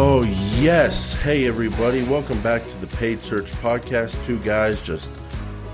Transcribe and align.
Oh, 0.00 0.22
yes. 0.60 1.14
Hey, 1.14 1.48
everybody. 1.48 2.04
Welcome 2.04 2.40
back 2.40 2.62
to 2.68 2.76
the 2.76 2.86
Paid 2.86 3.24
Search 3.24 3.50
Podcast. 3.54 4.24
Two 4.24 4.38
guys 4.38 4.80
just 4.80 5.10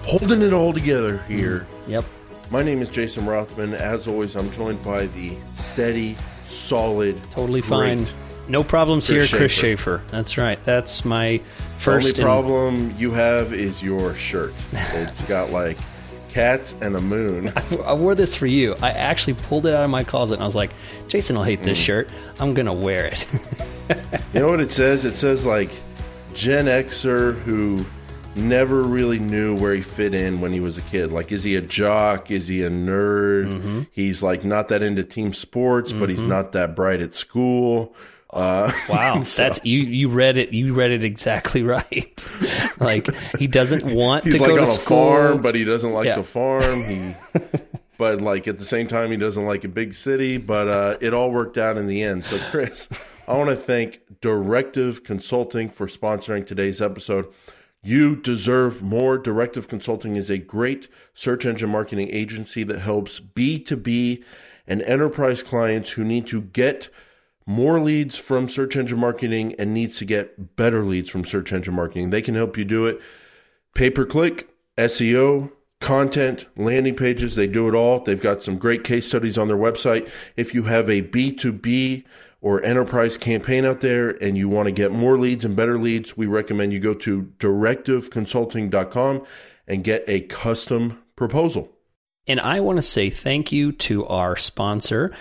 holding 0.02 0.40
it 0.40 0.54
all 0.54 0.72
together 0.72 1.18
here. 1.28 1.66
Mm, 1.84 1.88
yep. 1.90 2.04
My 2.50 2.62
name 2.62 2.80
is 2.80 2.88
Jason 2.88 3.26
Rothman. 3.26 3.74
As 3.74 4.06
always, 4.06 4.34
I'm 4.34 4.50
joined 4.52 4.82
by 4.82 5.08
the 5.08 5.36
steady, 5.56 6.16
solid, 6.46 7.20
Totally 7.32 7.60
fine. 7.60 8.06
No 8.48 8.64
problems 8.64 9.08
Chris 9.08 9.30
here, 9.30 9.38
Chris 9.40 9.52
Schaefer. 9.52 9.98
Schaefer. 9.98 10.10
That's 10.10 10.38
right. 10.38 10.64
That's 10.64 11.04
my 11.04 11.36
The 11.36 11.42
first. 11.76 12.18
only 12.18 12.24
problem 12.24 12.94
you 12.96 13.10
have 13.10 13.52
is 13.52 13.82
your 13.82 14.14
shirt. 14.14 14.54
It's 14.72 15.22
got 15.24 15.50
like 15.50 15.76
cats 16.34 16.74
and 16.80 16.96
a 16.96 17.00
moon. 17.00 17.52
I 17.86 17.92
wore 17.94 18.14
this 18.16 18.34
for 18.34 18.46
you. 18.46 18.74
I 18.82 18.90
actually 18.90 19.34
pulled 19.34 19.66
it 19.66 19.74
out 19.74 19.84
of 19.84 19.90
my 19.90 20.02
closet 20.04 20.34
and 20.34 20.42
I 20.42 20.46
was 20.46 20.56
like, 20.56 20.72
Jason 21.08 21.36
will 21.36 21.44
hate 21.44 21.60
Mm. 21.60 21.64
this 21.64 21.78
shirt. 21.78 22.08
I'm 22.40 22.52
going 22.54 22.66
to 22.66 22.72
wear 22.72 23.06
it. 23.06 23.26
You 24.34 24.40
know 24.40 24.48
what 24.48 24.60
it 24.60 24.72
says? 24.72 25.04
It 25.04 25.14
says 25.14 25.46
like 25.46 25.70
Gen 26.34 26.64
Xer 26.66 27.38
who 27.42 27.84
never 28.34 28.82
really 28.82 29.20
knew 29.20 29.56
where 29.56 29.72
he 29.74 29.80
fit 29.82 30.12
in 30.12 30.40
when 30.40 30.50
he 30.50 30.58
was 30.58 30.76
a 30.76 30.82
kid. 30.82 31.12
Like, 31.12 31.30
is 31.30 31.44
he 31.44 31.54
a 31.54 31.60
jock? 31.60 32.32
Is 32.32 32.48
he 32.48 32.64
a 32.64 32.70
nerd? 32.70 33.46
Mm-hmm. 33.46 33.82
He's 33.92 34.22
like 34.24 34.44
not 34.44 34.68
that 34.68 34.82
into 34.82 35.04
team 35.04 35.32
sports, 35.32 35.92
but 35.92 36.08
he's 36.08 36.22
not 36.24 36.50
that 36.52 36.74
bright 36.74 37.00
at 37.00 37.14
school. 37.14 37.94
Uh, 38.34 38.72
wow. 38.88 39.20
That's 39.36 39.64
you 39.64 39.80
you 39.80 40.08
read 40.08 40.36
it 40.36 40.52
you 40.52 40.74
read 40.74 40.90
it 40.90 41.04
exactly 41.04 41.62
right. 41.76 42.26
like 42.80 43.08
he 43.38 43.46
doesn't 43.46 43.84
want 43.94 44.24
he's 44.24 44.34
to 44.34 44.40
like 44.40 44.50
go 44.50 44.56
to 44.56 44.62
a 44.64 44.66
school. 44.66 44.96
farm, 45.12 45.40
but 45.42 45.54
he 45.54 45.64
doesn't 45.64 45.92
like 45.92 46.06
Yeah. 46.06 46.16
the 46.16 46.24
farm. 46.24 46.82
He, 46.82 47.14
but 47.96 48.20
like 48.20 48.48
at 48.48 48.58
the 48.58 48.64
same 48.64 48.88
time, 48.88 49.12
he 49.12 49.16
doesn't 49.16 49.46
like 49.46 49.62
a 49.64 49.68
big 49.68 49.94
city. 49.94 50.36
But 50.36 50.66
uh, 50.68 50.96
it 51.00 51.14
all 51.14 51.30
worked 51.30 51.56
out 51.56 51.76
in 51.78 51.86
the 51.86 52.02
end. 52.02 52.24
So, 52.24 52.38
Chris, 52.50 52.88
I 53.28 53.36
want 53.38 53.50
to 53.50 53.56
thank 53.56 54.00
Directive 54.20 55.04
Consulting 55.04 55.68
for 55.68 55.86
sponsoring 55.86 56.44
today's 56.44 56.82
episode. 56.82 57.26
You 57.84 58.16
deserve 58.16 58.82
more. 58.82 59.16
Directive 59.16 59.68
Consulting 59.68 60.16
is 60.16 60.28
a 60.28 60.38
great 60.38 60.88
search 61.12 61.46
engine 61.46 61.70
marketing 61.70 62.08
agency 62.10 62.64
that 62.64 62.80
helps 62.80 63.20
B2B 63.20 64.24
and 64.66 64.82
enterprise 64.82 65.42
clients 65.44 65.90
who 65.90 66.02
need 66.02 66.26
to 66.28 66.42
get 66.42 66.88
more 67.46 67.80
leads 67.80 68.18
from 68.18 68.48
search 68.48 68.76
engine 68.76 68.98
marketing 68.98 69.54
and 69.58 69.74
needs 69.74 69.98
to 69.98 70.04
get 70.04 70.56
better 70.56 70.84
leads 70.84 71.10
from 71.10 71.24
search 71.24 71.52
engine 71.52 71.74
marketing. 71.74 72.10
They 72.10 72.22
can 72.22 72.34
help 72.34 72.56
you 72.56 72.64
do 72.64 72.86
it 72.86 73.00
pay 73.74 73.90
per 73.90 74.06
click, 74.06 74.48
SEO, 74.78 75.50
content, 75.80 76.46
landing 76.56 76.96
pages. 76.96 77.34
They 77.36 77.46
do 77.46 77.68
it 77.68 77.74
all. 77.74 78.00
They've 78.00 78.20
got 78.20 78.42
some 78.42 78.56
great 78.56 78.84
case 78.84 79.06
studies 79.06 79.36
on 79.36 79.48
their 79.48 79.56
website. 79.56 80.08
If 80.36 80.54
you 80.54 80.64
have 80.64 80.88
a 80.88 81.02
B2B 81.02 82.04
or 82.40 82.62
enterprise 82.62 83.16
campaign 83.16 83.64
out 83.64 83.80
there 83.80 84.10
and 84.22 84.36
you 84.36 84.48
want 84.48 84.66
to 84.66 84.72
get 84.72 84.92
more 84.92 85.18
leads 85.18 85.44
and 85.44 85.56
better 85.56 85.78
leads, 85.78 86.16
we 86.16 86.26
recommend 86.26 86.72
you 86.72 86.80
go 86.80 86.94
to 86.94 87.32
directiveconsulting.com 87.38 89.26
and 89.66 89.84
get 89.84 90.04
a 90.06 90.20
custom 90.22 91.02
proposal. 91.16 91.70
And 92.26 92.40
I 92.40 92.60
want 92.60 92.78
to 92.78 92.82
say 92.82 93.10
thank 93.10 93.52
you 93.52 93.72
to 93.72 94.06
our 94.06 94.36
sponsor, 94.36 95.14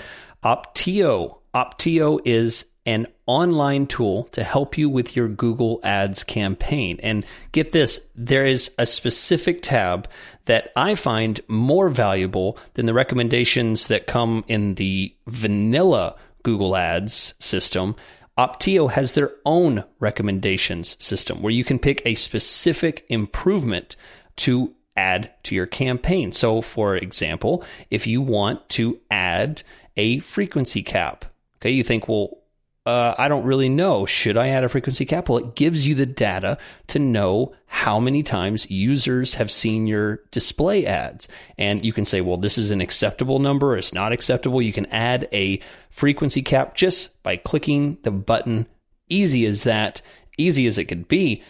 Opteo. 0.43 1.39
Opteo 1.53 2.19
is 2.25 2.71
an 2.85 3.07
online 3.27 3.87
tool 3.87 4.23
to 4.25 4.43
help 4.43 4.77
you 4.77 4.89
with 4.89 5.15
your 5.15 5.27
Google 5.27 5.79
Ads 5.83 6.23
campaign. 6.23 6.99
And 7.01 7.25
get 7.51 7.71
this, 7.71 8.09
there 8.15 8.45
is 8.45 8.73
a 8.77 8.85
specific 8.85 9.61
tab 9.61 10.09
that 10.45 10.71
I 10.75 10.95
find 10.95 11.39
more 11.47 11.89
valuable 11.89 12.57
than 12.73 12.85
the 12.85 12.93
recommendations 12.93 13.87
that 13.87 14.07
come 14.07 14.43
in 14.47 14.75
the 14.75 15.15
vanilla 15.27 16.15
Google 16.43 16.75
Ads 16.75 17.35
system. 17.39 17.95
Opteo 18.37 18.91
has 18.91 19.13
their 19.13 19.31
own 19.45 19.83
recommendations 19.99 21.01
system 21.01 21.41
where 21.41 21.53
you 21.53 21.63
can 21.63 21.79
pick 21.79 22.01
a 22.03 22.15
specific 22.15 23.05
improvement 23.07 23.95
to 24.37 24.73
add 24.97 25.31
to 25.43 25.55
your 25.55 25.67
campaign. 25.67 26.31
So, 26.31 26.61
for 26.61 26.95
example, 26.95 27.63
if 27.89 28.07
you 28.07 28.21
want 28.21 28.67
to 28.69 28.99
add 29.09 29.63
a 29.95 30.19
frequency 30.19 30.81
cap, 30.81 31.25
okay, 31.63 31.71
you 31.71 31.83
think, 31.83 32.09
well, 32.09 32.39
uh, 32.85 33.15
I 33.17 33.29
don't 33.29 33.45
really 33.45 33.69
know. 33.69 34.05
Should 34.05 34.35
I 34.35 34.49
add 34.49 34.65
a 34.65 34.69
frequency 34.69 35.05
cap? 35.05 35.29
Well, 35.29 35.37
it 35.37 35.55
gives 35.55 35.87
you 35.87 35.95
the 35.95 36.05
data 36.05 36.57
to 36.87 36.99
know 36.99 37.53
how 37.67 38.01
many 38.01 38.21
times 38.21 38.69
users 38.69 39.35
have 39.35 39.49
seen 39.49 39.87
your 39.87 40.17
display 40.31 40.85
ads. 40.85 41.29
And 41.57 41.85
you 41.85 41.93
can 41.93 42.03
say, 42.03 42.19
well, 42.19 42.35
this 42.35 42.57
is 42.57 42.71
an 42.71 42.81
acceptable 42.81 43.39
number, 43.39 43.77
it's 43.77 43.93
not 43.93 44.11
acceptable. 44.11 44.61
You 44.61 44.73
can 44.73 44.87
add 44.87 45.29
a 45.31 45.61
frequency 45.89 46.41
cap 46.41 46.75
just 46.75 47.23
by 47.23 47.37
clicking 47.37 47.99
the 48.03 48.11
button. 48.11 48.67
Easy 49.07 49.45
as 49.45 49.63
that, 49.63 50.01
easy 50.37 50.67
as 50.67 50.77
it 50.77 50.85
could 50.85 51.07
be. 51.07 51.41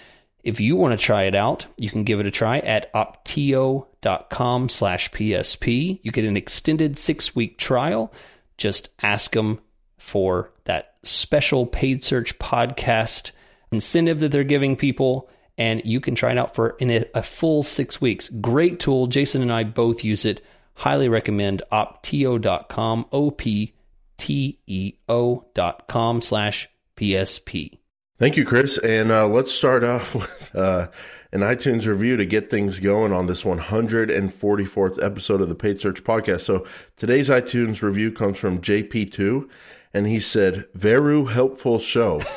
If 0.44 0.59
you 0.59 0.75
want 0.75 1.00
to 1.00 1.03
try 1.03 1.24
it 1.24 1.34
out, 1.34 1.66
you 1.78 1.90
can 1.90 2.03
give 2.03 2.19
it 2.19 2.28
a 2.28 2.31
try 2.31 2.59
at 2.59 2.94
opteo.com 2.94 4.69
slash 4.69 5.09
PSP. 5.09 6.00
You 6.03 6.12
get 6.12 6.25
an 6.25 6.38
extended 6.38 6.97
six 6.97 7.35
week 7.35 7.57
trial. 7.57 8.13
Just 8.57 8.90
ask 9.01 9.31
them 9.31 9.59
for 10.03 10.50
that 10.66 10.96
special 11.02 11.66
paid 11.66 12.03
search 12.03 12.38
podcast 12.40 13.31
incentive 13.72 14.19
that 14.19 14.34
they're 14.34 14.44
giving 14.44 14.75
people. 14.75 15.30
And 15.58 15.81
you 15.86 16.02
can 16.02 16.14
try 16.14 16.31
it 16.31 16.38
out 16.38 16.56
for 16.56 16.72
in 16.80 16.91
a, 16.91 17.06
a 17.16 17.24
full 17.24 17.64
six 17.64 18.02
weeks. 18.02 18.28
Great 18.28 18.80
tool. 18.81 19.08
Jason 19.08 19.42
and 19.42 19.52
I 19.52 19.63
both 19.63 20.03
use 20.03 20.25
it. 20.25 20.44
Highly 20.75 21.08
recommend 21.08 21.62
opteo.com, 21.72 23.06
O 23.12 23.31
P 23.31 23.74
T 24.18 24.59
E 24.68 24.94
O 25.08 25.46
dot 25.53 25.88
com 25.88 26.22
slash 26.22 26.68
PSP. 26.97 27.78
Thank 28.19 28.36
you, 28.36 28.46
Chris. 28.46 28.78
And 28.78 29.12
uh, 29.12 29.28
let's 29.28 29.53
start 29.53 29.84
off 29.84 30.16
with 30.16 30.56
uh, 30.56 30.90
an 31.31 31.42
iTunes 31.42 31.88
review 31.88 32.18
to 32.18 32.25
get 32.25 32.50
things 32.50 32.80
going 32.80 33.13
on 33.13 33.28
this 33.28 33.44
144th 33.44 35.03
episode 35.03 35.42
of 35.42 35.50
the 35.50 35.56
Paid 35.56 35.80
Search 35.80 36.03
Podcast. 36.03 36.42
So 36.42 36.66
today's 36.97 37.30
iTunes 37.30 37.81
review 37.81 38.12
comes 38.12 38.38
from 38.38 38.59
JP2, 38.59 39.50
and 39.94 40.08
he 40.08 40.20
said, 40.20 40.66
Veru 40.74 41.26
helpful 41.26 41.80
show. 41.80 42.22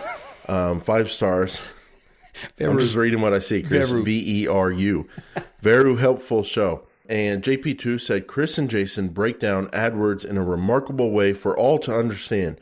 Um, 0.49 0.79
five 0.79 1.11
stars. 1.11 1.61
I'm 2.61 2.79
just 2.79 2.95
reading 2.95 3.21
what 3.21 3.35
I 3.35 3.41
see, 3.41 3.65
Chris. 3.65 3.91
Veru. 3.91 4.05
V 4.05 4.43
E 4.43 4.47
R 4.47 4.71
U. 4.71 5.09
Veru 5.61 5.97
helpful 5.97 6.45
show. 6.45 6.87
And 7.09 7.43
JP2 7.43 8.01
said, 8.01 8.27
Chris 8.27 8.59
and 8.59 8.71
Jason 8.71 9.09
break 9.09 9.39
down 9.39 9.67
AdWords 9.71 10.25
in 10.25 10.37
a 10.37 10.45
remarkable 10.45 11.11
way 11.11 11.33
for 11.33 11.57
all 11.57 11.79
to 11.81 11.93
understand. 11.93 12.61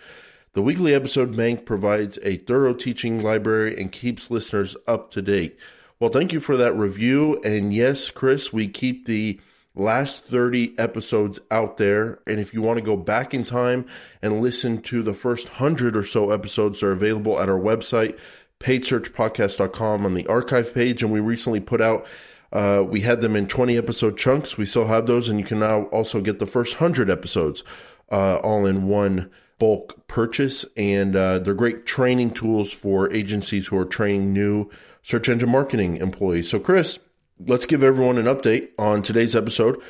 The 0.53 0.63
weekly 0.63 0.95
episode 0.95 1.37
bank 1.37 1.67
provides 1.67 2.19
a 2.23 2.37
thorough 2.37 2.75
teaching 2.75 3.23
library 3.23 3.79
and 3.79 3.91
keeps 3.91 4.31
listeners 4.31 4.77
up 4.87 5.11
to 5.13 5.23
date. 5.23 5.59
Well, 5.99 6.11
thank 6.11 6.33
you 6.33 6.41
for 6.41 6.57
that 6.57 6.75
review. 6.75 7.41
And 7.45 7.75
yes, 7.75 8.11
Chris, 8.11 8.53
we 8.53 8.69
keep 8.69 9.07
the 9.07 9.41
last 9.75 10.25
30 10.27 10.79
episodes 10.79 11.41
out 11.51 11.77
there. 11.77 12.21
And 12.27 12.39
if 12.39 12.55
you 12.55 12.63
want 12.63 12.79
to 12.79 12.85
go 12.85 12.97
back 12.97 13.35
in 13.35 13.45
time 13.45 13.87
and 14.23 14.41
listen 14.41 14.81
to 14.83 15.03
the 15.03 15.15
first 15.15 15.47
100 15.61 15.97
or 15.97 16.05
so 16.05 16.31
episodes, 16.31 16.83
are 16.83 16.93
available 16.93 17.41
at 17.41 17.49
our 17.49 17.59
website, 17.59 18.19
paidsearchpodcast.com 18.61 20.07
on 20.07 20.15
the 20.15 20.27
archive 20.27 20.75
page. 20.75 21.03
And 21.03 21.13
we 21.13 21.21
recently 21.21 21.61
put 21.61 21.81
out 21.81 22.07
uh, 22.55 22.85
we 22.87 23.01
had 23.01 23.21
them 23.21 23.35
in 23.35 23.49
20 23.49 23.77
episode 23.77 24.17
chunks. 24.17 24.57
We 24.57 24.65
still 24.65 24.87
have 24.87 25.07
those, 25.07 25.29
and 25.29 25.41
you 25.41 25.45
can 25.45 25.59
now 25.59 25.85
also 25.87 26.21
get 26.21 26.39
the 26.39 26.47
first 26.47 26.81
100 26.81 27.11
episodes 27.11 27.65
uh, 28.13 28.37
all 28.37 28.65
in 28.65 28.87
one 28.87 29.29
bulk 29.59 30.07
purchase. 30.07 30.65
And 30.77 31.17
uh, 31.17 31.41
they're 31.41 31.55
great 31.55 31.85
training 31.85 32.31
tools 32.31 32.73
for 32.73 33.13
agencies 33.13 33.67
who 33.67 33.77
are 33.77 33.85
training 33.85 34.33
new 34.33 34.71
search 35.03 35.29
engine 35.29 35.51
marketing 35.51 35.97
employees. 35.97 36.49
So, 36.49 36.61
Chris, 36.61 37.01
let's 37.47 37.67
give 37.67 37.83
everyone 37.83 38.19
an 38.19 38.27
update 38.27 38.71
on 38.79 39.03
today's 39.03 39.37
episode. 39.37 39.81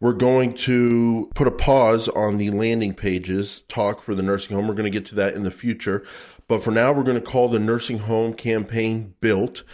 We're 0.00 0.12
going 0.12 0.54
to 0.54 1.30
put 1.34 1.48
a 1.48 1.52
pause 1.52 2.08
on 2.08 2.38
the 2.38 2.50
landing 2.50 2.94
pages 2.94 3.62
talk 3.68 4.00
for 4.00 4.14
the 4.14 4.22
nursing 4.22 4.54
home. 4.54 4.68
We're 4.68 4.74
going 4.74 4.90
to 4.90 4.96
get 4.96 5.08
to 5.08 5.14
that 5.16 5.34
in 5.34 5.42
the 5.42 5.50
future. 5.50 6.04
But 6.46 6.62
for 6.62 6.70
now, 6.70 6.92
we're 6.92 7.02
going 7.02 7.20
to 7.20 7.26
call 7.26 7.48
the 7.48 7.58
nursing 7.58 7.98
home 7.98 8.34
campaign 8.34 9.14
built 9.20 9.64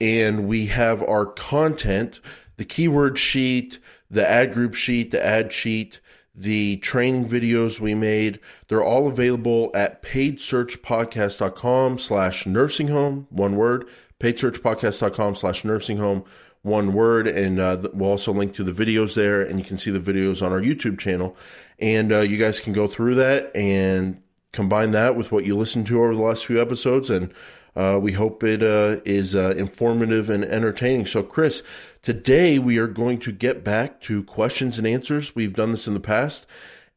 and 0.00 0.46
we 0.46 0.66
have 0.66 1.02
our 1.02 1.26
content, 1.26 2.20
the 2.56 2.64
keyword 2.64 3.18
sheet, 3.18 3.78
the 4.10 4.28
ad 4.28 4.52
group 4.52 4.74
sheet, 4.74 5.10
the 5.10 5.24
ad 5.24 5.52
sheet, 5.52 6.00
the 6.34 6.76
training 6.78 7.28
videos 7.28 7.80
we 7.80 7.94
made. 7.94 8.38
They're 8.68 8.84
all 8.84 9.08
available 9.08 9.70
at 9.74 10.02
paidsearchpodcast.com 10.02 11.98
slash 11.98 12.46
nursing 12.46 12.88
home, 12.88 13.26
one 13.30 13.56
word, 13.56 13.88
paidsearchpodcast.com 14.20 15.34
slash 15.34 15.64
nursing 15.64 15.98
home, 15.98 16.24
one 16.62 16.92
word. 16.92 17.26
And 17.26 17.60
uh, 17.60 17.88
we'll 17.92 18.10
also 18.10 18.32
link 18.32 18.54
to 18.54 18.64
the 18.64 18.72
videos 18.72 19.14
there 19.14 19.42
and 19.42 19.58
you 19.58 19.64
can 19.64 19.78
see 19.78 19.90
the 19.90 19.98
videos 19.98 20.44
on 20.44 20.52
our 20.52 20.60
YouTube 20.60 20.98
channel. 20.98 21.36
And 21.78 22.12
uh, 22.12 22.20
you 22.20 22.38
guys 22.38 22.60
can 22.60 22.72
go 22.72 22.86
through 22.86 23.16
that 23.16 23.54
and 23.56 24.22
combine 24.52 24.90
that 24.92 25.14
with 25.16 25.30
what 25.30 25.44
you 25.44 25.56
listened 25.56 25.86
to 25.86 26.02
over 26.02 26.14
the 26.14 26.22
last 26.22 26.46
few 26.46 26.60
episodes 26.60 27.10
and 27.10 27.32
uh, 27.78 27.96
we 27.96 28.10
hope 28.10 28.42
it 28.42 28.60
uh, 28.60 29.00
is 29.04 29.36
uh, 29.36 29.54
informative 29.56 30.28
and 30.28 30.44
entertaining. 30.44 31.06
So, 31.06 31.22
Chris, 31.22 31.62
today 32.02 32.58
we 32.58 32.76
are 32.78 32.88
going 32.88 33.20
to 33.20 33.30
get 33.30 33.62
back 33.62 34.00
to 34.02 34.24
questions 34.24 34.78
and 34.78 34.86
answers. 34.86 35.36
We've 35.36 35.54
done 35.54 35.70
this 35.70 35.86
in 35.86 35.94
the 35.94 36.00
past. 36.00 36.44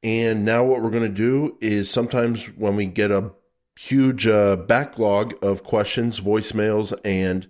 And 0.02 0.44
now 0.44 0.64
what 0.64 0.82
we're 0.82 0.90
going 0.90 1.04
to 1.04 1.10
do 1.10 1.56
is 1.62 1.92
sometimes 1.92 2.48
when 2.58 2.76
we 2.76 2.88
get 2.88 3.12
a 3.12 3.32
huge 3.78 4.26
uh, 4.26 4.56
backlog 4.56 5.36
of 5.44 5.64
questions, 5.64 6.20
voicemails, 6.20 6.94
and 7.06 7.48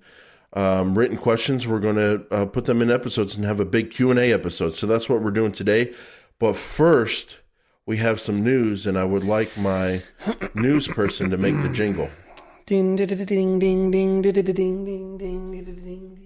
um, 0.54 0.98
written 0.98 1.18
questions. 1.18 1.68
We're 1.68 1.80
going 1.80 1.96
to 1.96 2.26
uh, 2.32 2.46
put 2.46 2.66
them 2.66 2.82
in 2.82 2.92
episodes 2.92 3.36
and 3.36 3.46
have 3.46 3.60
a 3.60 3.66
big 3.66 3.92
Q 3.92 4.12
and 4.12 4.20
A 4.20 4.32
episode. 4.34 4.76
So 4.76 4.86
that's 4.88 5.08
what 5.10 5.22
we're 5.22 5.32
doing 5.32 5.52
today. 5.52 5.94
But 6.40 6.56
first, 6.58 7.38
we 7.86 7.98
have 7.98 8.20
some 8.20 8.44
news, 8.44 8.86
and 8.88 8.98
I 8.98 9.04
would 9.06 9.24
like 9.24 9.56
my 9.58 10.02
news 10.54 10.88
person 10.88 11.30
to 11.32 11.38
make 11.38 11.62
the 11.62 11.70
jingle. 11.70 12.10
Ding 12.66 12.96
ding 12.96 13.08
ding 13.08 13.60
ding 13.60 13.92
ding 13.92 14.22
ding 14.22 14.22
ding 14.34 14.44
ding 14.54 15.18
ding 15.18 15.18
ding 15.18 15.64
ding. 15.66 16.18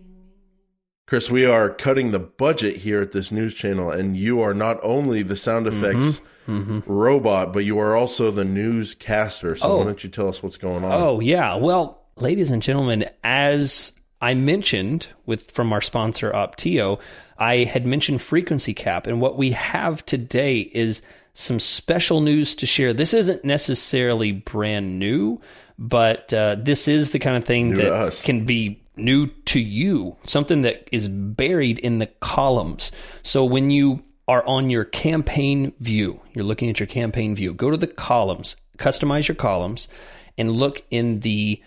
Chris, 1.08 1.30
we 1.30 1.46
are 1.46 1.70
cutting 1.70 2.12
the 2.12 2.20
budget 2.20 2.78
here 2.78 3.00
at 3.02 3.12
this 3.12 3.32
news 3.32 3.54
channel, 3.54 3.92
and 3.92 4.18
you 4.18 4.42
are 4.42 4.54
not 4.56 4.80
only 4.82 5.22
the 5.22 5.36
sound 5.36 5.68
effects 5.68 6.20
robot, 6.48 7.54
but 7.54 7.64
you 7.66 7.78
are 7.80 7.96
also 7.96 8.32
the 8.32 8.46
newscaster. 8.46 9.56
So 9.56 9.68
Oh. 9.72 9.78
why 9.78 9.84
don't 9.86 10.04
you 10.04 10.10
tell 10.10 10.28
us 10.30 10.42
what's 10.42 10.58
going 10.58 10.84
on? 10.84 10.94
Oh 10.94 11.20
yeah. 11.20 11.56
Well, 11.56 12.02
ladies 12.18 12.52
and 12.52 12.62
gentlemen, 12.62 13.06
as 13.24 13.94
I 14.26 14.34
mentioned 14.34 15.10
with 15.28 15.52
from 15.52 15.72
our 15.72 15.82
sponsor 15.82 16.32
Opteo, 16.32 17.00
I 17.38 17.58
had 17.58 17.86
mentioned 17.86 18.24
frequency 18.24 18.74
cap, 18.74 19.06
and 19.06 19.22
what 19.22 19.38
we 19.38 19.52
have 19.52 20.04
today 20.08 20.62
is 20.62 21.04
some 21.34 21.60
special 21.60 22.22
news 22.22 22.56
to 22.56 22.66
share. 22.66 22.92
This 22.92 23.14
isn't 23.14 23.46
necessarily 23.46 24.32
brand 24.32 24.98
new, 24.98 25.40
but 25.78 26.34
uh, 26.34 26.56
this 26.58 26.88
is 26.88 27.12
the 27.12 27.20
kind 27.20 27.38
of 27.38 27.46
thing 27.46 27.76
to 27.76 27.76
that 27.76 28.24
can 28.26 28.46
be 28.46 28.82
new 28.96 29.28
to 29.28 29.60
you, 29.60 30.16
something 30.26 30.64
that 30.64 30.90
is 30.92 31.08
buried 31.08 31.78
in 31.78 32.00
the 32.00 32.08
columns. 32.08 32.92
So 33.22 33.46
when 33.46 33.70
you 33.70 34.04
are 34.28 34.44
on 34.48 34.72
your 34.72 34.86
campaign 34.86 35.72
view, 35.80 36.20
you're 36.34 36.46
looking 36.46 36.72
at 36.72 36.80
your 36.80 36.88
campaign 36.88 37.36
view, 37.36 37.54
go 37.54 37.70
to 37.70 37.78
the 37.78 37.86
columns, 37.86 38.56
customize 38.80 39.28
your 39.28 39.36
columns, 39.36 39.88
and 40.36 40.52
look 40.52 40.82
in 40.90 41.20
the 41.20 41.62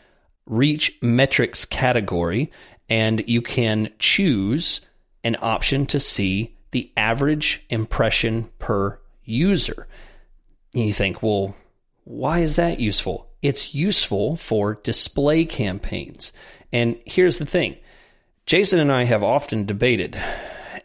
reach 0.49 0.97
metrics 1.01 1.65
category, 1.65 2.51
and 2.89 3.27
you 3.29 3.43
can 3.43 3.93
choose 3.99 4.81
an 5.23 5.37
option 5.41 5.87
to 5.87 6.01
see 6.01 6.57
the 6.71 6.91
average 6.97 7.65
impression 7.71 8.51
per 8.59 8.99
user. 9.25 9.87
And 10.75 10.85
you 10.85 10.93
think, 10.93 11.23
well, 11.23 11.55
why 12.05 12.41
is 12.41 12.57
that 12.57 12.81
useful? 12.81 13.29
It's 13.43 13.75
useful 13.75 14.37
for 14.37 14.75
display 14.83 15.45
campaigns. 15.45 16.33
And 16.73 16.99
here's 17.05 17.39
the 17.39 17.47
thing 17.47 17.77
Jason 18.47 18.81
and 18.81 18.91
I 18.91 19.05
have 19.05 19.23
often 19.23 19.67
debated 19.67 20.19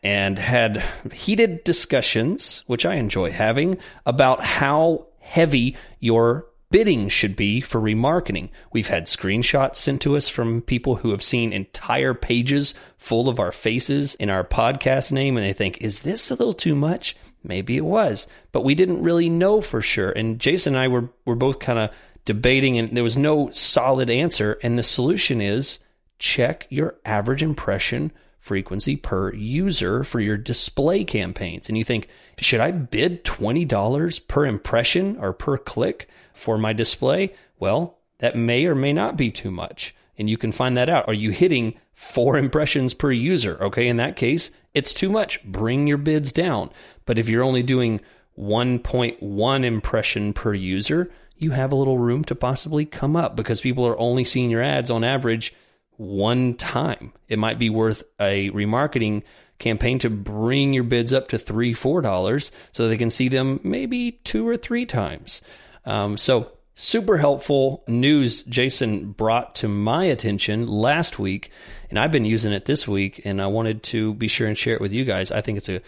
and 0.04 0.38
had 0.38 0.84
heated 1.14 1.64
discussions, 1.64 2.64
which 2.68 2.86
I 2.86 2.96
enjoy 2.96 3.32
having, 3.32 3.78
about 4.06 4.44
how 4.44 5.08
heavy 5.20 5.78
your 6.00 6.46
bidding 6.74 7.08
should 7.08 7.36
be 7.36 7.62
for 7.62 7.80
remarketing. 7.80 8.50
We've 8.72 8.88
had 8.88 9.06
screenshots 9.06 9.76
sent 9.76 10.02
to 10.02 10.18
us 10.18 10.28
from 10.28 10.64
people 10.64 10.96
who 10.96 11.12
have 11.12 11.22
seen 11.22 11.54
entire 11.54 12.16
pages 12.16 12.74
full 12.98 13.30
of 13.30 13.40
our 13.40 13.52
faces 13.52 14.16
in 14.16 14.32
our 14.32 14.44
podcast 14.44 15.12
name, 15.12 15.38
and 15.38 15.46
they 15.46 15.54
think, 15.54 15.78
is 15.78 16.00
this 16.00 16.32
a 16.32 16.34
little 16.34 16.52
too 16.52 16.74
much? 16.74 17.16
Maybe 17.44 17.78
it 17.78 17.86
was, 17.86 18.26
but 18.52 18.64
we 18.64 18.74
didn't 18.74 19.04
really 19.04 19.30
know 19.30 19.62
for 19.62 19.84
sure. 19.84 20.10
And 20.10 20.40
Jason 20.40 20.74
and 20.74 20.82
I 20.82 20.88
were, 20.88 21.12
were 21.26 21.36
both 21.36 21.60
kind 21.60 21.78
of 21.78 21.92
debating, 22.26 22.80
and 22.80 22.90
there 22.90 23.04
was 23.04 23.18
no 23.18 23.52
solid 23.52 24.10
answer. 24.10 24.58
And 24.64 24.80
the 24.80 24.84
solution 24.84 25.42
is 25.42 25.78
check 26.18 26.66
your 26.72 26.96
average 27.06 27.44
impression 27.44 28.12
frequency 28.40 28.96
per 28.96 29.32
user 29.36 30.04
for 30.04 30.20
your 30.20 30.38
display 30.38 31.04
campaigns. 31.04 31.70
And 31.70 31.78
you 31.78 31.84
think, 31.84 32.10
should 32.40 32.62
I 32.62 32.72
bid 32.72 33.24
$20 33.26 34.28
per 34.28 34.46
impression 34.48 35.18
or 35.18 35.34
per 35.34 35.60
click 35.60 36.10
for 36.44 36.58
my 36.58 36.74
display? 36.74 37.34
Well, 37.58 37.98
that 38.20 38.36
may 38.36 38.66
or 38.66 38.76
may 38.76 38.92
not 38.92 39.16
be 39.16 39.32
too 39.32 39.50
much. 39.50 39.96
And 40.18 40.30
you 40.30 40.38
can 40.38 40.52
find 40.52 40.78
that 40.78 40.90
out. 40.90 41.08
Are 41.08 41.14
you 41.14 41.32
hitting 41.32 41.76
four 41.94 42.38
impressions 42.38 42.94
per 42.94 43.12
user? 43.12 43.58
Okay, 43.64 43.88
in 43.88 43.98
that 43.98 44.18
case, 44.18 44.52
it's 44.74 44.94
too 44.94 45.10
much. 45.10 45.42
Bring 45.44 45.88
your 45.88 45.98
bids 45.98 46.32
down. 46.32 46.70
But 47.06 47.18
if 47.18 47.30
you're 47.30 47.44
only 47.44 47.64
doing 47.64 48.02
1.1 48.38 49.64
impression 49.64 50.34
per 50.34 50.54
user, 50.54 51.12
you 51.38 51.52
have 51.52 51.72
a 51.72 51.76
little 51.76 51.98
room 51.98 52.24
to 52.26 52.36
possibly 52.36 52.86
come 52.86 53.16
up 53.16 53.36
because 53.36 53.62
people 53.62 53.88
are 53.88 54.00
only 54.00 54.24
seeing 54.24 54.52
your 54.52 54.62
ads 54.62 54.92
on 54.92 55.04
average 55.04 55.54
one 55.98 56.56
time. 56.56 57.14
It 57.30 57.40
might 57.40 57.58
be 57.58 57.70
worth 57.70 58.04
a 58.20 58.50
remarketing 58.52 59.24
campaign 59.60 59.98
to 60.00 60.10
bring 60.10 60.74
your 60.74 60.84
bids 60.84 61.14
up 61.14 61.30
to 61.30 61.40
three, 61.40 61.74
four 61.74 62.02
dollars 62.02 62.52
so 62.72 62.88
they 62.88 62.98
can 62.98 63.10
see 63.10 63.30
them 63.30 63.60
maybe 63.64 64.20
two 64.24 64.48
or 64.48 64.58
three 64.58 64.86
times. 64.86 65.42
Um, 65.86 66.18
so 66.18 66.52
super 66.76 67.18
helpful 67.18 67.84
news 67.88 68.44
Jason 68.44 69.12
brought 69.12 69.56
to 69.56 69.68
my 69.68 70.06
attention 70.06 70.68
last 70.68 71.20
week, 71.20 71.52
and 71.90 72.00
I've 72.00 72.12
been 72.12 72.26
using 72.26 72.54
it 72.54 72.66
this 72.66 72.88
week, 72.88 73.22
and 73.26 73.42
I 73.42 73.48
wanted 73.48 73.84
to 73.84 74.14
be 74.16 74.28
sure 74.28 74.48
and 74.48 74.58
share 74.58 74.76
it 74.76 74.82
with 74.82 74.94
you 74.94 75.06
guys. 75.06 75.32
I 75.32 75.42
think 75.42 75.58
it's 75.58 75.70
a 75.70 75.82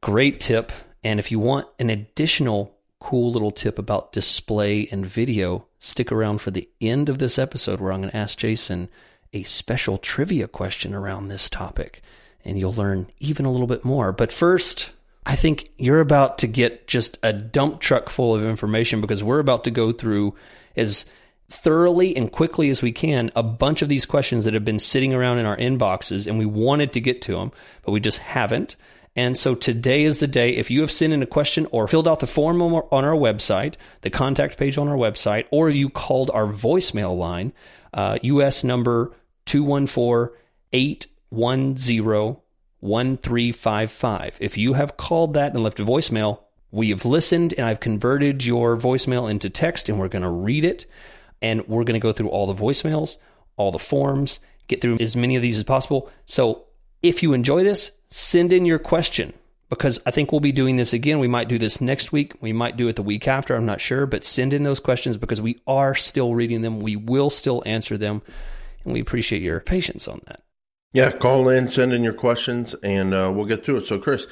great 0.00 0.40
tip, 0.40 0.72
and 1.02 1.18
if 1.18 1.30
you 1.30 1.38
want 1.38 1.68
an 1.78 1.90
additional 1.90 2.76
cool 3.00 3.32
little 3.32 3.50
tip 3.50 3.78
about 3.78 4.12
display 4.12 4.86
and 4.92 5.06
video, 5.06 5.66
stick 5.78 6.12
around 6.12 6.40
for 6.40 6.50
the 6.50 6.68
end 6.80 7.08
of 7.08 7.18
this 7.18 7.38
episode 7.38 7.80
where 7.80 7.92
I'm 7.92 8.00
going 8.00 8.10
to 8.10 8.16
ask 8.16 8.38
Jason 8.38 8.88
a 9.32 9.42
special 9.44 9.96
trivia 9.96 10.46
question 10.48 10.94
around 10.94 11.28
this 11.28 11.48
topic, 11.48 12.02
and 12.44 12.58
you'll 12.58 12.74
learn 12.74 13.06
even 13.18 13.46
a 13.46 13.50
little 13.50 13.66
bit 13.66 13.84
more. 13.84 14.12
But 14.12 14.32
first, 14.32 14.90
I 15.30 15.36
think 15.36 15.70
you're 15.78 16.00
about 16.00 16.38
to 16.38 16.48
get 16.48 16.88
just 16.88 17.16
a 17.22 17.32
dump 17.32 17.78
truck 17.78 18.10
full 18.10 18.34
of 18.34 18.42
information 18.42 19.00
because 19.00 19.22
we're 19.22 19.38
about 19.38 19.62
to 19.62 19.70
go 19.70 19.92
through 19.92 20.34
as 20.76 21.04
thoroughly 21.48 22.16
and 22.16 22.32
quickly 22.32 22.68
as 22.68 22.82
we 22.82 22.90
can 22.90 23.30
a 23.36 23.44
bunch 23.44 23.80
of 23.80 23.88
these 23.88 24.06
questions 24.06 24.44
that 24.44 24.54
have 24.54 24.64
been 24.64 24.80
sitting 24.80 25.14
around 25.14 25.38
in 25.38 25.46
our 25.46 25.56
inboxes, 25.56 26.26
and 26.26 26.36
we 26.36 26.46
wanted 26.46 26.92
to 26.94 27.00
get 27.00 27.22
to 27.22 27.36
them, 27.36 27.52
but 27.84 27.92
we 27.92 28.00
just 28.00 28.18
haven't. 28.18 28.74
And 29.14 29.38
so 29.38 29.54
today 29.54 30.02
is 30.02 30.18
the 30.18 30.26
day. 30.26 30.56
If 30.56 30.68
you 30.68 30.80
have 30.80 30.90
sent 30.90 31.12
in 31.12 31.22
a 31.22 31.26
question 31.26 31.68
or 31.70 31.86
filled 31.86 32.08
out 32.08 32.18
the 32.18 32.26
form 32.26 32.60
on 32.60 33.04
our, 33.04 33.14
website, 33.14 33.74
the 34.00 34.10
contact 34.10 34.58
page 34.58 34.78
on 34.78 34.88
our 34.88 34.96
website, 34.96 35.46
or 35.52 35.70
you 35.70 35.90
called 35.90 36.32
our 36.34 36.46
voicemail 36.46 37.16
line, 37.16 37.52
uh, 37.94 38.18
US 38.20 38.64
number 38.64 39.12
214 39.46 40.36
810 40.72 42.39
1355. 42.80 44.38
If 44.40 44.56
you 44.56 44.72
have 44.74 44.96
called 44.96 45.34
that 45.34 45.52
and 45.52 45.62
left 45.62 45.80
a 45.80 45.84
voicemail, 45.84 46.40
we 46.70 46.90
have 46.90 47.04
listened 47.04 47.54
and 47.56 47.66
I've 47.66 47.80
converted 47.80 48.44
your 48.44 48.76
voicemail 48.76 49.30
into 49.30 49.50
text 49.50 49.88
and 49.88 49.98
we're 49.98 50.08
going 50.08 50.22
to 50.22 50.30
read 50.30 50.64
it 50.64 50.86
and 51.42 51.66
we're 51.68 51.84
going 51.84 52.00
to 52.00 52.02
go 52.02 52.12
through 52.12 52.28
all 52.28 52.52
the 52.52 52.60
voicemails, 52.60 53.16
all 53.56 53.72
the 53.72 53.78
forms, 53.78 54.40
get 54.68 54.80
through 54.80 54.98
as 55.00 55.16
many 55.16 55.36
of 55.36 55.42
these 55.42 55.58
as 55.58 55.64
possible. 55.64 56.10
So 56.26 56.64
if 57.02 57.22
you 57.22 57.32
enjoy 57.32 57.64
this, 57.64 57.92
send 58.08 58.52
in 58.52 58.66
your 58.66 58.78
question 58.78 59.34
because 59.68 60.00
I 60.04 60.10
think 60.10 60.32
we'll 60.32 60.40
be 60.40 60.52
doing 60.52 60.76
this 60.76 60.92
again. 60.92 61.18
We 61.18 61.28
might 61.28 61.48
do 61.48 61.58
this 61.58 61.80
next 61.80 62.12
week. 62.12 62.34
We 62.40 62.52
might 62.52 62.76
do 62.76 62.88
it 62.88 62.96
the 62.96 63.02
week 63.02 63.26
after. 63.28 63.54
I'm 63.54 63.66
not 63.66 63.80
sure, 63.80 64.06
but 64.06 64.24
send 64.24 64.52
in 64.52 64.64
those 64.64 64.80
questions 64.80 65.16
because 65.16 65.40
we 65.40 65.60
are 65.66 65.94
still 65.94 66.34
reading 66.34 66.60
them. 66.60 66.80
We 66.80 66.96
will 66.96 67.30
still 67.30 67.62
answer 67.66 67.96
them. 67.96 68.22
And 68.84 68.92
we 68.92 69.00
appreciate 69.00 69.42
your 69.42 69.60
patience 69.60 70.08
on 70.08 70.22
that. 70.26 70.42
Yeah, 70.92 71.12
call 71.12 71.48
in, 71.48 71.70
send 71.70 71.92
in 71.92 72.02
your 72.02 72.12
questions, 72.12 72.74
and 72.82 73.14
uh, 73.14 73.30
we'll 73.34 73.44
get 73.44 73.64
to 73.64 73.76
it. 73.76 73.86
So, 73.86 73.98
Chris, 73.98 74.26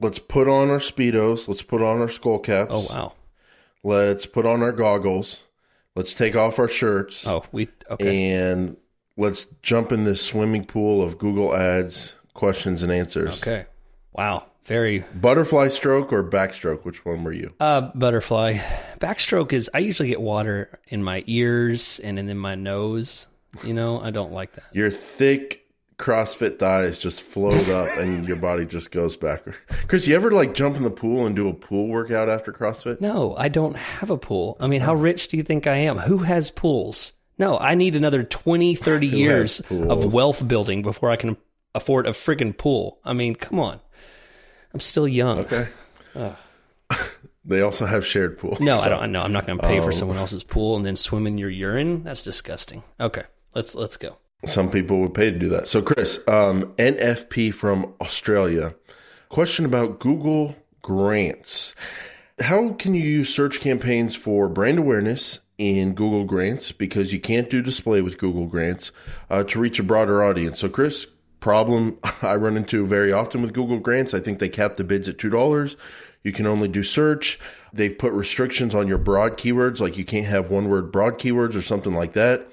let's 0.00 0.18
put 0.18 0.48
on 0.48 0.70
our 0.70 0.78
speedos. 0.78 1.46
Let's 1.46 1.62
put 1.62 1.80
on 1.82 2.00
our 2.00 2.08
skull 2.08 2.38
caps. 2.40 2.72
Oh, 2.72 2.86
wow. 2.90 3.12
Let's 3.82 4.26
put 4.26 4.46
on 4.46 4.62
our 4.62 4.72
goggles. 4.72 5.44
Let's 5.94 6.12
take 6.12 6.34
off 6.34 6.58
our 6.58 6.68
shirts. 6.68 7.26
Oh, 7.26 7.44
we, 7.52 7.68
okay. 7.88 8.30
And 8.30 8.76
let's 9.16 9.46
jump 9.62 9.92
in 9.92 10.04
this 10.04 10.24
swimming 10.24 10.64
pool 10.64 11.02
of 11.02 11.18
Google 11.18 11.54
Ads 11.54 12.14
questions 12.34 12.82
and 12.82 12.90
answers. 12.90 13.40
Okay. 13.42 13.66
Wow. 14.12 14.46
Very 14.64 15.04
Butterfly 15.14 15.68
stroke 15.68 16.12
or 16.12 16.22
backstroke? 16.22 16.84
Which 16.84 17.04
one 17.04 17.24
were 17.24 17.32
you? 17.32 17.52
uh 17.58 17.90
butterfly. 17.94 18.58
Backstroke 19.00 19.52
is 19.52 19.68
I 19.74 19.78
usually 19.78 20.08
get 20.10 20.20
water 20.20 20.78
in 20.88 21.02
my 21.02 21.24
ears 21.26 21.98
and 21.98 22.18
in 22.18 22.38
my 22.38 22.54
nose. 22.54 23.26
You 23.64 23.74
know, 23.74 24.00
I 24.00 24.10
don't 24.10 24.32
like 24.32 24.52
that. 24.52 24.64
Your 24.72 24.90
thick 24.90 25.59
CrossFit 26.00 26.58
thighs 26.58 26.98
just 26.98 27.20
float 27.22 27.68
up 27.68 27.88
and 27.98 28.26
your 28.28 28.38
body 28.38 28.64
just 28.64 28.90
goes 28.90 29.16
backward. 29.16 29.54
Chris, 29.86 30.06
you 30.06 30.16
ever 30.16 30.30
like 30.30 30.54
jump 30.54 30.76
in 30.76 30.82
the 30.82 30.90
pool 30.90 31.26
and 31.26 31.36
do 31.36 31.46
a 31.48 31.52
pool 31.54 31.88
workout 31.88 32.28
after 32.28 32.52
CrossFit? 32.52 33.00
No, 33.00 33.36
I 33.36 33.48
don't 33.48 33.76
have 33.76 34.10
a 34.10 34.16
pool. 34.16 34.56
I 34.60 34.66
mean, 34.66 34.80
how 34.80 34.94
rich 34.94 35.28
do 35.28 35.36
you 35.36 35.42
think 35.42 35.66
I 35.66 35.76
am? 35.76 35.98
Who 35.98 36.18
has 36.18 36.50
pools? 36.50 37.12
No, 37.38 37.58
I 37.58 37.74
need 37.74 37.96
another 37.96 38.22
20, 38.24 38.74
30 38.74 39.06
years 39.06 39.60
of 39.70 40.12
wealth 40.12 40.46
building 40.46 40.82
before 40.82 41.10
I 41.10 41.16
can 41.16 41.36
afford 41.74 42.06
a 42.06 42.10
friggin' 42.10 42.56
pool. 42.56 42.98
I 43.04 43.12
mean, 43.12 43.34
come 43.34 43.58
on. 43.58 43.80
I'm 44.74 44.80
still 44.80 45.06
young. 45.08 45.38
Okay. 45.40 45.68
they 47.44 47.60
also 47.60 47.86
have 47.86 48.06
shared 48.06 48.38
pools. 48.38 48.60
No, 48.60 48.78
I 48.78 48.88
don't. 48.88 49.12
No, 49.12 49.22
I'm 49.22 49.32
not 49.32 49.46
going 49.46 49.58
to 49.58 49.66
pay 49.66 49.80
Oh. 49.80 49.82
for 49.84 49.92
someone 49.92 50.16
else's 50.16 50.44
pool 50.44 50.76
and 50.76 50.84
then 50.84 50.96
swim 50.96 51.26
in 51.26 51.38
your 51.38 51.50
urine. 51.50 52.04
That's 52.04 52.22
disgusting. 52.22 52.82
Okay, 52.98 53.24
let's 53.54 53.74
let's 53.74 53.96
go. 53.96 54.18
Some 54.46 54.70
people 54.70 55.00
would 55.00 55.14
pay 55.14 55.30
to 55.30 55.38
do 55.38 55.48
that. 55.50 55.68
So, 55.68 55.82
Chris, 55.82 56.18
um, 56.26 56.72
NFP 56.76 57.52
from 57.52 57.94
Australia. 58.00 58.74
Question 59.28 59.64
about 59.64 60.00
Google 60.00 60.56
grants. 60.82 61.74
How 62.40 62.70
can 62.72 62.94
you 62.94 63.02
use 63.02 63.34
search 63.34 63.60
campaigns 63.60 64.16
for 64.16 64.48
brand 64.48 64.78
awareness 64.78 65.40
in 65.60 65.92
Google 65.92 66.24
Grants 66.24 66.72
because 66.72 67.12
you 67.12 67.20
can't 67.20 67.50
do 67.50 67.60
display 67.60 68.00
with 68.00 68.16
Google 68.16 68.46
Grants 68.46 68.92
uh, 69.28 69.44
to 69.44 69.60
reach 69.60 69.78
a 69.78 69.82
broader 69.82 70.22
audience. 70.24 70.60
So, 70.60 70.70
Chris, 70.70 71.06
problem 71.38 71.98
I 72.22 72.34
run 72.36 72.56
into 72.56 72.86
very 72.86 73.12
often 73.12 73.42
with 73.42 73.52
Google 73.52 73.78
Grants, 73.78 74.14
I 74.14 74.20
think 74.20 74.38
they 74.38 74.48
cap 74.48 74.76
the 74.76 74.84
bids 74.84 75.06
at 75.06 75.18
$2. 75.18 75.76
You 76.24 76.32
can 76.32 76.46
only 76.46 76.68
do 76.68 76.82
search. 76.82 77.38
They've 77.74 77.96
put 77.96 78.14
restrictions 78.14 78.74
on 78.74 78.88
your 78.88 78.98
broad 78.98 79.36
keywords, 79.36 79.80
like 79.80 79.98
you 79.98 80.04
can't 80.04 80.26
have 80.26 80.50
one 80.50 80.70
word 80.70 80.90
broad 80.90 81.18
keywords 81.18 81.54
or 81.54 81.62
something 81.62 81.94
like 81.94 82.14
that. 82.14 82.48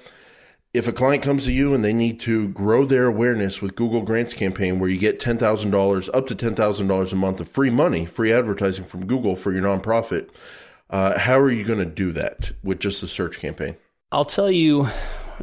If 0.74 0.86
a 0.86 0.92
client 0.92 1.22
comes 1.22 1.44
to 1.46 1.52
you 1.52 1.72
and 1.72 1.82
they 1.82 1.94
need 1.94 2.20
to 2.20 2.48
grow 2.48 2.84
their 2.84 3.06
awareness 3.06 3.62
with 3.62 3.74
Google 3.74 4.02
Grants 4.02 4.34
campaign, 4.34 4.78
where 4.78 4.90
you 4.90 4.98
get 4.98 5.18
$10,000 5.18 6.10
up 6.12 6.26
to 6.26 6.34
$10,000 6.34 7.12
a 7.12 7.16
month 7.16 7.40
of 7.40 7.48
free 7.48 7.70
money, 7.70 8.04
free 8.04 8.30
advertising 8.30 8.84
from 8.84 9.06
Google 9.06 9.34
for 9.34 9.50
your 9.50 9.62
nonprofit, 9.62 10.28
uh, 10.90 11.18
how 11.18 11.38
are 11.38 11.50
you 11.50 11.64
going 11.64 11.78
to 11.78 11.86
do 11.86 12.12
that 12.12 12.52
with 12.62 12.80
just 12.80 13.02
a 13.02 13.08
search 13.08 13.38
campaign? 13.38 13.76
I'll 14.12 14.26
tell 14.26 14.50
you, 14.50 14.88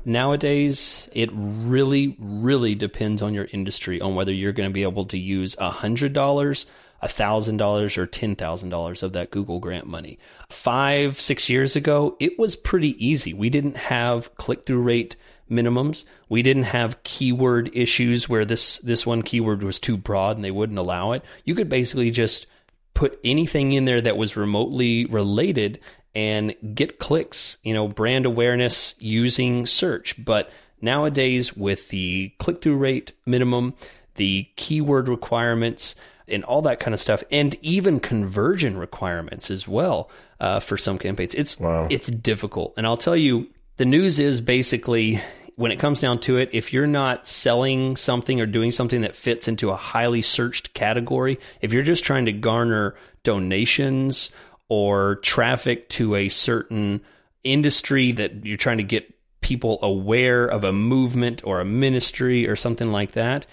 nowadays 0.05 1.10
it 1.13 1.32
really, 1.34 2.15
really 2.20 2.75
depends 2.75 3.24
on 3.24 3.34
your 3.34 3.48
industry 3.51 4.00
on 4.01 4.13
whether 4.13 4.32
you're 4.32 4.53
going 4.53 4.70
to 4.70 4.74
be 4.74 4.84
able 4.84 5.05
to 5.05 5.17
use 5.17 5.55
$100, 5.55 6.65
$1,000, 7.03 7.97
or 7.97 8.07
$10,000 8.07 9.03
of 9.03 9.13
that 9.13 9.31
Google 9.31 9.59
grant 9.59 9.87
money. 9.87 10.17
Five, 10.49 11.19
six 11.19 11.49
years 11.49 11.75
ago, 11.75 12.15
it 12.19 12.37
was 12.39 12.55
pretty 12.55 13.05
easy. 13.05 13.33
We 13.33 13.49
didn't 13.49 13.77
have 13.77 14.35
click 14.35 14.65
through 14.65 14.81
rate 14.81 15.15
minimums. 15.49 16.05
We 16.29 16.41
didn't 16.41 16.63
have 16.63 17.03
keyword 17.03 17.75
issues 17.75 18.27
where 18.27 18.45
this 18.45 18.79
this 18.79 19.05
one 19.05 19.21
keyword 19.21 19.63
was 19.63 19.79
too 19.79 19.97
broad 19.97 20.35
and 20.35 20.43
they 20.43 20.51
wouldn't 20.51 20.79
allow 20.79 21.11
it. 21.11 21.23
You 21.43 21.55
could 21.55 21.69
basically 21.69 22.11
just 22.11 22.47
put 22.93 23.19
anything 23.23 23.73
in 23.73 23.85
there 23.85 24.01
that 24.01 24.17
was 24.17 24.37
remotely 24.37 25.05
related 25.05 25.79
and 26.15 26.55
get 26.73 26.97
clicks, 26.97 27.57
you 27.63 27.73
know, 27.73 27.87
brand 27.87 28.25
awareness 28.25 28.95
using 28.99 29.65
search. 29.67 30.23
But 30.23 30.49
nowadays, 30.81 31.55
with 31.55 31.89
the 31.89 32.29
click 32.39 32.61
through 32.61 32.77
rate 32.77 33.11
minimum, 33.25 33.75
the 34.15 34.47
keyword 34.55 35.09
requirements, 35.09 35.95
and 36.27 36.44
all 36.44 36.62
that 36.63 36.79
kind 36.79 36.94
of 36.94 37.00
stuff, 37.00 37.24
and 37.32 37.55
even 37.62 38.00
conversion 38.00 38.77
requirements 38.77 39.51
as 39.51 39.67
well 39.67 40.10
uh, 40.39 40.60
for 40.60 40.77
some 40.77 40.98
campaigns, 40.98 41.36
it's 41.36 41.60
wow. 41.60 41.88
it's 41.89 42.08
difficult. 42.08 42.74
And 42.77 42.86
I'll 42.86 42.98
tell 42.98 43.15
you, 43.15 43.48
the 43.77 43.86
news 43.86 44.20
is 44.20 44.41
basically 44.41 45.22
when 45.55 45.72
it 45.72 45.79
comes 45.79 46.01
down 46.01 46.20
to 46.20 46.38
it, 46.38 46.50
if 46.51 46.74
you're 46.74 46.88
not 46.88 47.25
selling 47.25 47.96
something 47.96 48.41
or 48.41 48.46
doing 48.46 48.72
something 48.72 49.01
that 49.01 49.15
fits 49.15 49.48
into 49.48 49.70
a 49.70 49.75
highly 49.75 50.22
searched 50.22 50.74
category, 50.74 51.39
if 51.62 51.72
you're 51.72 51.84
just 51.84 52.03
trying 52.03 52.25
to 52.25 52.34
garner 52.34 52.96
donations 53.24 54.32
or 54.67 55.15
traffic 55.17 55.88
to 55.89 56.15
a 56.15 56.27
certain 56.27 57.01
industry 57.44 58.12
that 58.12 58.46
you're 58.46 58.58
trying 58.58 58.77
to 58.77 58.84
get 58.84 59.13
people 59.41 59.79
aware 59.82 60.46
of 60.46 60.63
a 60.63 60.74
movement 60.74 61.46
or 61.46 61.62
a 61.62 61.65
ministry 61.65 62.48
or 62.48 62.55
something 62.55 62.91
like 62.91 63.13
that, 63.13 63.46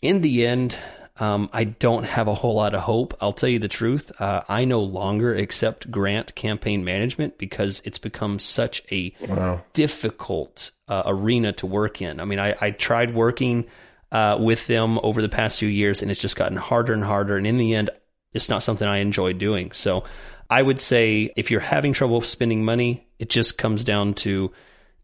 in 0.00 0.20
the 0.22 0.46
end, 0.46 0.78
um, 1.16 1.48
I 1.52 1.64
don't 1.64 2.04
have 2.04 2.26
a 2.26 2.34
whole 2.34 2.54
lot 2.54 2.74
of 2.74 2.80
hope. 2.80 3.14
I'll 3.20 3.32
tell 3.32 3.48
you 3.48 3.60
the 3.60 3.68
truth. 3.68 4.10
Uh, 4.20 4.42
I 4.48 4.64
no 4.64 4.80
longer 4.80 5.32
accept 5.34 5.90
grant 5.90 6.34
campaign 6.34 6.84
management 6.84 7.38
because 7.38 7.80
it's 7.84 7.98
become 7.98 8.40
such 8.40 8.82
a 8.90 9.14
wow. 9.20 9.62
difficult 9.74 10.72
uh, 10.88 11.04
arena 11.06 11.52
to 11.52 11.66
work 11.66 12.02
in. 12.02 12.18
I 12.18 12.24
mean, 12.24 12.40
I, 12.40 12.56
I 12.60 12.70
tried 12.72 13.14
working 13.14 13.66
uh, 14.10 14.38
with 14.40 14.66
them 14.66 14.98
over 15.04 15.22
the 15.22 15.28
past 15.28 15.60
few 15.60 15.68
years, 15.68 16.02
and 16.02 16.10
it's 16.10 16.20
just 16.20 16.36
gotten 16.36 16.56
harder 16.56 16.92
and 16.92 17.04
harder. 17.04 17.36
And 17.36 17.46
in 17.46 17.58
the 17.58 17.74
end, 17.74 17.90
it's 18.32 18.48
not 18.48 18.64
something 18.64 18.86
I 18.86 18.98
enjoy 18.98 19.34
doing. 19.34 19.70
So 19.70 20.02
I 20.50 20.62
would 20.62 20.80
say 20.80 21.32
if 21.36 21.50
you're 21.50 21.60
having 21.60 21.92
trouble 21.92 22.20
spending 22.22 22.64
money, 22.64 23.06
it 23.20 23.30
just 23.30 23.56
comes 23.56 23.84
down 23.84 24.14
to, 24.14 24.50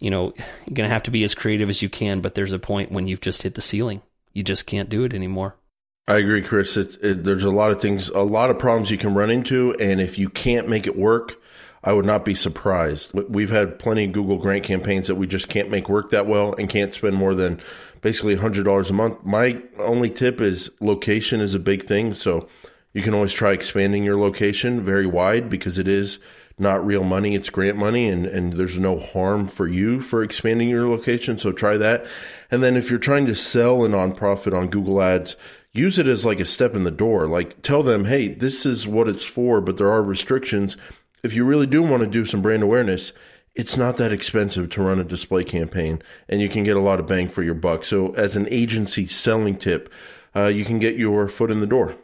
you 0.01 0.11
know, 0.11 0.35
you're 0.67 0.75
going 0.75 0.89
to 0.89 0.93
have 0.93 1.05
to 1.05 1.13
be 1.13 1.23
as 1.23 1.37
creative 1.37 1.71
as 1.71 1.83
you 1.83 1.89
can, 1.89 2.21
but 2.21 2.35
there's 2.35 2.53
a 2.53 2.59
point 2.59 2.91
when 2.91 3.07
you've 3.07 3.21
just 3.21 3.43
hit 3.43 3.55
the 3.55 3.61
ceiling. 3.61 4.03
You 4.33 4.43
just 4.43 4.67
can't 4.67 4.89
do 4.89 5.05
it 5.05 5.15
anymore. 5.15 5.57
I 6.09 6.19
agree, 6.19 6.43
Chris. 6.43 6.77
It, 6.77 6.97
it, 7.03 7.25
there's 7.25 7.45
a 7.45 7.51
lot 7.51 7.71
of 7.71 7.81
things, 7.81 8.09
a 8.09 8.21
lot 8.21 8.51
of 8.51 8.59
problems 8.59 8.91
you 8.91 8.99
can 8.99 9.15
run 9.15 9.31
into, 9.31 9.75
and 9.81 10.01
if 10.01 10.19
you 10.19 10.29
can't 10.29 10.69
make 10.69 10.87
it 10.87 10.97
work, 10.97 11.41
I 11.83 11.93
would 11.93 12.05
not 12.05 12.25
be 12.25 12.35
surprised. 12.35 13.13
We've 13.15 13.51
had 13.51 13.79
plenty 13.79 14.05
of 14.05 14.13
Google 14.13 14.37
grant 14.37 14.65
campaigns 14.65 15.07
that 15.07 15.15
we 15.15 15.27
just 15.27 15.49
can't 15.49 15.71
make 15.71 15.89
work 15.89 16.11
that 16.11 16.27
well 16.27 16.55
and 16.59 16.69
can't 16.69 16.93
spend 16.93 17.17
more 17.17 17.35
than 17.35 17.61
basically 18.03 18.37
$100 18.37 18.91
a 18.91 18.93
month. 18.93 19.25
My 19.25 19.63
only 19.79 20.11
tip 20.11 20.41
is 20.41 20.71
location 20.81 21.41
is 21.41 21.55
a 21.55 21.59
big 21.59 21.85
thing. 21.85 22.13
So 22.13 22.49
you 22.93 23.03
can 23.03 23.15
always 23.15 23.33
try 23.33 23.53
expanding 23.53 24.05
your 24.05 24.19
location 24.19 24.85
very 24.85 25.07
wide 25.07 25.49
because 25.49 25.79
it 25.79 25.89
is 25.89 26.19
not 26.59 26.85
real 26.85 27.05
money, 27.05 27.35
it's 27.35 27.49
grant 27.49 27.79
money, 27.79 28.07
and, 28.09 28.27
and 28.27 28.53
there's 28.53 28.79
no 28.79 28.99
harm 28.99 29.49
for 29.49 29.67
you 29.67 30.03
for 30.03 30.23
expanding 30.23 30.69
your 30.69 30.87
location. 30.87 31.39
So 31.39 31.53
try 31.53 31.79
that. 31.79 32.05
And 32.51 32.63
then 32.63 32.77
if 32.77 32.91
you're 32.91 32.99
trying 32.99 33.25
to 33.27 33.35
sell 33.35 33.85
a 33.85 33.89
nonprofit 33.89 34.53
on 34.53 34.69
Google 34.69 35.01
Ads, 35.01 35.37
use 35.73 35.99
it 35.99 36.09
as 36.09 36.25
like 36.25 36.41
a 36.41 36.45
step 36.45 36.75
in 36.75 36.85
the 36.85 36.91
door. 36.91 37.27
Like 37.27 37.63
tell 37.63 37.83
them, 37.83 38.07
hey, 38.07 38.29
this 38.29 38.67
is 38.67 38.87
what 38.87 39.09
it's 39.09 39.25
for, 39.25 39.61
but 39.61 39.77
there 39.77 39.91
are 39.91 40.03
restrictions. 40.03 40.77
If 41.23 41.35
you 41.35 41.45
really 41.45 41.67
do 41.67 41.83
want 41.83 42.03
to 42.03 42.09
do 42.09 42.25
some 42.25 42.43
brand 42.43 42.63
awareness, 42.63 43.13
it's 43.55 43.77
not 43.77 43.97
that 43.97 44.13
expensive 44.13 44.71
to 44.71 44.83
run 44.83 44.99
a 44.99 45.05
display 45.05 45.45
campaign 45.45 46.03
and 46.29 46.41
you 46.41 46.49
can 46.49 46.65
get 46.65 46.77
a 46.77 46.81
lot 46.81 47.01
of 47.01 47.07
bang 47.07 47.29
for 47.29 47.43
your 47.43 47.55
buck. 47.55 47.85
So, 47.85 48.13
as 48.15 48.37
an 48.37 48.47
agency 48.51 49.07
selling 49.07 49.57
tip, 49.57 49.93
uh, 50.35 50.47
you 50.47 50.65
can 50.65 50.79
get 50.79 50.97
your 50.97 51.29
foot 51.29 51.51
in 51.51 51.61
the 51.61 51.67
door. 51.67 51.97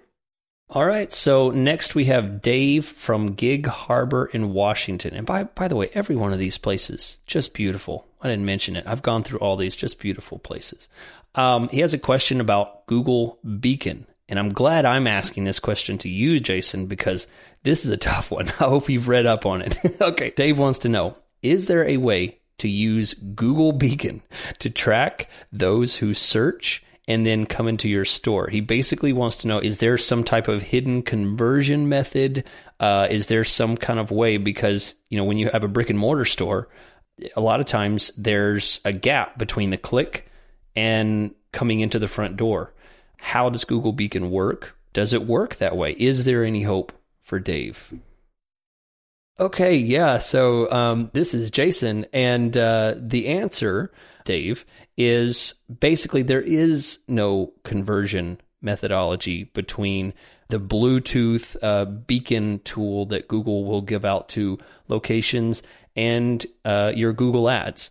All 0.68 0.84
right. 0.84 1.12
So 1.12 1.50
next 1.50 1.94
we 1.94 2.06
have 2.06 2.42
Dave 2.42 2.84
from 2.84 3.34
Gig 3.34 3.66
Harbor 3.66 4.26
in 4.32 4.52
Washington. 4.52 5.14
And 5.14 5.24
by 5.24 5.44
by 5.44 5.68
the 5.68 5.76
way, 5.76 5.90
every 5.94 6.16
one 6.16 6.32
of 6.32 6.40
these 6.40 6.58
places 6.58 7.18
just 7.26 7.54
beautiful. 7.54 8.06
I 8.20 8.28
didn't 8.28 8.46
mention 8.46 8.74
it. 8.74 8.84
I've 8.86 9.02
gone 9.02 9.22
through 9.22 9.38
all 9.38 9.56
these 9.56 9.76
just 9.76 10.00
beautiful 10.00 10.38
places. 10.40 10.88
Um, 11.36 11.68
he 11.68 11.80
has 11.80 11.94
a 11.94 11.98
question 11.98 12.40
about 12.40 12.86
Google 12.86 13.38
Beacon. 13.60 14.06
And 14.28 14.38
I'm 14.38 14.52
glad 14.52 14.84
I'm 14.84 15.06
asking 15.06 15.44
this 15.44 15.60
question 15.60 15.98
to 15.98 16.08
you, 16.08 16.40
Jason, 16.40 16.86
because 16.86 17.28
this 17.62 17.84
is 17.84 17.90
a 17.90 17.96
tough 17.96 18.30
one. 18.30 18.48
I 18.60 18.64
hope 18.64 18.88
you've 18.88 19.08
read 19.08 19.26
up 19.26 19.46
on 19.46 19.62
it. 19.62 19.78
okay. 20.00 20.30
Dave 20.30 20.58
wants 20.58 20.80
to 20.80 20.88
know 20.88 21.16
Is 21.42 21.66
there 21.68 21.86
a 21.86 21.98
way 21.98 22.38
to 22.58 22.68
use 22.68 23.14
Google 23.14 23.72
Beacon 23.72 24.22
to 24.58 24.70
track 24.70 25.30
those 25.52 25.96
who 25.96 26.14
search 26.14 26.82
and 27.06 27.24
then 27.24 27.46
come 27.46 27.68
into 27.68 27.88
your 27.88 28.04
store? 28.04 28.48
He 28.48 28.60
basically 28.60 29.12
wants 29.12 29.36
to 29.38 29.48
know 29.48 29.60
Is 29.60 29.78
there 29.78 29.98
some 29.98 30.24
type 30.24 30.48
of 30.48 30.62
hidden 30.62 31.02
conversion 31.02 31.88
method? 31.88 32.44
Uh, 32.80 33.06
is 33.08 33.28
there 33.28 33.44
some 33.44 33.76
kind 33.76 34.00
of 34.00 34.10
way? 34.10 34.38
Because, 34.38 34.96
you 35.08 35.18
know, 35.18 35.24
when 35.24 35.38
you 35.38 35.50
have 35.50 35.62
a 35.62 35.68
brick 35.68 35.88
and 35.88 35.98
mortar 35.98 36.24
store, 36.24 36.68
a 37.36 37.40
lot 37.40 37.60
of 37.60 37.66
times 37.66 38.10
there's 38.16 38.80
a 38.84 38.92
gap 38.92 39.38
between 39.38 39.70
the 39.70 39.78
click 39.78 40.28
and 40.76 41.34
coming 41.52 41.80
into 41.80 41.98
the 41.98 42.08
front 42.08 42.36
door. 42.36 42.72
How 43.16 43.48
does 43.48 43.64
Google 43.64 43.92
Beacon 43.92 44.30
work? 44.30 44.76
Does 44.92 45.12
it 45.12 45.22
work 45.22 45.56
that 45.56 45.76
way? 45.76 45.92
Is 45.92 46.24
there 46.24 46.44
any 46.44 46.62
hope 46.62 46.92
for 47.22 47.40
Dave? 47.40 47.92
Okay, 49.38 49.76
yeah. 49.76 50.18
So 50.18 50.70
um, 50.70 51.10
this 51.12 51.34
is 51.34 51.50
Jason, 51.50 52.06
and 52.12 52.56
uh, 52.56 52.94
the 52.96 53.28
answer, 53.28 53.92
Dave, 54.24 54.64
is 54.96 55.54
basically 55.80 56.22
there 56.22 56.40
is 56.40 57.00
no 57.06 57.52
conversion 57.62 58.40
methodology 58.62 59.44
between 59.44 60.14
the 60.48 60.58
Bluetooth 60.58 61.56
uh, 61.62 61.84
beacon 61.84 62.60
tool 62.60 63.06
that 63.06 63.28
Google 63.28 63.64
will 63.64 63.82
give 63.82 64.04
out 64.04 64.28
to 64.30 64.58
locations 64.88 65.62
and 65.94 66.44
uh, 66.64 66.92
your 66.94 67.12
Google 67.12 67.50
Ads. 67.50 67.90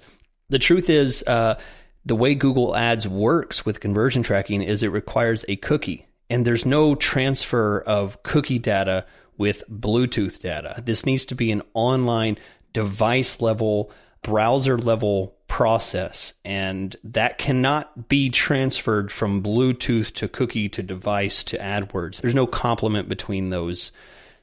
The 0.49 0.59
truth 0.59 0.89
is, 0.89 1.23
uh, 1.27 1.59
the 2.05 2.15
way 2.15 2.35
Google 2.35 2.75
Ads 2.75 3.07
works 3.07 3.65
with 3.65 3.79
conversion 3.79 4.23
tracking 4.23 4.61
is 4.61 4.83
it 4.83 4.89
requires 4.89 5.43
a 5.47 5.55
cookie, 5.55 6.05
and 6.29 6.45
there's 6.45 6.65
no 6.65 6.95
transfer 6.95 7.81
of 7.81 8.21
cookie 8.23 8.59
data 8.59 9.05
with 9.37 9.63
Bluetooth 9.69 10.39
data. 10.39 10.81
This 10.85 11.05
needs 11.05 11.25
to 11.27 11.35
be 11.35 11.51
an 11.51 11.63
online 11.73 12.37
device 12.73 13.41
level, 13.41 13.91
browser 14.21 14.77
level 14.77 15.35
process, 15.47 16.35
and 16.43 16.95
that 17.03 17.37
cannot 17.37 18.07
be 18.07 18.29
transferred 18.29 19.11
from 19.11 19.41
Bluetooth 19.41 20.13
to 20.13 20.27
cookie 20.27 20.69
to 20.69 20.83
device 20.83 21.43
to 21.45 21.57
AdWords. 21.57 22.21
There's 22.21 22.35
no 22.35 22.47
complement 22.47 23.09
between 23.09 23.49
those. 23.49 23.91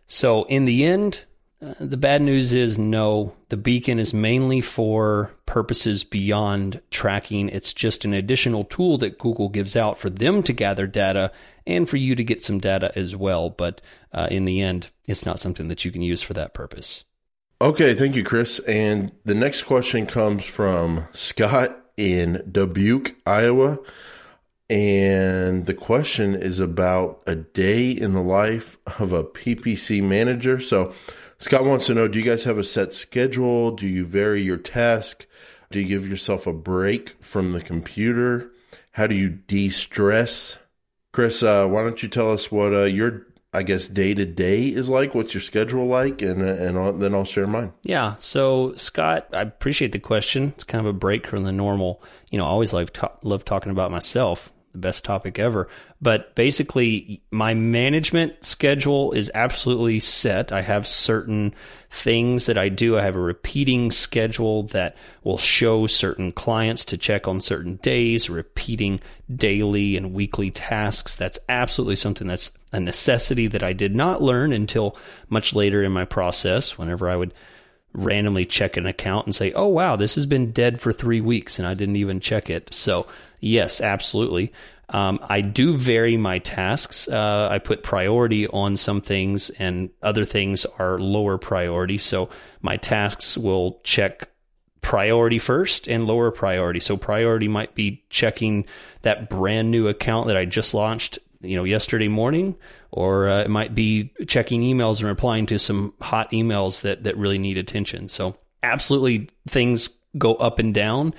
So, 0.07 0.45
in 0.45 0.64
the 0.64 0.85
end, 0.85 1.25
uh, 1.62 1.75
the 1.78 1.97
bad 1.97 2.23
news 2.23 2.52
is 2.52 2.78
no, 2.78 3.35
the 3.49 3.57
beacon 3.57 3.99
is 3.99 4.12
mainly 4.12 4.61
for 4.61 5.33
purposes 5.47 6.02
beyond 6.02 6.81
tracking. 6.90 7.49
It's 7.49 7.73
just 7.73 8.04
an 8.04 8.12
additional 8.12 8.64
tool 8.64 8.99
that 8.99 9.19
Google 9.19 9.49
gives 9.49 9.76
out 9.76 9.97
for 9.97 10.11
them 10.11 10.42
to 10.42 10.52
gather 10.52 10.87
data 10.87 11.31
and 11.66 11.88
for 11.88 11.97
you 11.97 12.16
to 12.16 12.25
get 12.25 12.42
some 12.42 12.59
data 12.59 12.90
as 12.97 13.14
well. 13.14 13.49
But 13.50 13.81
uh, 14.12 14.28
in 14.31 14.45
the 14.45 14.61
end, 14.61 14.90
it's 15.07 15.25
not 15.25 15.38
something 15.38 15.69
that 15.69 15.85
you 15.85 15.92
can 15.92 16.02
use 16.02 16.23
for 16.23 16.35
that 16.35 16.52
purpose. 16.52 17.04
Okay, 17.61 17.95
thank 17.95 18.16
you, 18.16 18.25
Chris. 18.25 18.59
And 18.61 19.12
the 19.25 19.35
next 19.35 19.62
question 19.62 20.07
comes 20.07 20.45
from 20.45 21.07
Scott 21.12 21.78
in 21.97 22.42
Dubuque, 22.50 23.14
Iowa. 23.25 23.78
And 24.69 25.66
the 25.66 25.75
question 25.75 26.35
is 26.35 26.59
about 26.59 27.23
a 27.26 27.37
day 27.37 27.90
in 27.90 28.14
the 28.14 28.23
life 28.23 28.78
of 28.99 29.12
a 29.12 29.23
PPC 29.23 30.02
manager. 30.02 30.59
So, 30.59 30.92
Scott 31.42 31.64
wants 31.64 31.87
to 31.87 31.94
know 31.94 32.06
Do 32.06 32.20
you 32.20 32.25
guys 32.25 32.44
have 32.44 32.56
a 32.56 32.62
set 32.62 32.94
schedule? 32.94 33.72
Do 33.72 33.88
you 33.88 34.06
vary 34.06 34.40
your 34.40 34.56
task? 34.56 35.26
Do 35.72 35.80
you 35.80 35.88
give 35.88 36.08
yourself 36.08 36.46
a 36.46 36.52
break 36.52 37.20
from 37.20 37.50
the 37.52 37.61
computer? 37.61 38.52
How 38.92 39.08
do 39.08 39.16
you 39.16 39.28
de 39.28 39.68
stress? 39.68 40.58
Chris, 41.12 41.42
uh, 41.42 41.66
why 41.66 41.82
don't 41.82 42.00
you 42.00 42.08
tell 42.08 42.30
us 42.30 42.52
what 42.52 42.72
uh, 42.72 42.84
your 42.84 43.26
I 43.52 43.64
guess 43.64 43.88
day 43.88 44.14
to 44.14 44.25
day 44.25 44.68
is 44.68 44.88
like. 44.88 45.16
What's 45.16 45.34
your 45.34 45.40
schedule 45.40 45.87
like, 45.87 46.22
and 46.22 46.42
and 46.42 46.78
I'll, 46.78 46.92
then 46.92 47.12
I'll 47.12 47.25
share 47.25 47.49
mine. 47.49 47.72
Yeah. 47.82 48.14
So 48.20 48.75
Scott, 48.76 49.26
I 49.32 49.40
appreciate 49.40 49.90
the 49.90 49.99
question. 49.99 50.52
It's 50.54 50.62
kind 50.62 50.87
of 50.87 50.94
a 50.94 50.96
break 50.96 51.26
from 51.26 51.42
the 51.42 51.50
normal. 51.50 52.04
You 52.30 52.38
know, 52.38 52.44
I 52.44 52.50
always 52.50 52.72
love 52.72 52.92
love 53.25 53.44
talking 53.44 53.72
about 53.72 53.90
myself 53.90 54.52
the 54.73 54.79
best 54.79 55.05
topic 55.05 55.38
ever. 55.38 55.69
But 56.00 56.35
basically, 56.35 57.23
my 57.31 57.55
management 57.55 58.45
schedule 58.45 59.12
is 59.12 59.31
absolutely 59.35 60.00
set. 60.00 60.50
I 60.50 60.62
have 60.62 60.88
certain 60.88 61.55
things 61.91 62.47
that 62.47 62.57
I 62.59 62.71
do. 62.71 62.99
I 62.99 63.02
have 63.02 63.17
a 63.17 63.21
repeating 63.21 63.91
schedule 63.91 64.64
that 64.64 64.97
will 65.23 65.38
show 65.38 65.87
certain 65.87 66.33
clients 66.33 66.85
to 66.87 66.99
check 66.99 67.29
on 67.29 67.41
certain 67.41 67.76
days, 67.76 68.31
repeating 68.31 69.00
daily 69.35 69.97
and 69.97 70.14
weekly 70.14 70.50
tasks. 70.50 71.14
That's 71.14 71.38
absolutely 71.49 71.97
something 71.97 72.26
that's 72.26 72.52
a 72.73 72.81
necessity 72.81 73.47
that 73.49 73.62
I 73.62 73.75
did 73.75 73.95
not 73.95 74.23
learn 74.23 74.52
until 74.52 74.97
much 75.29 75.55
later 75.55 75.83
in 75.83 75.93
my 75.93 76.07
process, 76.07 76.79
whenever 76.79 77.09
I 77.09 77.17
would 77.17 77.35
randomly 77.94 78.46
check 78.46 78.76
an 78.76 78.87
account 78.87 79.26
and 79.26 79.34
say, 79.34 79.52
oh, 79.52 79.66
wow, 79.66 79.96
this 79.96 80.14
has 80.14 80.26
been 80.26 80.52
dead 80.52 80.80
for 80.80 80.92
three 80.92 81.20
weeks 81.20 81.58
and 81.58 81.68
I 81.68 81.75
didn't 81.75 81.96
even 81.96 82.20
check 82.20 82.50
it. 82.50 82.72
So, 82.75 83.06
yes, 83.40 83.80
absolutely. 83.80 84.52
Um, 84.88 85.20
I 85.22 85.40
do 85.40 85.76
vary 85.76 86.16
my 86.16 86.38
tasks. 86.38 87.08
Uh, 87.08 87.49
I 87.50 87.58
put 87.58 87.82
priority 87.82 88.46
on 88.46 88.76
some 88.76 89.00
things 89.00 89.50
and 89.50 89.90
other 90.02 90.25
things 90.25 90.66
are 90.78 90.99
lower 90.99 91.38
priority. 91.38 91.99
So, 91.99 92.28
my 92.61 92.76
tasks 92.76 93.37
will 93.38 93.80
check 93.84 94.28
priority 94.82 95.38
first 95.38 95.88
and 95.88 96.06
lower 96.06 96.30
priority. 96.30 96.80
So, 96.80 96.96
priority 96.96 97.49
might 97.49 97.75
be 97.75 98.04
checking 98.11 98.66
that 99.00 99.30
brand 99.30 99.70
new 99.70 99.88
account 99.88 100.26
that 100.26 100.37
I 100.37 100.44
just 100.44 100.75
launched 100.75 101.18
you 101.42 101.56
know 101.56 101.64
yesterday 101.64 102.08
morning 102.08 102.56
or 102.90 103.28
uh, 103.28 103.42
it 103.42 103.50
might 103.50 103.75
be 103.75 104.11
checking 104.26 104.62
emails 104.62 104.99
and 105.00 105.08
replying 105.08 105.46
to 105.46 105.58
some 105.58 105.94
hot 106.00 106.30
emails 106.30 106.82
that 106.82 107.04
that 107.04 107.16
really 107.16 107.38
need 107.38 107.58
attention 107.58 108.08
so 108.08 108.37
absolutely 108.62 109.28
things 109.49 109.90
go 110.16 110.34
up 110.34 110.58
and 110.58 110.75
down 110.75 111.14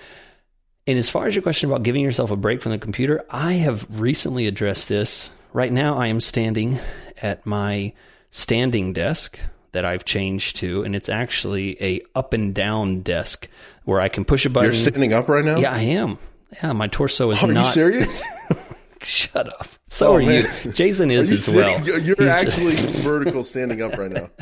and 0.88 0.98
as 0.98 1.10
far 1.10 1.28
as 1.28 1.36
your 1.36 1.42
question 1.42 1.70
about 1.70 1.84
giving 1.84 2.02
yourself 2.02 2.32
a 2.32 2.36
break 2.36 2.62
from 2.62 2.72
the 2.72 2.78
computer 2.78 3.24
i 3.30 3.54
have 3.54 3.86
recently 3.90 4.48
addressed 4.48 4.90
this 4.90 5.30
right 5.52 5.72
now 5.72 5.98
i 5.98 6.08
am 6.08 6.20
standing 6.22 6.80
at 7.22 7.46
my 7.46 7.94
standing 8.30 8.94
desk 8.94 9.40
that 9.74 9.86
I've 9.86 10.06
changed 10.06 10.58
to, 10.58 10.84
and 10.84 10.96
it's 10.96 11.10
actually 11.10 11.82
a 11.84 12.02
up 12.16 12.34
and 12.34 12.54
down 12.54 13.02
desk 13.02 13.50
where 13.86 14.00
I 14.00 14.08
can 14.08 14.24
push 14.24 14.46
a 14.46 14.50
button. 14.50 14.72
You're 14.72 14.74
standing 14.80 15.14
up 15.14 15.28
right 15.28 15.44
now. 15.44 15.58
Yeah, 15.58 15.72
I 15.72 15.82
am. 15.82 16.18
Yeah, 16.62 16.74
my 16.74 16.88
torso 16.88 17.32
is 17.32 17.44
Are 17.44 17.48
not. 17.52 17.66
you 17.66 17.72
serious? 17.72 18.24
Shut 19.08 19.48
up. 19.60 19.68
So 19.88 20.08
oh, 20.08 20.16
are 20.16 20.20
man. 20.20 20.50
you. 20.64 20.72
Jason 20.72 21.12
is 21.12 21.30
you 21.30 21.36
as 21.36 21.56
well. 21.56 21.86
You're 21.86 22.16
He's 22.16 22.28
actually 22.28 22.76
just... 22.76 23.04
vertical 23.04 23.44
standing 23.44 23.82
up 23.82 23.98
right 23.98 24.12
now. 24.12 24.30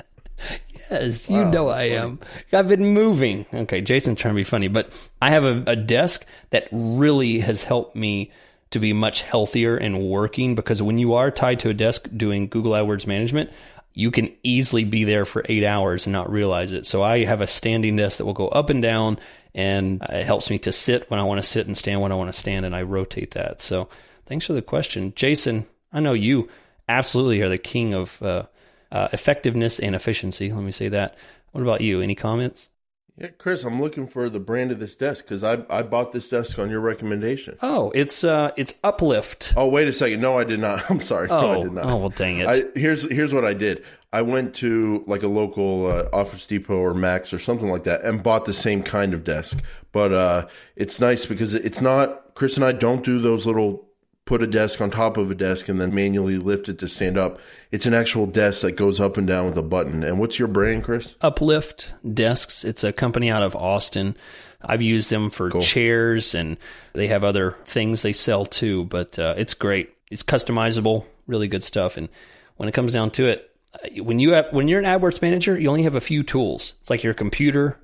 Yes, 0.90 1.30
you 1.30 1.46
know 1.46 1.70
I 1.70 1.84
funny. 1.84 1.96
am. 1.96 2.20
I've 2.52 2.68
been 2.68 2.88
moving. 2.88 3.46
Okay, 3.54 3.80
Jason's 3.80 4.20
trying 4.20 4.34
to 4.34 4.36
be 4.36 4.44
funny, 4.44 4.68
but 4.68 4.92
I 5.22 5.30
have 5.30 5.46
a, 5.46 5.64
a 5.66 5.76
desk 5.78 6.26
that 6.50 6.68
really 6.70 7.40
has 7.40 7.64
helped 7.64 7.96
me 7.96 8.30
to 8.72 8.80
be 8.80 8.92
much 8.92 9.22
healthier 9.22 9.78
and 9.78 10.04
working 10.04 10.54
because 10.54 10.82
when 10.82 10.98
you 10.98 11.14
are 11.14 11.32
tied 11.32 11.60
to 11.62 11.70
a 11.70 11.74
desk 11.74 12.10
doing 12.18 12.50
Google 12.50 12.74
AdWords 12.74 13.08
management, 13.08 13.52
you 13.94 14.12
can 14.12 14.36
easily 14.44 14.84
be 14.84 15.04
there 15.04 15.26
for 15.26 15.46
eight 15.48 15.64
hours 15.64 16.08
and 16.08 16.14
not 16.14 16.32
realize 16.32 16.72
it. 16.72 16.86
So 16.86 17.04
I 17.04 17.24
have 17.24 17.40
a 17.40 17.48
standing 17.48 17.96
desk 17.96 18.18
that 18.18 18.26
will 18.26 18.34
go 18.34 18.48
up 18.48 18.70
and 18.70 18.82
down 18.82 19.18
and 19.54 20.02
it 20.10 20.26
helps 20.26 20.50
me 20.50 20.58
to 20.60 20.72
sit 20.72 21.10
when 21.12 21.20
I 21.20 21.24
want 21.24 21.42
to 21.42 21.48
sit 21.48 21.68
and 21.68 21.78
stand 21.78 22.02
when 22.02 22.12
I 22.12 22.16
want 22.16 22.32
to 22.32 22.40
stand 22.40 22.66
and 22.66 22.76
I 22.76 22.84
rotate 22.84 23.32
that. 23.32 23.62
So 23.62 23.90
Thanks 24.26 24.46
for 24.46 24.54
the 24.54 24.62
question. 24.62 25.14
Jason, 25.16 25.66
I 25.92 26.00
know 26.00 26.14
you 26.14 26.50
absolutely 26.88 27.42
are 27.42 27.50
the 27.50 27.58
king 27.58 27.94
of 27.94 28.22
uh, 28.22 28.44
uh, 28.92 29.10
effectiveness 29.14 29.80
and 29.80 29.96
efficiency. 29.96 30.52
Let 30.52 30.64
me 30.64 30.72
say 30.72 30.90
that. 30.90 31.16
What 31.52 31.62
about 31.62 31.82
you? 31.82 32.02
Any 32.02 32.16
comments? 32.16 32.70
Yeah, 33.18 33.28
Chris, 33.38 33.64
I'm 33.66 33.82
looking 33.82 34.08
for 34.08 34.30
the 34.30 34.40
brand 34.40 34.72
of 34.72 34.80
this 34.80 34.96
desk 34.96 35.26
because 35.26 35.44
I 35.44 35.64
I 35.70 35.84
bought 35.84 36.12
this 36.14 36.30
desk 36.30 36.58
on 36.58 36.70
your 36.70 36.80
recommendation. 36.80 37.58
Oh, 37.62 37.92
it's 37.94 38.24
uh 38.24 38.52
it's 38.56 38.80
Uplift. 38.84 39.54
Oh, 39.58 39.68
wait 39.68 39.88
a 39.88 39.94
second. 39.94 40.22
No, 40.22 40.40
I 40.40 40.46
did 40.46 40.62
not. 40.62 40.84
I'm 40.90 41.02
sorry. 41.02 41.30
Oh, 41.30 41.42
no, 41.42 41.52
I 41.52 41.64
did 41.64 41.72
not. 41.74 41.86
Oh, 41.86 41.98
well, 41.98 42.10
dang 42.10 42.40
it. 42.40 42.48
I, 42.48 42.64
here's 42.74 43.10
here's 43.12 43.34
what 43.34 43.44
I 43.44 43.54
did. 43.54 43.84
I 44.14 44.22
went 44.22 44.56
to 44.56 45.04
like 45.08 45.24
a 45.24 45.28
local 45.28 45.88
uh, 45.88 46.08
Office 46.14 46.46
Depot 46.46 46.78
or 46.78 46.94
Max 46.94 47.34
or 47.34 47.40
something 47.40 47.70
like 47.70 47.84
that 47.84 48.02
and 48.02 48.24
bought 48.24 48.46
the 48.46 48.54
same 48.54 48.82
kind 48.82 49.14
of 49.14 49.24
desk. 49.24 49.62
But 49.92 50.14
uh, 50.14 50.48
it's 50.76 51.00
nice 51.00 51.26
because 51.26 51.54
it's 51.54 51.82
not. 51.82 52.34
Chris 52.34 52.56
and 52.56 52.66
I 52.66 52.72
don't 52.72 53.04
do 53.04 53.20
those 53.20 53.46
little 53.46 53.88
put 54.32 54.42
a 54.42 54.48
desk 54.48 54.80
on 54.80 54.90
top 54.90 55.18
of 55.18 55.30
a 55.30 55.36
desk 55.36 55.68
and 55.68 55.82
then 55.82 55.94
manually 55.94 56.38
lift 56.38 56.70
it 56.70 56.80
to 56.80 56.88
stand 56.88 57.18
up. 57.18 57.38
It's 57.70 57.86
an 57.86 57.94
actual 57.94 58.26
desk 58.26 58.62
that 58.62 58.78
goes 58.78 58.98
up 58.98 59.18
and 59.18 59.28
down 59.28 59.44
with 59.44 59.58
a 59.58 59.62
button. 59.62 60.06
And 60.06 60.20
what's 60.20 60.40
your 60.40 60.48
brand, 60.48 60.86
Chris? 60.86 61.18
Uplift 61.20 61.92
Desks. 62.14 62.64
It's 62.64 62.86
a 62.86 62.94
company 62.94 63.30
out 63.30 63.44
of 63.44 63.58
Austin. 63.58 64.16
I've 64.62 64.82
used 64.82 65.10
them 65.10 65.32
for 65.32 65.50
cool. 65.50 65.60
chairs 65.60 66.34
and 66.34 66.56
they 66.94 67.08
have 67.08 67.26
other 67.26 67.58
things 67.66 68.04
they 68.04 68.14
sell 68.14 68.46
too, 68.46 68.86
but 68.86 69.20
uh, 69.20 69.34
it's 69.36 69.54
great. 69.54 69.94
It's 70.10 70.24
customizable, 70.24 71.04
really 71.28 71.50
good 71.50 71.64
stuff. 71.64 71.98
And 71.98 72.08
when 72.56 72.70
it 72.70 72.74
comes 72.74 72.94
down 72.94 73.12
to 73.12 73.28
it, 73.28 73.54
uh, 73.84 74.02
when 74.02 74.20
you 74.20 74.32
have, 74.32 74.46
when 74.52 74.70
you're 74.70 74.80
an 74.80 74.86
AdWords 74.86 75.22
manager, 75.22 75.60
you 75.60 75.68
only 75.68 75.84
have 75.84 75.96
a 75.96 76.00
few 76.00 76.24
tools. 76.24 76.76
It's 76.80 76.90
like 76.90 77.04
your 77.04 77.14
computer, 77.14 77.82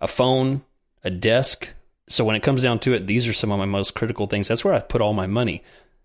a 0.00 0.08
phone, 0.08 0.64
a 1.04 1.10
desk. 1.10 1.68
So 2.08 2.24
when 2.24 2.34
it 2.34 2.42
comes 2.42 2.64
down 2.64 2.80
to 2.80 2.94
it, 2.94 3.06
these 3.06 3.28
are 3.28 3.32
some 3.32 3.52
of 3.52 3.60
my 3.60 3.64
most 3.64 3.94
critical 3.94 4.26
things. 4.26 4.48
That's 4.48 4.64
where 4.64 4.74
I 4.74 4.80
put 4.80 5.00
all 5.00 5.14
my 5.14 5.28
money 5.28 5.62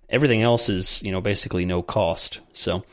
everything 0.10 0.42
else 0.42 0.70
is 0.70 1.02
you 1.04 1.12
know 1.12 1.22
basically 1.22 1.66
no 1.66 1.82
cost. 1.82 2.42
So, 2.54 2.84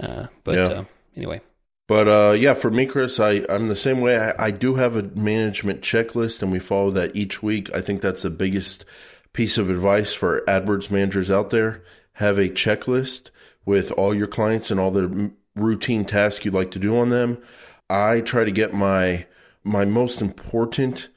uh, 0.00 0.26
but 0.44 0.54
yeah. 0.54 0.64
uh, 0.64 0.84
anyway. 1.16 1.40
But 1.88 2.08
uh, 2.08 2.32
yeah, 2.32 2.54
for 2.54 2.70
me, 2.70 2.86
Chris, 2.86 3.20
I, 3.20 3.44
I'm 3.48 3.68
the 3.68 3.76
same 3.76 4.00
way. 4.00 4.18
I, 4.18 4.46
I 4.46 4.50
do 4.50 4.76
have 4.76 4.96
a 4.96 5.02
management 5.02 5.82
checklist, 5.82 6.42
and 6.42 6.50
we 6.50 6.58
follow 6.58 6.90
that 6.92 7.14
each 7.14 7.42
week. 7.42 7.74
I 7.74 7.80
think 7.80 8.00
that's 8.00 8.22
the 8.22 8.30
biggest 8.30 8.84
piece 9.32 9.58
of 9.58 9.68
advice 9.68 10.14
for 10.14 10.42
AdWords 10.46 10.90
managers 10.90 11.30
out 11.30 11.50
there. 11.50 11.82
Have 12.14 12.38
a 12.38 12.48
checklist 12.48 13.30
with 13.64 13.90
all 13.92 14.14
your 14.14 14.26
clients 14.26 14.70
and 14.70 14.78
all 14.78 14.90
the 14.90 15.32
routine 15.54 16.04
tasks 16.04 16.44
you'd 16.44 16.54
like 16.54 16.70
to 16.70 16.78
do 16.78 16.96
on 16.96 17.08
them. 17.08 17.38
I 17.90 18.20
try 18.20 18.44
to 18.44 18.50
get 18.50 18.72
my 18.72 19.26
my 19.64 19.84
most 19.84 20.20
important 20.20 21.08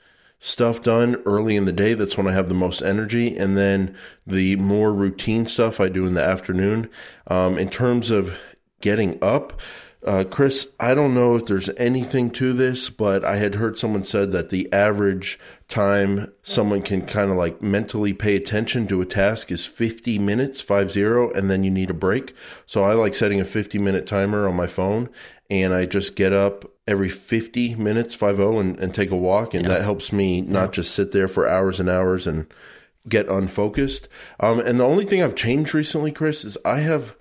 stuff 0.45 0.83
done 0.83 1.15
early 1.25 1.55
in 1.55 1.65
the 1.65 1.71
day. 1.71 1.95
That's 1.95 2.15
when 2.15 2.27
I 2.27 2.33
have 2.33 2.49
the 2.49 2.53
most 2.53 2.83
energy. 2.83 3.35
And 3.35 3.57
then 3.57 3.95
the 4.27 4.55
more 4.57 4.93
routine 4.93 5.47
stuff 5.47 5.79
I 5.79 5.89
do 5.89 6.05
in 6.05 6.13
the 6.13 6.23
afternoon. 6.23 6.87
Um, 7.25 7.57
in 7.57 7.67
terms 7.69 8.11
of 8.11 8.37
getting 8.79 9.17
up, 9.23 9.59
uh, 10.05 10.23
Chris, 10.23 10.69
I 10.79 10.93
don't 10.93 11.15
know 11.15 11.35
if 11.35 11.47
there's 11.47 11.69
anything 11.77 12.29
to 12.31 12.53
this, 12.53 12.91
but 12.91 13.25
I 13.25 13.37
had 13.37 13.55
heard 13.55 13.79
someone 13.79 14.03
said 14.03 14.31
that 14.33 14.51
the 14.51 14.71
average 14.71 15.39
time 15.67 16.31
someone 16.43 16.83
can 16.83 17.01
kind 17.01 17.31
of 17.31 17.37
like 17.37 17.63
mentally 17.63 18.13
pay 18.13 18.35
attention 18.35 18.85
to 18.87 19.01
a 19.01 19.05
task 19.05 19.51
is 19.51 19.65
50 19.65 20.19
minutes, 20.19 20.61
five 20.61 20.91
zero, 20.91 21.31
and 21.31 21.49
then 21.49 21.63
you 21.63 21.71
need 21.71 21.89
a 21.89 21.95
break. 21.95 22.35
So 22.67 22.83
I 22.83 22.93
like 22.93 23.15
setting 23.15 23.41
a 23.41 23.45
50 23.45 23.79
minute 23.79 24.05
timer 24.05 24.47
on 24.47 24.55
my 24.55 24.67
phone 24.67 25.09
and 25.49 25.73
I 25.73 25.85
just 25.85 26.15
get 26.15 26.33
up 26.33 26.65
every 26.87 27.09
50 27.09 27.75
minutes, 27.75 28.13
50, 28.15 28.43
and, 28.43 28.79
and 28.79 28.93
take 28.93 29.11
a 29.11 29.15
walk. 29.15 29.53
And 29.53 29.63
yeah. 29.63 29.75
that 29.75 29.83
helps 29.83 30.11
me 30.11 30.41
not 30.41 30.69
yeah. 30.69 30.71
just 30.71 30.95
sit 30.95 31.11
there 31.11 31.27
for 31.27 31.47
hours 31.47 31.79
and 31.79 31.89
hours 31.89 32.27
and 32.27 32.47
get 33.07 33.27
unfocused. 33.27 34.07
Um, 34.39 34.59
and 34.59 34.79
the 34.79 34.85
only 34.85 35.05
thing 35.05 35.21
I've 35.21 35.35
changed 35.35 35.73
recently, 35.73 36.11
Chris, 36.11 36.43
is 36.43 36.57
I 36.65 36.79
have 36.79 37.15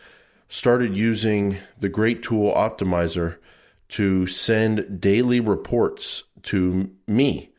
started 0.49 0.97
using 0.97 1.59
the 1.79 1.89
great 1.89 2.23
tool 2.23 2.53
Optimizer 2.53 3.37
to 3.89 4.27
send 4.27 5.01
daily 5.01 5.41
reports 5.41 6.25
to 6.45 6.91
me. 7.07 7.51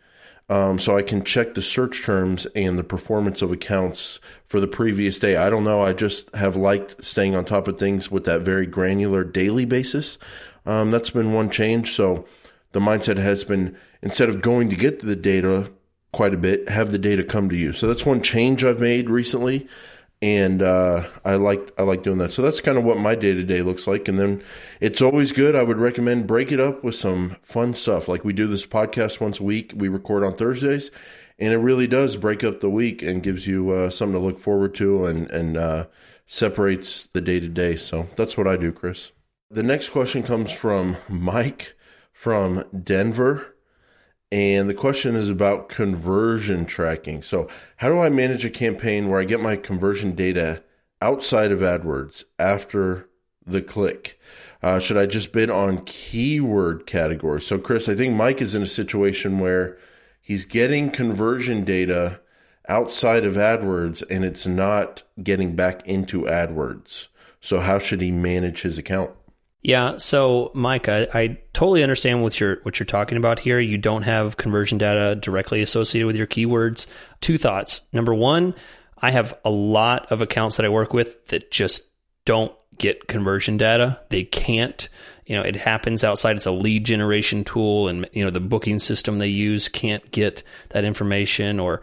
Um, 0.47 0.77
so 0.77 0.95
I 0.95 1.01
can 1.01 1.23
check 1.23 1.55
the 1.55 1.63
search 1.63 2.03
terms 2.03 2.45
and 2.55 2.77
the 2.77 2.83
performance 2.83 3.41
of 3.41 3.51
accounts 3.51 4.19
for 4.45 4.59
the 4.59 4.67
previous 4.67 5.17
day. 5.17 5.35
I 5.35 5.49
don't 5.49 5.63
know. 5.63 5.81
I 5.81 5.93
just 5.93 6.33
have 6.35 6.55
liked 6.55 7.03
staying 7.03 7.35
on 7.35 7.45
top 7.45 7.67
of 7.67 7.79
things 7.79 8.11
with 8.11 8.25
that 8.25 8.41
very 8.41 8.67
granular 8.67 9.23
daily 9.23 9.65
basis. 9.65 10.19
Um, 10.65 10.91
that's 10.91 11.09
been 11.09 11.33
one 11.33 11.49
change. 11.49 11.93
So 11.93 12.25
the 12.71 12.79
mindset 12.79 13.17
has 13.17 13.43
been 13.43 13.77
instead 14.01 14.29
of 14.29 14.41
going 14.41 14.69
to 14.69 14.75
get 14.75 14.99
the 14.99 15.15
data 15.15 15.71
quite 16.11 16.33
a 16.33 16.37
bit, 16.37 16.69
have 16.69 16.91
the 16.91 16.97
data 16.97 17.23
come 17.23 17.49
to 17.49 17.55
you. 17.57 17.73
So 17.73 17.87
that's 17.87 18.05
one 18.05 18.21
change 18.21 18.63
I've 18.63 18.79
made 18.79 19.09
recently, 19.09 19.67
and 20.21 20.61
uh, 20.61 21.07
I 21.25 21.35
like 21.35 21.71
I 21.77 21.83
like 21.83 22.03
doing 22.03 22.19
that. 22.19 22.31
So 22.31 22.41
that's 22.41 22.61
kind 22.61 22.77
of 22.77 22.83
what 22.83 22.97
my 22.97 23.15
day 23.15 23.33
to 23.33 23.43
day 23.43 23.61
looks 23.61 23.85
like. 23.85 24.07
And 24.07 24.17
then 24.17 24.41
it's 24.79 25.01
always 25.01 25.31
good. 25.31 25.55
I 25.55 25.63
would 25.63 25.77
recommend 25.77 26.25
break 26.25 26.51
it 26.51 26.59
up 26.59 26.83
with 26.83 26.95
some 26.95 27.35
fun 27.41 27.73
stuff. 27.73 28.07
Like 28.07 28.23
we 28.23 28.33
do 28.33 28.47
this 28.47 28.65
podcast 28.65 29.19
once 29.19 29.39
a 29.39 29.43
week. 29.43 29.73
We 29.75 29.89
record 29.89 30.23
on 30.23 30.35
Thursdays, 30.35 30.89
and 31.37 31.53
it 31.53 31.57
really 31.57 31.87
does 31.87 32.15
break 32.15 32.43
up 32.43 32.61
the 32.61 32.69
week 32.69 33.01
and 33.01 33.21
gives 33.21 33.45
you 33.45 33.71
uh, 33.71 33.89
something 33.89 34.19
to 34.19 34.25
look 34.25 34.39
forward 34.39 34.73
to 34.75 35.05
and 35.05 35.29
and 35.31 35.57
uh, 35.57 35.87
separates 36.27 37.07
the 37.07 37.21
day 37.21 37.39
to 37.39 37.49
day. 37.49 37.75
So 37.75 38.07
that's 38.15 38.37
what 38.37 38.47
I 38.47 38.55
do, 38.55 38.71
Chris. 38.71 39.11
The 39.51 39.63
next 39.63 39.89
question 39.89 40.23
comes 40.23 40.51
from 40.51 40.97
Mike. 41.07 41.75
from 42.11 42.63
Denver. 42.83 43.55
And 44.31 44.69
the 44.69 44.73
question 44.73 45.15
is 45.15 45.29
about 45.29 45.69
conversion 45.69 46.65
tracking. 46.65 47.21
So, 47.21 47.47
how 47.77 47.89
do 47.89 47.99
I 47.99 48.09
manage 48.09 48.43
a 48.45 48.49
campaign 48.49 49.07
where 49.09 49.19
I 49.19 49.25
get 49.25 49.41
my 49.41 49.55
conversion 49.55 50.15
data 50.15 50.63
outside 51.01 51.51
of 51.51 51.59
AdWords 51.59 52.23
after 52.39 53.09
the 53.45 53.61
click? 53.61 54.19
Uh, 54.63 54.79
should 54.79 54.97
I 54.97 55.05
just 55.05 55.31
bid 55.31 55.49
on 55.49 55.83
keyword 55.85 56.87
categories? 56.87 57.45
So, 57.45 57.59
Chris, 57.59 57.87
I 57.87 57.95
think 57.95 58.15
Mike 58.15 58.41
is 58.41 58.55
in 58.55 58.63
a 58.63 58.67
situation 58.67 59.39
where 59.39 59.77
he's 60.21 60.45
getting 60.45 60.89
conversion 60.89 61.63
data 61.63 62.21
outside 62.67 63.25
of 63.25 63.33
AdWords 63.33 64.03
and 64.09 64.25
it's 64.25 64.47
not 64.47 65.03
getting 65.21 65.55
back 65.55 65.85
into 65.85 66.23
AdWords. 66.23 67.09
So, 67.41 67.59
how 67.59 67.77
should 67.77 68.01
he 68.01 68.11
manage 68.11 68.61
his 68.61 68.77
account? 68.77 69.11
Yeah, 69.65 69.97
so 69.97 70.51
Mike, 70.53 70.87
I, 70.87 71.07
I, 71.11 71.37
totally 71.53 71.81
understand 71.81 72.21
what 72.21 72.39
you're 72.39 72.57
what 72.61 72.77
you're 72.77 72.85
talking 72.85 73.17
about 73.17 73.39
here. 73.39 73.59
You 73.59 73.79
don't 73.79 74.03
have 74.03 74.37
conversion 74.37 74.77
data 74.77 75.15
directly 75.15 75.63
associated 75.63 76.05
with 76.05 76.15
your 76.15 76.27
keywords. 76.27 76.85
Two 77.19 77.39
thoughts. 77.39 77.81
Number 77.91 78.13
one, 78.13 78.53
I 78.99 79.09
have 79.09 79.35
a 79.43 79.49
lot 79.49 80.11
of 80.11 80.21
accounts 80.21 80.57
that 80.57 80.67
I 80.67 80.69
work 80.69 80.93
with 80.93 81.25
that 81.29 81.49
just 81.49 81.89
don't 82.25 82.53
get 82.77 83.07
conversion 83.07 83.57
data. 83.57 83.99
They 84.09 84.23
can't. 84.23 84.87
You 85.25 85.35
know, 85.37 85.41
it 85.41 85.55
happens 85.55 86.03
outside. 86.03 86.35
It's 86.35 86.45
a 86.45 86.51
lead 86.51 86.85
generation 86.85 87.43
tool, 87.43 87.87
and 87.87 88.07
you 88.13 88.23
know 88.23 88.29
the 88.29 88.39
booking 88.39 88.77
system 88.77 89.17
they 89.17 89.29
use 89.29 89.67
can't 89.67 90.11
get 90.11 90.43
that 90.69 90.85
information, 90.85 91.59
or 91.59 91.81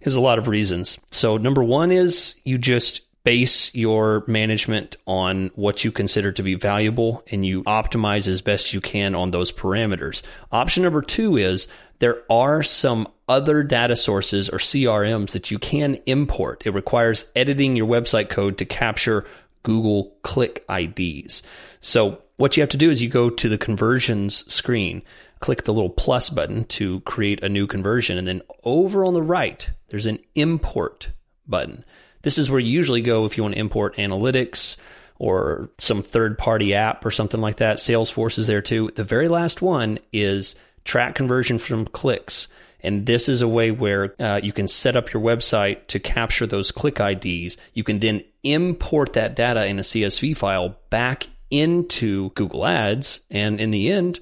there's 0.00 0.14
a 0.14 0.20
lot 0.20 0.38
of 0.38 0.46
reasons. 0.46 1.00
So 1.10 1.38
number 1.38 1.64
one 1.64 1.90
is 1.90 2.40
you 2.44 2.56
just 2.56 3.05
base 3.26 3.74
your 3.74 4.22
management 4.28 4.96
on 5.04 5.50
what 5.56 5.82
you 5.82 5.90
consider 5.90 6.30
to 6.30 6.44
be 6.44 6.54
valuable 6.54 7.24
and 7.32 7.44
you 7.44 7.64
optimize 7.64 8.28
as 8.28 8.40
best 8.40 8.72
you 8.72 8.80
can 8.80 9.16
on 9.16 9.32
those 9.32 9.50
parameters. 9.50 10.22
Option 10.52 10.84
number 10.84 11.02
two 11.02 11.36
is 11.36 11.66
there 11.98 12.22
are 12.30 12.62
some 12.62 13.08
other 13.28 13.64
data 13.64 13.96
sources 13.96 14.48
or 14.48 14.58
CRMs 14.58 15.32
that 15.32 15.50
you 15.50 15.58
can 15.58 15.96
import. 16.06 16.64
It 16.64 16.70
requires 16.70 17.28
editing 17.34 17.74
your 17.74 17.88
website 17.88 18.28
code 18.28 18.58
to 18.58 18.64
capture 18.64 19.24
Google 19.64 20.16
click 20.22 20.64
IDs. 20.70 21.42
So 21.80 22.22
what 22.36 22.56
you 22.56 22.60
have 22.60 22.70
to 22.70 22.76
do 22.76 22.90
is 22.90 23.02
you 23.02 23.08
go 23.08 23.28
to 23.28 23.48
the 23.48 23.58
conversions 23.58 24.46
screen, 24.54 25.02
click 25.40 25.64
the 25.64 25.74
little 25.74 25.90
plus 25.90 26.30
button 26.30 26.62
to 26.66 27.00
create 27.00 27.42
a 27.42 27.48
new 27.48 27.66
conversion, 27.66 28.18
and 28.18 28.28
then 28.28 28.42
over 28.62 29.04
on 29.04 29.14
the 29.14 29.22
right, 29.22 29.68
there's 29.88 30.06
an 30.06 30.20
import 30.36 31.10
button. 31.48 31.84
This 32.26 32.38
is 32.38 32.50
where 32.50 32.58
you 32.58 32.72
usually 32.72 33.02
go 33.02 33.24
if 33.24 33.36
you 33.36 33.44
want 33.44 33.54
to 33.54 33.60
import 33.60 33.94
analytics 33.98 34.78
or 35.20 35.70
some 35.78 36.02
third 36.02 36.36
party 36.36 36.74
app 36.74 37.06
or 37.06 37.12
something 37.12 37.40
like 37.40 37.58
that. 37.58 37.76
Salesforce 37.76 38.36
is 38.36 38.48
there 38.48 38.60
too. 38.60 38.90
The 38.96 39.04
very 39.04 39.28
last 39.28 39.62
one 39.62 40.00
is 40.12 40.56
track 40.82 41.14
conversion 41.14 41.60
from 41.60 41.84
clicks. 41.84 42.48
And 42.80 43.06
this 43.06 43.28
is 43.28 43.42
a 43.42 43.48
way 43.48 43.70
where 43.70 44.12
uh, 44.18 44.40
you 44.42 44.52
can 44.52 44.66
set 44.66 44.96
up 44.96 45.12
your 45.12 45.22
website 45.22 45.86
to 45.86 46.00
capture 46.00 46.48
those 46.48 46.72
click 46.72 46.98
IDs. 46.98 47.58
You 47.74 47.84
can 47.84 48.00
then 48.00 48.24
import 48.42 49.12
that 49.12 49.36
data 49.36 49.64
in 49.64 49.78
a 49.78 49.82
CSV 49.82 50.36
file 50.36 50.76
back 50.90 51.28
into 51.52 52.30
Google 52.30 52.66
Ads. 52.66 53.20
And 53.30 53.60
in 53.60 53.70
the 53.70 53.92
end, 53.92 54.18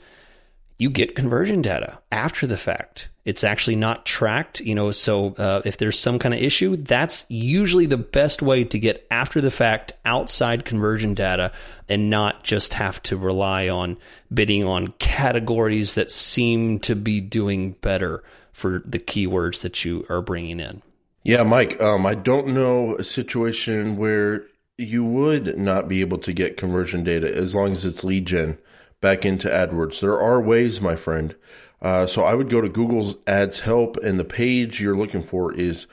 you 0.77 0.91
get 0.91 1.17
conversion 1.17 1.63
data 1.63 2.01
after 2.13 2.47
the 2.47 2.59
fact. 2.59 3.09
It's 3.25 3.43
actually 3.43 3.77
not 3.77 4.05
tracked, 4.05 4.61
you 4.61 4.75
know. 4.75 4.91
So 4.91 5.35
uh, 5.39 5.63
if 5.65 5.79
there's 5.79 5.99
some 5.99 6.19
kind 6.19 6.35
of 6.35 6.41
issue, 6.41 6.77
that's 6.77 7.25
usually 7.31 7.87
the 7.87 7.97
best 7.97 8.43
way 8.43 8.65
to 8.65 8.79
get 8.79 9.07
after 9.11 9.41
the 9.41 9.51
fact 9.51 9.95
outside 10.05 10.65
conversion 10.65 11.15
data 11.15 11.53
and 11.89 12.11
not 12.11 12.43
just 12.43 12.75
have 12.75 13.03
to 13.05 13.17
rely 13.17 13.69
on 13.69 13.97
bidding 14.33 14.65
on 14.65 14.89
categories 14.99 15.95
that 15.95 16.11
seem 16.11 16.79
to 16.81 16.95
be 16.95 17.21
doing 17.21 17.73
better 17.81 18.23
for 18.53 18.83
the 18.85 18.99
keywords 18.99 19.63
that 19.63 19.85
you 19.85 20.05
are 20.09 20.21
bringing 20.21 20.61
in. 20.61 20.83
Yeah, 21.23 21.43
Mike. 21.43 21.81
Um, 21.81 22.05
I 22.05 22.15
don't 22.15 22.49
know 22.49 22.97
a 22.97 23.05
situation 23.05 23.97
where 23.97 24.45
you 24.77 25.05
would 25.05 25.57
not 25.59 25.89
be 25.89 26.01
able 26.01 26.19
to 26.19 26.33
get 26.33 26.57
conversion 26.57 27.05
data 27.05 27.35
as 27.35 27.55
long 27.55 27.73
as 27.73 27.85
it's 27.87 28.05
lead 28.05 28.27
gen 28.27 28.59
back 29.05 29.27
into 29.27 29.49
AdWords. 29.49 30.01
There 30.01 30.19
are 30.19 30.41
ways, 30.41 30.81
my 30.81 30.97
friend. 30.97 31.37
Uh, 31.83 32.07
so 32.07 32.23
I 32.23 32.33
would 32.33 32.49
go 32.49 32.63
to 32.63 32.71
Google's 32.71 33.17
Ads 33.27 33.61
Help, 33.61 33.99
and 33.99 34.19
the 34.19 34.25
page 34.25 34.81
you're 34.81 34.97
looking 34.97 35.21
for 35.21 35.53
is 35.53 35.87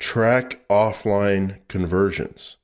track 0.00 0.66
offline 0.68 1.60
conversions. 1.68 2.56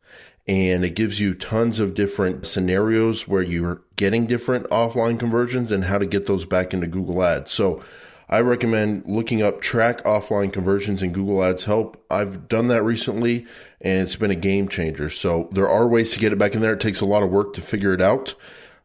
And 0.48 0.84
it 0.84 0.96
gives 0.96 1.20
you 1.20 1.34
tons 1.34 1.78
of 1.78 1.94
different 1.94 2.48
scenarios 2.48 3.28
where 3.28 3.42
you're 3.42 3.82
getting 3.94 4.26
different 4.26 4.68
offline 4.70 5.20
conversions 5.20 5.70
and 5.70 5.84
how 5.84 5.98
to 5.98 6.06
get 6.06 6.26
those 6.26 6.46
back 6.46 6.74
into 6.74 6.88
Google 6.88 7.22
Ads. 7.22 7.52
So 7.52 7.80
I 8.28 8.40
recommend 8.40 9.04
looking 9.06 9.40
up 9.40 9.60
track 9.60 10.02
offline 10.02 10.52
conversions 10.52 11.00
in 11.00 11.12
Google 11.12 11.44
Ads 11.44 11.62
Help. 11.62 12.04
I've 12.10 12.48
done 12.48 12.66
that 12.68 12.82
recently 12.82 13.46
and 13.80 14.02
it's 14.02 14.16
been 14.16 14.32
a 14.32 14.34
game 14.34 14.66
changer. 14.66 15.10
So 15.10 15.48
there 15.52 15.68
are 15.68 15.86
ways 15.86 16.10
to 16.12 16.18
get 16.18 16.32
it 16.32 16.40
back 16.40 16.56
in 16.56 16.60
there. 16.60 16.72
It 16.72 16.80
takes 16.80 17.00
a 17.00 17.06
lot 17.06 17.22
of 17.22 17.30
work 17.30 17.52
to 17.52 17.60
figure 17.60 17.94
it 17.94 18.00
out. 18.00 18.34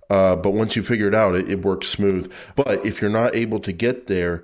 Uh, 0.10 0.36
but 0.36 0.52
once 0.52 0.76
you 0.76 0.84
figure 0.84 1.08
it 1.08 1.16
out, 1.16 1.36
it, 1.36 1.50
it 1.50 1.64
works 1.64 1.88
smooth. 1.88 2.32
But 2.56 2.86
if 2.86 3.02
you're 3.02 3.10
not 3.10 3.36
able 3.36 3.60
to 3.62 3.72
get 3.72 4.08
there, 4.08 4.44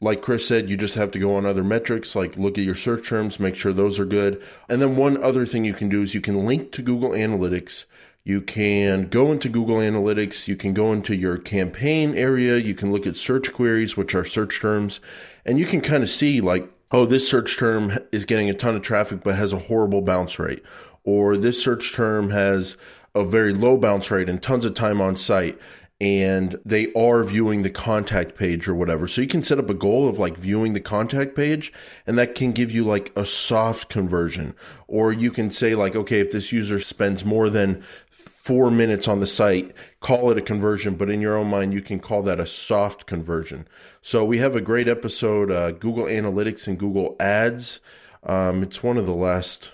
like 0.00 0.20
Chris 0.20 0.46
said, 0.46 0.68
you 0.68 0.76
just 0.76 0.96
have 0.96 1.12
to 1.12 1.18
go 1.18 1.36
on 1.36 1.46
other 1.46 1.62
metrics, 1.62 2.16
like 2.16 2.36
look 2.36 2.58
at 2.58 2.64
your 2.64 2.74
search 2.74 3.08
terms, 3.08 3.38
make 3.38 3.54
sure 3.54 3.72
those 3.72 3.98
are 3.98 4.04
good. 4.04 4.42
And 4.68 4.82
then 4.82 4.96
one 4.96 5.22
other 5.22 5.46
thing 5.46 5.64
you 5.64 5.74
can 5.74 5.88
do 5.88 6.02
is 6.02 6.12
you 6.14 6.20
can 6.20 6.44
link 6.44 6.72
to 6.72 6.82
Google 6.82 7.10
Analytics. 7.10 7.84
You 8.24 8.40
can 8.40 9.08
go 9.08 9.32
into 9.32 9.48
Google 9.48 9.76
Analytics. 9.76 10.46
You 10.48 10.56
can 10.56 10.74
go 10.74 10.92
into 10.92 11.14
your 11.14 11.38
campaign 11.38 12.14
area. 12.14 12.56
You 12.56 12.74
can 12.74 12.92
look 12.92 13.06
at 13.06 13.16
search 13.16 13.52
queries, 13.52 13.96
which 13.96 14.14
are 14.14 14.24
search 14.24 14.60
terms, 14.60 15.00
and 15.44 15.58
you 15.58 15.66
can 15.66 15.80
kind 15.80 16.02
of 16.02 16.08
see 16.08 16.40
like, 16.40 16.68
oh, 16.90 17.06
this 17.06 17.28
search 17.28 17.56
term 17.56 17.98
is 18.12 18.24
getting 18.24 18.50
a 18.50 18.54
ton 18.54 18.76
of 18.76 18.82
traffic, 18.82 19.22
but 19.24 19.34
has 19.36 19.52
a 19.52 19.58
horrible 19.58 20.02
bounce 20.02 20.38
rate. 20.38 20.62
Or 21.04 21.36
this 21.36 21.62
search 21.62 21.92
term 21.92 22.30
has 22.30 22.76
a 23.14 23.24
very 23.24 23.52
low 23.52 23.76
bounce 23.76 24.10
rate 24.10 24.28
and 24.28 24.42
tons 24.42 24.64
of 24.64 24.74
time 24.74 25.00
on 25.00 25.16
site 25.16 25.58
and 26.02 26.58
they 26.64 26.92
are 26.94 27.22
viewing 27.22 27.62
the 27.62 27.70
contact 27.70 28.34
page 28.36 28.66
or 28.66 28.74
whatever. 28.74 29.06
So 29.06 29.20
you 29.20 29.28
can 29.28 29.44
set 29.44 29.60
up 29.60 29.70
a 29.70 29.74
goal 29.74 30.08
of 30.08 30.18
like 30.18 30.36
viewing 30.36 30.74
the 30.74 30.80
contact 30.80 31.36
page 31.36 31.72
and 32.08 32.18
that 32.18 32.34
can 32.34 32.50
give 32.50 32.72
you 32.72 32.82
like 32.82 33.12
a 33.16 33.24
soft 33.24 33.88
conversion. 33.88 34.56
Or 34.88 35.12
you 35.12 35.30
can 35.30 35.52
say 35.52 35.76
like, 35.76 35.94
okay, 35.94 36.18
if 36.18 36.32
this 36.32 36.50
user 36.50 36.80
spends 36.80 37.24
more 37.24 37.48
than 37.48 37.82
four 38.10 38.68
minutes 38.68 39.06
on 39.06 39.20
the 39.20 39.28
site, 39.28 39.76
call 40.00 40.32
it 40.32 40.38
a 40.38 40.42
conversion, 40.42 40.96
but 40.96 41.08
in 41.08 41.20
your 41.20 41.36
own 41.36 41.46
mind, 41.46 41.72
you 41.72 41.80
can 41.80 42.00
call 42.00 42.22
that 42.22 42.40
a 42.40 42.46
soft 42.46 43.06
conversion. 43.06 43.68
So 44.00 44.24
we 44.24 44.38
have 44.38 44.56
a 44.56 44.60
great 44.60 44.88
episode, 44.88 45.52
uh, 45.52 45.70
Google 45.70 46.06
Analytics 46.06 46.66
and 46.66 46.76
Google 46.76 47.14
Ads. 47.20 47.78
Um, 48.24 48.64
it's 48.64 48.82
one 48.82 48.96
of 48.96 49.06
the 49.06 49.14
last 49.14 49.70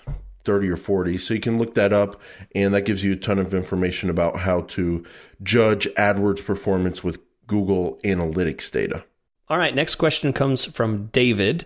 30 0.49 0.69
or 0.69 0.77
40. 0.77 1.19
So 1.19 1.35
you 1.35 1.39
can 1.39 1.59
look 1.59 1.75
that 1.75 1.93
up, 1.93 2.19
and 2.55 2.73
that 2.73 2.81
gives 2.81 3.03
you 3.03 3.13
a 3.13 3.15
ton 3.15 3.37
of 3.37 3.53
information 3.53 4.09
about 4.09 4.39
how 4.39 4.61
to 4.61 5.05
judge 5.43 5.87
AdWords 5.89 6.43
performance 6.43 7.03
with 7.03 7.19
Google 7.45 7.99
Analytics 8.03 8.71
data. 8.71 9.03
All 9.47 9.59
right, 9.59 9.75
next 9.75 9.95
question 9.95 10.33
comes 10.33 10.65
from 10.65 11.05
David. 11.11 11.65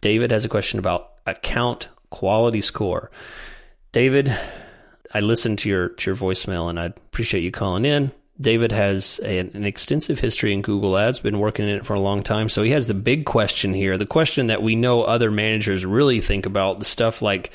David 0.00 0.32
has 0.32 0.44
a 0.44 0.48
question 0.48 0.80
about 0.80 1.12
account 1.24 1.88
quality 2.10 2.60
score. 2.60 3.12
David, 3.92 4.36
I 5.14 5.20
listened 5.20 5.60
to 5.60 5.68
your 5.68 5.90
to 5.90 6.10
your 6.10 6.16
voicemail 6.16 6.68
and 6.68 6.80
I 6.80 6.86
appreciate 6.86 7.42
you 7.42 7.52
calling 7.52 7.84
in. 7.84 8.10
David 8.40 8.72
has 8.72 9.20
a, 9.22 9.38
an 9.38 9.64
extensive 9.64 10.18
history 10.18 10.52
in 10.52 10.62
Google 10.62 10.98
Ads, 10.98 11.20
been 11.20 11.38
working 11.38 11.68
in 11.68 11.76
it 11.76 11.86
for 11.86 11.94
a 11.94 12.00
long 12.00 12.24
time. 12.24 12.48
So 12.48 12.64
he 12.64 12.72
has 12.72 12.88
the 12.88 12.94
big 12.94 13.24
question 13.24 13.72
here, 13.72 13.96
the 13.96 14.04
question 14.04 14.48
that 14.48 14.62
we 14.62 14.74
know 14.74 15.02
other 15.02 15.30
managers 15.30 15.86
really 15.86 16.20
think 16.20 16.44
about, 16.44 16.80
the 16.80 16.84
stuff 16.84 17.22
like 17.22 17.52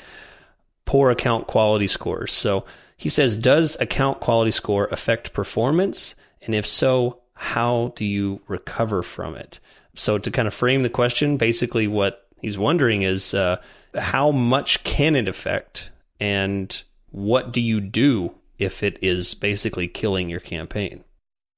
poor 0.84 1.10
account 1.10 1.46
quality 1.46 1.86
scores. 1.86 2.32
So 2.32 2.64
he 2.96 3.08
says, 3.08 3.36
Does 3.36 3.80
account 3.80 4.20
quality 4.20 4.50
score 4.50 4.88
affect 4.90 5.32
performance? 5.32 6.14
And 6.42 6.54
if 6.54 6.66
so, 6.66 7.20
how 7.34 7.92
do 7.96 8.04
you 8.04 8.40
recover 8.46 9.02
from 9.02 9.34
it? 9.34 9.58
So, 9.94 10.18
to 10.18 10.30
kind 10.30 10.48
of 10.48 10.54
frame 10.54 10.82
the 10.82 10.88
question, 10.88 11.36
basically 11.36 11.86
what 11.86 12.26
he's 12.40 12.56
wondering 12.56 13.02
is 13.02 13.34
uh, 13.34 13.60
how 13.94 14.30
much 14.30 14.84
can 14.84 15.16
it 15.16 15.28
affect? 15.28 15.90
And 16.20 16.82
what 17.10 17.52
do 17.52 17.60
you 17.60 17.80
do 17.80 18.34
if 18.58 18.82
it 18.82 18.98
is 19.02 19.34
basically 19.34 19.88
killing 19.88 20.30
your 20.30 20.40
campaign? 20.40 21.04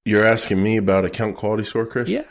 You're 0.05 0.25
asking 0.25 0.63
me 0.63 0.77
about 0.77 1.05
account 1.05 1.37
quality 1.37 1.65
score, 1.65 1.87
Chris? 1.87 2.09
Yeah. 2.09 2.25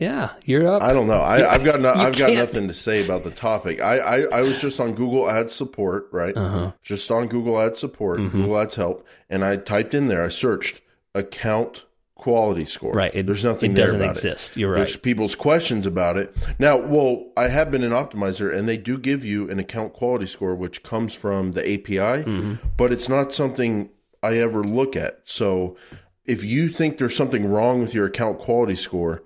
Yeah, 0.00 0.30
you're 0.46 0.66
up. 0.66 0.82
I 0.82 0.94
don't 0.94 1.06
know. 1.06 1.20
I, 1.20 1.40
have 1.40 1.62
got 1.62 1.78
no, 1.78 1.92
I've 1.92 2.16
got 2.16 2.32
nothing 2.32 2.68
to 2.68 2.74
say 2.74 3.04
about 3.04 3.22
the 3.22 3.30
topic. 3.30 3.82
I, 3.82 3.98
I, 3.98 4.38
I 4.38 4.42
was 4.42 4.58
just 4.58 4.80
on 4.80 4.94
Google 4.94 5.30
Ads 5.30 5.54
support, 5.54 6.08
right? 6.10 6.34
Uh-huh. 6.34 6.72
Just 6.82 7.10
on 7.10 7.28
Google 7.28 7.60
Ads 7.60 7.78
support, 7.78 8.18
mm-hmm. 8.18 8.34
Google 8.34 8.58
Ads 8.58 8.76
help, 8.76 9.06
and 9.28 9.44
I 9.44 9.56
typed 9.56 9.92
in 9.92 10.08
there. 10.08 10.24
I 10.24 10.30
searched 10.30 10.80
account 11.14 11.84
quality 12.14 12.64
score. 12.64 12.94
Right. 12.94 13.14
It, 13.14 13.26
There's 13.26 13.44
nothing. 13.44 13.72
It 13.72 13.74
doesn't 13.74 14.00
exist. 14.00 14.52
It. 14.52 14.60
You're 14.60 14.70
right. 14.70 14.78
There's 14.78 14.96
people's 14.96 15.34
questions 15.34 15.84
about 15.84 16.16
it. 16.16 16.34
Now, 16.58 16.78
well, 16.78 17.26
I 17.36 17.48
have 17.48 17.70
been 17.70 17.84
an 17.84 17.92
optimizer, 17.92 18.56
and 18.56 18.66
they 18.66 18.78
do 18.78 18.96
give 18.96 19.22
you 19.22 19.50
an 19.50 19.58
account 19.58 19.92
quality 19.92 20.26
score, 20.26 20.54
which 20.54 20.82
comes 20.82 21.12
from 21.12 21.52
the 21.52 21.60
API, 21.60 22.24
mm-hmm. 22.24 22.54
but 22.78 22.90
it's 22.90 23.10
not 23.10 23.34
something 23.34 23.90
I 24.22 24.38
ever 24.38 24.64
look 24.64 24.96
at. 24.96 25.20
So 25.24 25.76
if 26.24 26.42
you 26.42 26.70
think 26.70 26.96
there's 26.96 27.16
something 27.16 27.46
wrong 27.46 27.80
with 27.80 27.92
your 27.92 28.06
account 28.06 28.38
quality 28.38 28.76
score, 28.76 29.22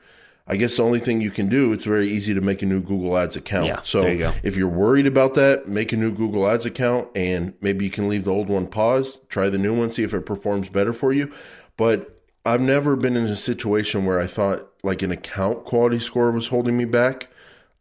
I 0.46 0.56
guess 0.56 0.76
the 0.76 0.82
only 0.82 0.98
thing 0.98 1.22
you 1.22 1.30
can 1.30 1.48
do, 1.48 1.72
it's 1.72 1.84
very 1.84 2.06
easy 2.06 2.34
to 2.34 2.40
make 2.42 2.60
a 2.60 2.66
new 2.66 2.82
Google 2.82 3.16
Ads 3.16 3.34
account. 3.36 3.66
Yeah, 3.66 3.80
so 3.82 4.06
you 4.06 4.30
if 4.42 4.56
you're 4.56 4.68
worried 4.68 5.06
about 5.06 5.34
that, 5.34 5.68
make 5.68 5.92
a 5.92 5.96
new 5.96 6.14
Google 6.14 6.46
Ads 6.46 6.66
account 6.66 7.08
and 7.14 7.54
maybe 7.62 7.86
you 7.86 7.90
can 7.90 8.08
leave 8.08 8.24
the 8.24 8.32
old 8.32 8.48
one 8.48 8.66
paused, 8.66 9.26
try 9.30 9.48
the 9.48 9.56
new 9.56 9.76
one, 9.76 9.90
see 9.90 10.02
if 10.02 10.12
it 10.12 10.26
performs 10.26 10.68
better 10.68 10.92
for 10.92 11.12
you. 11.12 11.32
But 11.78 12.22
I've 12.44 12.60
never 12.60 12.94
been 12.94 13.16
in 13.16 13.24
a 13.24 13.36
situation 13.36 14.04
where 14.04 14.20
I 14.20 14.26
thought 14.26 14.68
like 14.82 15.00
an 15.00 15.10
account 15.10 15.64
quality 15.64 15.98
score 15.98 16.30
was 16.30 16.48
holding 16.48 16.76
me 16.76 16.84
back. 16.84 17.28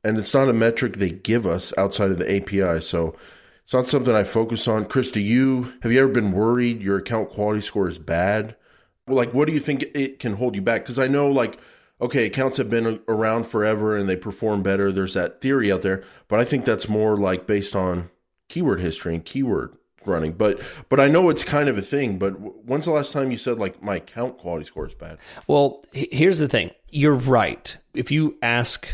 And 0.05 0.17
it's 0.17 0.33
not 0.33 0.49
a 0.49 0.53
metric 0.53 0.97
they 0.97 1.11
give 1.11 1.45
us 1.45 1.73
outside 1.77 2.11
of 2.11 2.19
the 2.19 2.35
API. 2.35 2.81
So 2.81 3.15
it's 3.63 3.73
not 3.73 3.87
something 3.87 4.13
I 4.13 4.23
focus 4.23 4.67
on. 4.67 4.85
Chris, 4.85 5.11
do 5.11 5.21
you 5.21 5.73
have 5.81 5.91
you 5.91 6.01
ever 6.01 6.11
been 6.11 6.31
worried 6.31 6.81
your 6.81 6.97
account 6.97 7.29
quality 7.29 7.61
score 7.61 7.87
is 7.87 7.99
bad? 7.99 8.55
Well, 9.07 9.17
like 9.17 9.33
what 9.33 9.47
do 9.47 9.53
you 9.53 9.59
think 9.59 9.83
it 9.93 10.19
can 10.19 10.35
hold 10.35 10.55
you 10.55 10.61
back? 10.61 10.83
Because 10.83 10.99
I 10.99 11.07
know 11.07 11.29
like 11.29 11.57
okay, 12.03 12.25
accounts 12.25 12.57
have 12.57 12.69
been 12.69 12.99
around 13.07 13.45
forever 13.45 13.95
and 13.95 14.07
they 14.07 14.15
perform 14.15 14.61
better. 14.61 14.91
There's 14.91 15.13
that 15.13 15.41
theory 15.41 15.71
out 15.71 15.81
there, 15.81 16.03
but 16.27 16.39
I 16.39 16.45
think 16.45 16.65
that's 16.65 16.89
more 16.89 17.17
like 17.17 17.47
based 17.47 17.75
on 17.75 18.09
keyword 18.49 18.81
history 18.81 19.15
and 19.15 19.23
keyword 19.23 19.75
running. 20.05 20.33
But 20.33 20.61
but 20.89 20.99
I 20.99 21.07
know 21.07 21.29
it's 21.29 21.43
kind 21.43 21.69
of 21.69 21.77
a 21.77 21.81
thing. 21.81 22.19
But 22.19 22.31
when's 22.65 22.85
the 22.85 22.91
last 22.91 23.13
time 23.13 23.31
you 23.31 23.37
said 23.37 23.57
like 23.57 23.81
my 23.81 23.95
account 23.95 24.37
quality 24.37 24.65
score 24.65 24.85
is 24.85 24.93
bad? 24.93 25.17
Well, 25.47 25.83
here's 25.93 26.39
the 26.39 26.49
thing. 26.49 26.71
You're 26.89 27.15
right. 27.15 27.75
If 27.93 28.11
you 28.11 28.37
ask, 28.41 28.87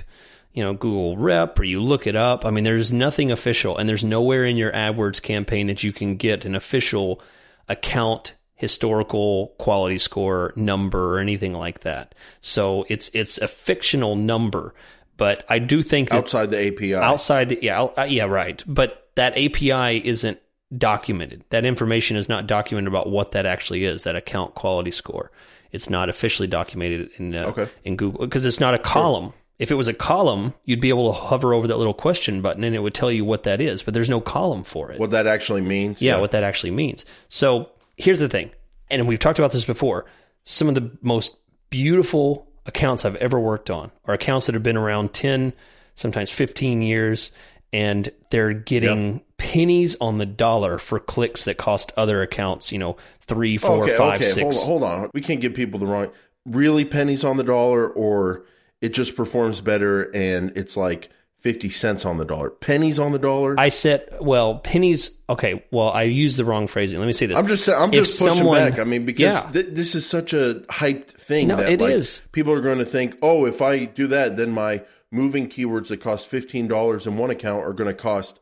you 0.54 0.64
know, 0.64 0.74
Google 0.74 1.18
Rep 1.18 1.58
or 1.60 1.64
you 1.64 1.82
look 1.82 2.06
it 2.06 2.16
up, 2.16 2.46
I 2.46 2.52
mean, 2.52 2.64
there's 2.64 2.94
nothing 2.94 3.32
official, 3.32 3.78
and 3.78 3.90
there's 3.90 4.04
nowhere 4.04 4.46
in 4.46 4.56
your 4.56 4.72
AdWords 4.72 5.22
campaign 5.22 5.68
that 5.68 5.84
you 5.84 5.92
can 5.92 6.16
get 6.16 6.46
an 6.46 6.56
official 6.56 7.22
account 7.68 8.36
historical 8.60 9.56
quality 9.58 9.98
score 9.98 10.52
number 10.58 11.16
or 11.16 11.20
anything 11.20 11.54
like 11.54 11.80
that. 11.80 12.14
So 12.42 12.86
it's 12.90 13.10
it's 13.14 13.38
a 13.38 13.48
fictional 13.48 14.18
number, 14.18 14.76
but 15.16 15.46
I 15.48 15.60
do 15.60 15.82
think 15.82 16.12
outside 16.14 16.52
the 16.52 16.68
API. 16.68 16.96
Outside 16.96 17.50
the 17.50 17.60
yeah, 17.62 17.84
uh, 17.84 18.04
yeah, 18.04 18.26
right. 18.26 18.62
But 18.68 19.12
that 19.16 19.38
API 19.38 20.06
isn't 20.06 20.40
documented. 20.78 21.46
That 21.52 21.66
information 21.66 22.18
is 22.18 22.28
not 22.28 22.48
documented 22.48 22.90
about 22.90 23.10
what 23.10 23.32
that 23.32 23.46
actually 23.46 23.86
is, 23.86 24.04
that 24.04 24.18
account 24.18 24.56
quality 24.56 24.92
score. 24.92 25.32
It's 25.72 25.90
not 25.90 26.10
officially 26.10 26.48
documented 26.48 27.12
in 27.18 27.34
uh, 27.34 27.46
okay. 27.48 27.70
in 27.86 27.96
Google 27.96 28.26
because 28.26 28.46
it's 28.46 28.60
not 28.60 28.74
a 28.74 28.80
column. 28.80 29.28
Sure. 29.28 29.34
If 29.60 29.72
it 29.72 29.76
was 29.76 29.88
a 29.88 29.94
column, 29.94 30.54
you'd 30.66 30.82
be 30.82 30.90
able 30.90 31.14
to 31.14 31.18
hover 31.18 31.54
over 31.54 31.68
that 31.68 31.78
little 31.78 31.94
question 31.94 32.42
button 32.42 32.66
and 32.66 32.76
it 32.76 32.80
would 32.80 32.94
tell 32.94 33.12
you 33.12 33.24
what 33.24 33.44
that 33.44 33.62
is, 33.62 33.84
but 33.84 33.94
there's 33.94 34.10
no 34.10 34.20
column 34.20 34.64
for 34.64 34.92
it. 34.92 35.00
What 35.00 35.12
that 35.12 35.28
actually 35.28 35.62
means? 35.62 36.02
Yeah, 36.02 36.16
yeah. 36.16 36.22
what 36.22 36.32
that 36.32 36.44
actually 36.44 36.72
means. 36.72 37.06
So 37.30 37.70
here's 38.00 38.20
the 38.20 38.30
thing, 38.30 38.50
and 38.90 39.08
we've 39.08 39.20
talked 39.20 39.38
about 39.38 39.52
this 39.52 39.66
before. 39.66 40.06
Some 40.44 40.68
of 40.68 40.76
the 40.76 40.90
most 41.02 41.38
beautiful 41.70 42.48
accounts 42.66 43.06
I've 43.06 43.18
ever 43.18 43.40
worked 43.40 43.70
on 43.70 43.92
are 44.06 44.16
accounts 44.16 44.48
that 44.48 44.56
have 44.56 44.64
been 44.64 44.78
around 44.78 45.14
10, 45.14 45.54
sometimes 45.94 46.32
15 46.32 46.82
years, 46.82 47.32
and 47.72 48.10
they're 48.32 48.54
getting 48.54 49.14
yep. 49.14 49.24
pennies 49.38 49.96
on 50.02 50.18
the 50.18 50.26
dollar 50.26 50.80
for 50.80 51.00
clicks 51.00 51.46
that 51.46 51.58
cost 51.58 51.92
other 51.98 52.24
accounts, 52.24 52.72
you 52.72 52.80
know, 52.80 52.98
three, 53.22 53.58
four, 53.58 53.84
okay, 53.84 53.98
five, 53.98 54.16
okay. 54.16 54.26
six. 54.26 54.66
Hold 54.66 54.84
on, 54.84 54.90
hold 54.90 55.04
on. 55.04 55.12
We 55.14 55.22
can't 55.22 55.42
give 55.42 55.54
people 55.54 55.80
the 55.80 55.86
wrong. 55.86 56.10
Really, 56.46 56.86
pennies 56.86 57.24
on 57.24 57.38
the 57.38 57.44
dollar, 57.44 57.88
or 57.88 58.46
it 58.82 58.90
just 58.90 59.16
performs 59.16 59.62
better 59.62 60.04
and 60.16 60.58
it's 60.58 60.78
like 60.78 61.10
50 61.40 61.70
cents 61.70 62.06
on 62.06 62.18
the 62.18 62.26
dollar. 62.26 62.50
Pennies 62.50 63.00
on 63.00 63.12
the 63.12 63.20
dollar? 63.20 63.56
I 63.58 63.70
said, 63.70 64.08
well, 64.20 64.60
pennies. 64.60 65.20
Okay, 65.30 65.64
well, 65.72 65.90
I 65.90 66.04
used 66.04 66.38
the 66.38 66.46
wrong 66.46 66.68
phrasing. 66.68 67.00
Let 67.00 67.06
me 67.06 67.14
say 67.14 67.28
this. 67.28 67.38
I'm 67.38 67.48
just 67.48 67.70
I'm 67.70 67.94
if 67.94 68.06
just 68.06 68.20
pushing 68.20 68.38
someone, 68.38 68.72
back. 68.72 68.80
I 68.80 68.84
mean, 68.84 69.06
because 69.06 69.36
yeah. 69.36 69.50
th- 69.52 69.68
this 69.72 69.96
is 69.96 70.06
such 70.06 70.34
a 70.34 70.64
hyped 70.70 71.12
thing 71.12 71.48
no, 71.48 71.56
that 71.56 71.72
it 71.72 71.80
like, 71.80 71.94
is. 71.94 72.28
people 72.32 72.54
are 72.54 72.62
going 72.62 72.80
to 72.80 72.86
think, 72.86 73.18
oh, 73.22 73.46
if 73.46 73.62
I 73.62 73.86
do 73.86 74.08
that, 74.08 74.36
then 74.36 74.52
my 74.52 74.84
moving 75.12 75.48
keywords 75.48 75.88
that 75.88 76.02
cost 76.02 76.30
$15 76.30 77.08
in 77.08 77.18
one 77.18 77.30
account 77.30 77.64
are 77.66 77.74
going 77.74 77.90
to 77.90 77.94
cost 77.94 78.40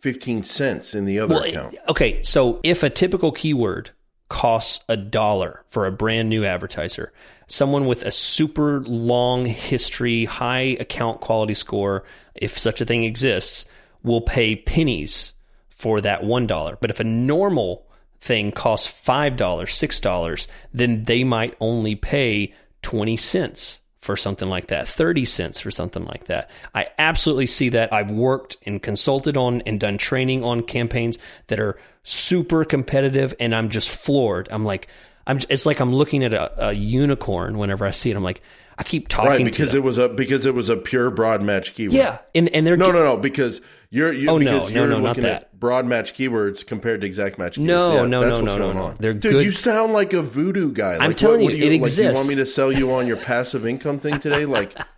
15 0.00 0.42
cents 0.42 0.94
in 0.94 1.06
the 1.06 1.18
other 1.18 1.34
well, 1.34 1.44
account. 1.44 1.76
Okay, 1.88 2.22
so 2.22 2.60
if 2.62 2.82
a 2.82 2.90
typical 2.90 3.32
keyword 3.32 3.90
costs 4.28 4.84
a 4.88 4.96
dollar 4.96 5.64
for 5.68 5.86
a 5.86 5.92
brand 5.92 6.28
new 6.28 6.44
advertiser, 6.44 7.12
someone 7.46 7.86
with 7.86 8.02
a 8.02 8.10
super 8.10 8.80
long 8.80 9.44
history, 9.44 10.24
high 10.24 10.76
account 10.80 11.20
quality 11.20 11.54
score, 11.54 12.04
if 12.34 12.58
such 12.58 12.80
a 12.80 12.84
thing 12.84 13.04
exists, 13.04 13.66
will 14.02 14.20
pay 14.20 14.56
pennies 14.56 15.34
for 15.68 16.00
that 16.00 16.22
$1. 16.22 16.76
But 16.80 16.90
if 16.90 17.00
a 17.00 17.04
normal 17.04 17.86
thing 18.18 18.52
costs 18.52 18.88
$5, 19.06 19.36
$6, 19.36 20.48
then 20.72 21.04
they 21.04 21.24
might 21.24 21.56
only 21.60 21.94
pay 21.94 22.54
20 22.82 23.16
cents 23.16 23.80
for 24.00 24.16
something 24.16 24.50
like 24.50 24.66
that, 24.66 24.86
30 24.86 25.24
cents 25.24 25.60
for 25.60 25.70
something 25.70 26.04
like 26.04 26.24
that. 26.24 26.50
I 26.74 26.88
absolutely 26.98 27.46
see 27.46 27.70
that. 27.70 27.92
I've 27.92 28.10
worked 28.10 28.58
and 28.66 28.82
consulted 28.82 29.38
on 29.38 29.62
and 29.62 29.80
done 29.80 29.96
training 29.96 30.44
on 30.44 30.62
campaigns 30.62 31.18
that 31.46 31.58
are 31.58 31.78
super 32.02 32.66
competitive 32.66 33.34
and 33.40 33.54
I'm 33.54 33.70
just 33.70 33.88
floored. 33.88 34.48
I'm 34.50 34.64
like, 34.64 34.88
I'm. 35.26 35.38
It's 35.48 35.66
like 35.66 35.80
I'm 35.80 35.94
looking 35.94 36.24
at 36.24 36.34
a, 36.34 36.68
a 36.68 36.72
unicorn 36.72 37.58
whenever 37.58 37.86
I 37.86 37.90
see 37.90 38.10
it. 38.10 38.16
I'm 38.16 38.22
like, 38.22 38.42
I 38.76 38.82
keep 38.82 39.08
talking 39.08 39.30
to 39.30 39.36
it 39.36 39.38
right 39.38 39.44
because 39.44 39.74
it 39.74 39.82
was 39.82 39.98
a 39.98 40.08
because 40.08 40.46
it 40.46 40.54
was 40.54 40.68
a 40.68 40.76
pure 40.76 41.10
broad 41.10 41.42
match 41.42 41.74
keyword. 41.74 41.94
Yeah, 41.94 42.18
and 42.34 42.48
and 42.50 42.66
they're 42.66 42.76
no 42.76 42.90
no 42.90 43.04
no 43.04 43.16
because 43.16 43.60
you're 43.90 44.12
you 44.12 44.28
oh 44.28 44.38
because 44.38 44.70
no 44.70 44.76
you're 44.76 44.88
no 44.88 44.98
no 44.98 45.04
looking 45.04 45.22
not 45.22 45.30
at 45.30 45.40
that 45.40 45.60
broad 45.60 45.86
match 45.86 46.14
keywords 46.14 46.66
compared 46.66 47.00
to 47.02 47.06
exact 47.06 47.38
match. 47.38 47.56
Keywords. 47.56 47.64
No 47.66 47.94
yeah, 47.94 48.06
no 48.06 48.20
that's 48.20 48.38
no 48.38 48.42
what's 48.42 48.54
no 48.54 48.58
no 48.58 48.64
going 48.64 48.76
no. 48.76 48.84
on. 48.84 48.96
They're 48.98 49.14
Dude, 49.14 49.32
good. 49.32 49.44
you 49.44 49.50
sound 49.52 49.92
like 49.92 50.12
a 50.12 50.22
voodoo 50.22 50.72
guy. 50.72 50.96
Like, 50.96 51.00
I'm 51.02 51.14
telling 51.14 51.42
what, 51.44 51.54
you, 51.54 51.64
what 51.64 51.72
it 51.72 51.80
like, 51.80 51.88
exists. 51.88 52.12
You 52.12 52.26
want 52.26 52.28
me 52.28 52.34
to 52.34 52.46
sell 52.46 52.72
you 52.72 52.92
on 52.92 53.06
your 53.06 53.16
passive 53.24 53.66
income 53.66 53.98
thing 53.98 54.20
today? 54.20 54.46
Like. 54.46 54.76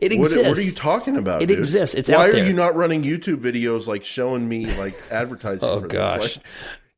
It 0.00 0.12
what, 0.12 0.26
exists. 0.26 0.48
what, 0.48 0.58
are 0.58 0.62
you 0.62 0.72
talking 0.72 1.16
about? 1.16 1.42
It 1.42 1.46
dude? 1.46 1.58
exists. 1.58 1.94
It's 1.94 2.08
Why 2.08 2.28
are 2.28 2.36
you 2.36 2.52
not 2.52 2.74
running 2.74 3.02
YouTube 3.02 3.38
videos 3.38 3.86
like 3.86 4.04
showing 4.04 4.48
me 4.48 4.66
like 4.76 4.94
advertising? 5.10 5.68
oh 5.68 5.80
for 5.80 5.88
gosh, 5.88 6.20
this? 6.20 6.36
Like, 6.36 6.46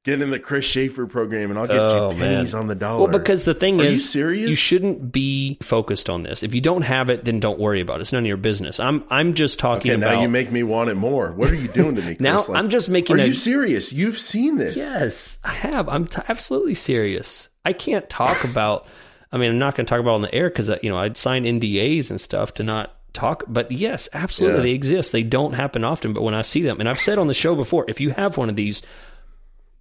get 0.04 0.20
in 0.20 0.30
the 0.30 0.38
Chris 0.38 0.64
Schaefer 0.64 1.06
program 1.06 1.50
and 1.50 1.58
I'll 1.58 1.66
get 1.66 1.78
Oh, 1.78 2.10
you 2.10 2.18
pennies 2.18 2.52
man. 2.54 2.62
on 2.62 2.68
the 2.68 2.74
dollar. 2.74 3.00
Well, 3.08 3.08
because 3.18 3.44
the 3.44 3.54
thing 3.54 3.80
Are 3.80 3.84
is, 3.84 3.92
you 3.92 3.98
serious? 4.00 4.50
you 4.50 4.56
shouldn't 4.56 5.12
be 5.12 5.58
focused 5.62 6.10
on 6.10 6.22
this. 6.24 6.42
If 6.42 6.54
you 6.54 6.60
don't 6.60 6.82
have 6.82 7.08
it, 7.08 7.24
then 7.24 7.38
don't 7.40 7.58
worry 7.60 7.80
about 7.80 7.98
it. 7.98 8.02
It's 8.02 8.12
none 8.12 8.24
of 8.24 8.26
your 8.26 8.36
business. 8.36 8.80
I'm 8.80 9.04
I'm 9.10 9.34
just 9.34 9.58
talking 9.60 9.92
Okay, 9.92 10.00
about. 10.00 10.14
now 10.14 10.22
you 10.22 10.28
make 10.28 10.50
me 10.50 10.62
want 10.64 10.90
it 10.90 10.94
more. 10.96 11.32
What 11.32 11.50
are 11.50 11.54
you 11.54 11.68
doing 11.68 11.94
to 11.96 12.02
me? 12.02 12.06
Chris? 12.16 12.20
Now, 12.20 12.38
Like, 12.38 12.50
I'm 12.50 12.68
just 12.68 12.88
making 12.88 13.16
Are 13.18 13.22
a- 13.22 13.26
you 13.26 13.34
serious? 13.34 13.92
You've 13.92 14.18
seen 14.18 14.56
this? 14.56 14.76
Yes, 14.76 15.38
I 15.44 15.52
have. 15.52 15.88
I'm 15.88 16.06
t- 16.06 16.20
absolutely 16.28 16.74
serious. 16.74 17.48
I 17.64 17.72
can't 17.72 18.08
talk 18.10 18.44
about. 18.50 18.86
I 19.30 19.38
mean, 19.38 19.50
I'm 19.50 19.58
not 19.58 19.76
going 19.76 19.86
to 19.86 19.90
talk 19.90 20.00
about 20.00 20.10
it 20.12 20.14
on 20.16 20.22
the 20.22 20.34
air 20.34 20.48
because 20.50 20.68
uh, 20.68 20.78
you 20.82 20.90
know 20.90 20.98
I'd 20.98 21.16
sign 21.16 21.44
NDAs 21.44 22.10
and 22.10 22.20
stuff 22.20 22.54
to 22.54 22.62
not 22.64 22.94
talk. 23.12 23.44
But 23.46 23.70
yes, 23.70 24.08
absolutely, 24.12 24.58
Yeah. 24.58 24.62
they 24.64 24.70
exist. 24.72 25.12
They 25.12 25.22
don't 25.22 25.52
happen 25.52 25.84
often, 25.84 26.12
but 26.12 26.22
when 26.22 26.34
I 26.34 26.42
see 26.42 26.62
them, 26.62 26.80
and 26.80 26.88
I've 26.88 27.00
said 27.00 27.18
on 27.18 27.28
the 27.28 27.34
show 27.34 27.54
before, 27.54 27.84
if 27.88 28.00
you 28.00 28.10
have 28.10 28.36
one 28.36 28.50
of 28.50 28.56
these, 28.56 28.82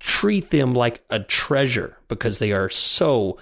treat 0.02 0.50
them 0.50 0.74
like 0.74 1.04
a 1.10 1.20
treasure 1.20 1.98
because 2.08 2.40
they 2.40 2.52
are 2.52 2.70
so 2.70 3.38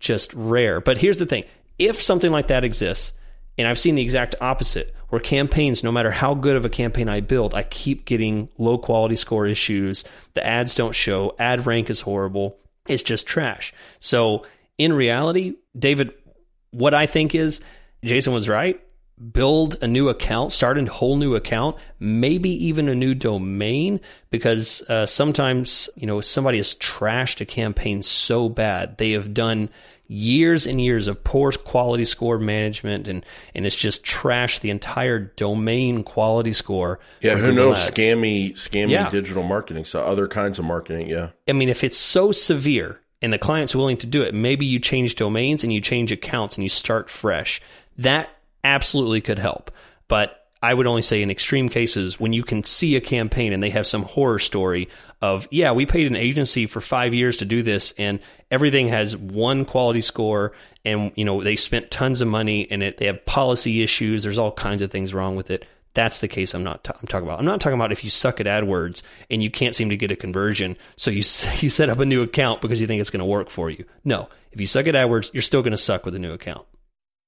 just 0.00 0.32
rare. 0.34 0.80
But 0.80 0.98
here's 0.98 1.18
the 1.18 1.26
thing: 1.26 1.44
if 1.78 2.00
something 2.00 2.32
like 2.32 2.48
that 2.48 2.64
exists, 2.64 3.12
and 3.58 3.68
I've 3.68 3.78
seen 3.78 3.94
the 3.94 4.02
exact 4.02 4.34
opposite, 4.40 4.94
where 5.08 5.20
campaigns, 5.20 5.84
no 5.84 5.92
matter 5.92 6.10
how 6.10 6.34
good 6.34 6.56
of 6.56 6.64
a 6.64 6.70
campaign 6.70 7.08
I 7.08 7.20
build, 7.20 7.54
I 7.54 7.62
keep 7.62 8.04
getting 8.04 8.48
low 8.58 8.78
quality 8.78 9.16
score 9.16 9.46
issues. 9.46 10.04
The 10.34 10.46
ads 10.46 10.74
don't 10.74 10.94
show. 10.94 11.34
Ad 11.38 11.66
rank 11.66 11.90
is 11.90 12.00
horrible. 12.00 12.58
It's 12.88 13.02
just 13.02 13.26
trash. 13.26 13.72
So 14.00 14.44
in 14.78 14.92
reality, 14.92 15.54
David, 15.78 16.12
what 16.70 16.94
I 16.94 17.06
think 17.06 17.34
is 17.34 17.62
Jason 18.02 18.32
was 18.32 18.48
right. 18.48 18.80
Build 19.32 19.76
a 19.80 19.86
new 19.86 20.08
account, 20.08 20.50
start 20.50 20.76
a 20.76 20.84
whole 20.86 21.16
new 21.16 21.36
account, 21.36 21.76
maybe 22.00 22.50
even 22.66 22.88
a 22.88 22.96
new 22.96 23.14
domain, 23.14 24.00
because 24.30 24.82
uh, 24.88 25.06
sometimes 25.06 25.88
you 25.94 26.06
know 26.06 26.20
somebody 26.20 26.58
has 26.58 26.74
trashed 26.74 27.40
a 27.40 27.44
campaign 27.44 28.02
so 28.02 28.48
bad 28.48 28.98
they 28.98 29.12
have 29.12 29.32
done 29.32 29.70
years 30.08 30.66
and 30.66 30.80
years 30.80 31.06
of 31.08 31.22
poor 31.22 31.52
quality 31.52 32.02
score 32.02 32.38
management, 32.40 33.06
and 33.06 33.24
and 33.54 33.66
it's 33.66 33.76
just 33.76 34.04
trashed 34.04 34.60
the 34.62 34.70
entire 34.70 35.20
domain 35.20 36.02
quality 36.02 36.52
score. 36.52 36.98
Yeah, 37.20 37.36
who 37.36 37.52
knows? 37.52 37.76
Ads. 37.76 37.90
Scammy, 37.96 38.52
scammy 38.54 38.90
Yeah. 38.90 39.10
digital 39.10 39.44
marketing. 39.44 39.84
So 39.84 40.00
other 40.00 40.26
kinds 40.26 40.58
of 40.58 40.64
marketing. 40.64 41.08
Yeah. 41.08 41.30
I 41.48 41.52
mean, 41.52 41.68
if 41.68 41.84
it's 41.84 41.96
so 41.96 42.32
severe 42.32 43.00
and 43.22 43.32
the 43.32 43.38
client's 43.38 43.76
willing 43.76 43.96
to 43.98 44.06
do 44.08 44.22
it, 44.22 44.34
maybe 44.34 44.66
you 44.66 44.80
change 44.80 45.14
domains 45.14 45.62
and 45.62 45.72
you 45.72 45.80
change 45.80 46.10
accounts 46.10 46.56
and 46.56 46.64
you 46.64 46.68
start 46.68 47.08
fresh. 47.08 47.62
That 47.96 48.28
absolutely 48.64 49.20
could 49.20 49.38
help. 49.38 49.70
But 50.08 50.44
I 50.64 50.72
would 50.72 50.86
only 50.86 51.02
say 51.02 51.20
in 51.20 51.30
extreme 51.30 51.68
cases 51.68 52.18
when 52.18 52.32
you 52.32 52.42
can 52.42 52.64
see 52.64 52.96
a 52.96 53.00
campaign 53.00 53.52
and 53.52 53.62
they 53.62 53.68
have 53.70 53.86
some 53.86 54.02
horror 54.02 54.38
story 54.38 54.88
of, 55.20 55.46
yeah, 55.50 55.72
we 55.72 55.84
paid 55.84 56.06
an 56.06 56.16
agency 56.16 56.64
for 56.64 56.80
five 56.80 57.12
years 57.12 57.36
to 57.38 57.44
do 57.44 57.62
this 57.62 57.92
and 57.98 58.18
everything 58.50 58.88
has 58.88 59.14
one 59.14 59.66
quality 59.66 60.00
score 60.00 60.52
and, 60.82 61.12
you 61.16 61.24
know, 61.26 61.42
they 61.42 61.56
spent 61.56 61.90
tons 61.90 62.22
of 62.22 62.28
money 62.28 62.66
and 62.70 62.82
it, 62.82 62.96
they 62.96 63.04
have 63.06 63.26
policy 63.26 63.82
issues. 63.82 64.22
There's 64.22 64.38
all 64.38 64.52
kinds 64.52 64.80
of 64.80 64.90
things 64.90 65.12
wrong 65.12 65.36
with 65.36 65.50
it. 65.50 65.66
That's 65.92 66.20
the 66.20 66.28
case 66.28 66.54
I'm 66.54 66.64
not 66.64 66.82
t- 66.82 66.92
I'm 66.98 67.06
talking 67.06 67.28
about. 67.28 67.38
I'm 67.38 67.44
not 67.44 67.60
talking 67.60 67.78
about 67.78 67.92
if 67.92 68.02
you 68.02 68.08
suck 68.08 68.40
at 68.40 68.46
AdWords 68.46 69.02
and 69.30 69.42
you 69.42 69.50
can't 69.50 69.74
seem 69.74 69.90
to 69.90 69.96
get 69.96 70.10
a 70.10 70.16
conversion, 70.16 70.76
so 70.96 71.10
you 71.10 71.18
you 71.60 71.70
set 71.70 71.88
up 71.88 72.00
a 72.00 72.04
new 72.04 72.22
account 72.22 72.62
because 72.62 72.80
you 72.80 72.86
think 72.86 73.00
it's 73.00 73.10
going 73.10 73.20
to 73.20 73.26
work 73.26 73.48
for 73.48 73.70
you. 73.70 73.84
No, 74.02 74.28
if 74.50 74.60
you 74.60 74.66
suck 74.66 74.88
at 74.88 74.94
AdWords, 74.94 75.32
you're 75.32 75.42
still 75.42 75.62
going 75.62 75.70
to 75.70 75.76
suck 75.76 76.04
with 76.04 76.16
a 76.16 76.18
new 76.18 76.32
account. 76.32 76.66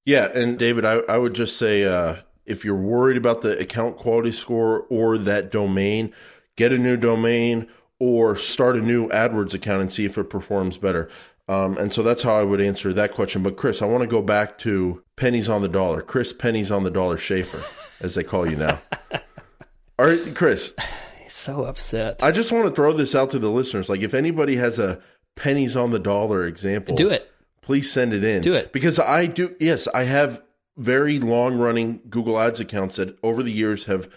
Yeah, 0.06 0.30
and 0.32 0.58
David, 0.58 0.84
I, 0.84 1.00
I 1.08 1.18
would 1.18 1.34
just 1.34 1.56
say 1.56 1.84
uh, 1.84 2.16
if 2.46 2.64
you're 2.64 2.76
worried 2.76 3.16
about 3.16 3.42
the 3.42 3.58
account 3.58 3.96
quality 3.96 4.32
score 4.32 4.86
or 4.88 5.18
that 5.18 5.50
domain, 5.50 6.14
get 6.54 6.72
a 6.72 6.78
new 6.78 6.96
domain 6.96 7.66
or 7.98 8.36
start 8.36 8.76
a 8.76 8.80
new 8.80 9.08
AdWords 9.08 9.52
account 9.52 9.82
and 9.82 9.92
see 9.92 10.04
if 10.04 10.16
it 10.16 10.30
performs 10.30 10.78
better. 10.78 11.10
Um, 11.48 11.76
and 11.76 11.92
so 11.92 12.02
that's 12.02 12.22
how 12.22 12.36
I 12.36 12.44
would 12.44 12.60
answer 12.60 12.92
that 12.92 13.12
question. 13.12 13.42
But 13.42 13.56
Chris, 13.56 13.82
I 13.82 13.86
want 13.86 14.02
to 14.02 14.08
go 14.08 14.22
back 14.22 14.58
to 14.58 15.02
pennies 15.16 15.48
on 15.48 15.62
the 15.62 15.68
dollar. 15.68 16.02
Chris 16.02 16.32
pennies 16.32 16.70
on 16.70 16.84
the 16.84 16.90
dollar 16.90 17.16
Schaefer, 17.16 17.62
as 18.04 18.14
they 18.14 18.24
call 18.24 18.48
you 18.48 18.56
now. 18.56 18.78
All 19.98 20.06
right, 20.06 20.34
Chris. 20.34 20.74
He's 21.22 21.32
so 21.32 21.64
upset. 21.64 22.22
I 22.22 22.30
just 22.30 22.52
want 22.52 22.66
to 22.66 22.70
throw 22.70 22.92
this 22.92 23.14
out 23.14 23.30
to 23.30 23.38
the 23.38 23.50
listeners. 23.50 23.88
Like, 23.88 24.02
if 24.02 24.14
anybody 24.14 24.56
has 24.56 24.78
a 24.78 25.00
pennies 25.34 25.76
on 25.76 25.90
the 25.90 25.98
dollar 25.98 26.44
example, 26.44 26.94
Do 26.94 27.10
it. 27.10 27.30
Please 27.66 27.90
send 27.90 28.12
it 28.14 28.22
in. 28.22 28.42
Do 28.42 28.54
it. 28.54 28.72
because 28.72 29.00
I 29.00 29.26
do. 29.26 29.56
Yes, 29.58 29.88
I 29.88 30.04
have 30.04 30.40
very 30.76 31.18
long 31.18 31.58
running 31.58 32.00
Google 32.08 32.38
Ads 32.38 32.60
accounts 32.60 32.94
that 32.94 33.18
over 33.24 33.42
the 33.42 33.50
years 33.50 33.86
have 33.86 34.08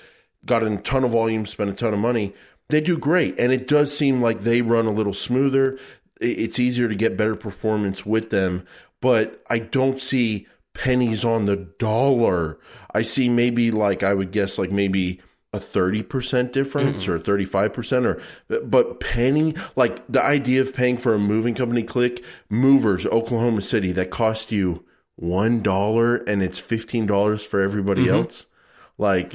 gotten 0.46 0.74
a 0.74 0.82
ton 0.82 1.04
of 1.04 1.10
volume, 1.10 1.48
spent 1.48 1.72
a 1.72 1.74
ton 1.74 1.92
of 1.92 2.00
money. 2.00 2.36
They 2.70 2.80
do 2.80 2.96
great, 2.96 3.40
and 3.40 3.52
it 3.52 3.68
does 3.68 3.96
seem 3.98 4.22
like 4.22 4.42
they 4.42 4.62
run 4.62 4.86
a 4.86 4.92
little 4.92 5.16
smoother. 5.16 5.80
It's 6.22 6.60
easier 6.60 6.88
to 6.88 6.94
get 6.94 7.18
better 7.18 7.36
performance 7.36 8.06
with 8.06 8.30
them, 8.30 8.68
but 9.02 9.44
I 9.50 9.58
don't 9.58 10.00
see 10.00 10.46
pennies 10.76 11.26
on 11.26 11.48
the 11.48 11.56
dollar. 11.56 12.60
I 12.94 13.02
see 13.02 13.30
maybe 13.30 13.72
like 13.72 14.04
I 14.04 14.14
would 14.14 14.30
guess 14.32 14.60
like 14.60 14.72
maybe 14.72 15.22
a 15.52 15.58
30% 15.58 16.52
difference 16.52 17.08
or 17.08 17.18
35% 17.18 18.06
or 18.06 18.62
but 18.64 19.00
penny 19.00 19.56
like 19.76 20.06
the 20.08 20.24
idea 20.24 20.62
of 20.62 20.76
paying 20.76 20.98
for 20.98 21.16
a 21.16 21.20
moving 21.20 21.56
company 21.56 21.82
click 21.82 22.24
movers 22.50 23.06
Oklahoma 23.08 23.62
City 23.62 23.92
that 23.94 24.12
cost 24.12 24.52
you 24.52 24.86
one 25.16 25.62
dollar 25.62 26.18
and 26.18 26.44
it's 26.44 26.60
fifteen 26.60 27.06
dollars 27.06 27.44
for 27.44 27.60
everybody 27.62 28.08
else 28.08 28.46
like 29.00 29.34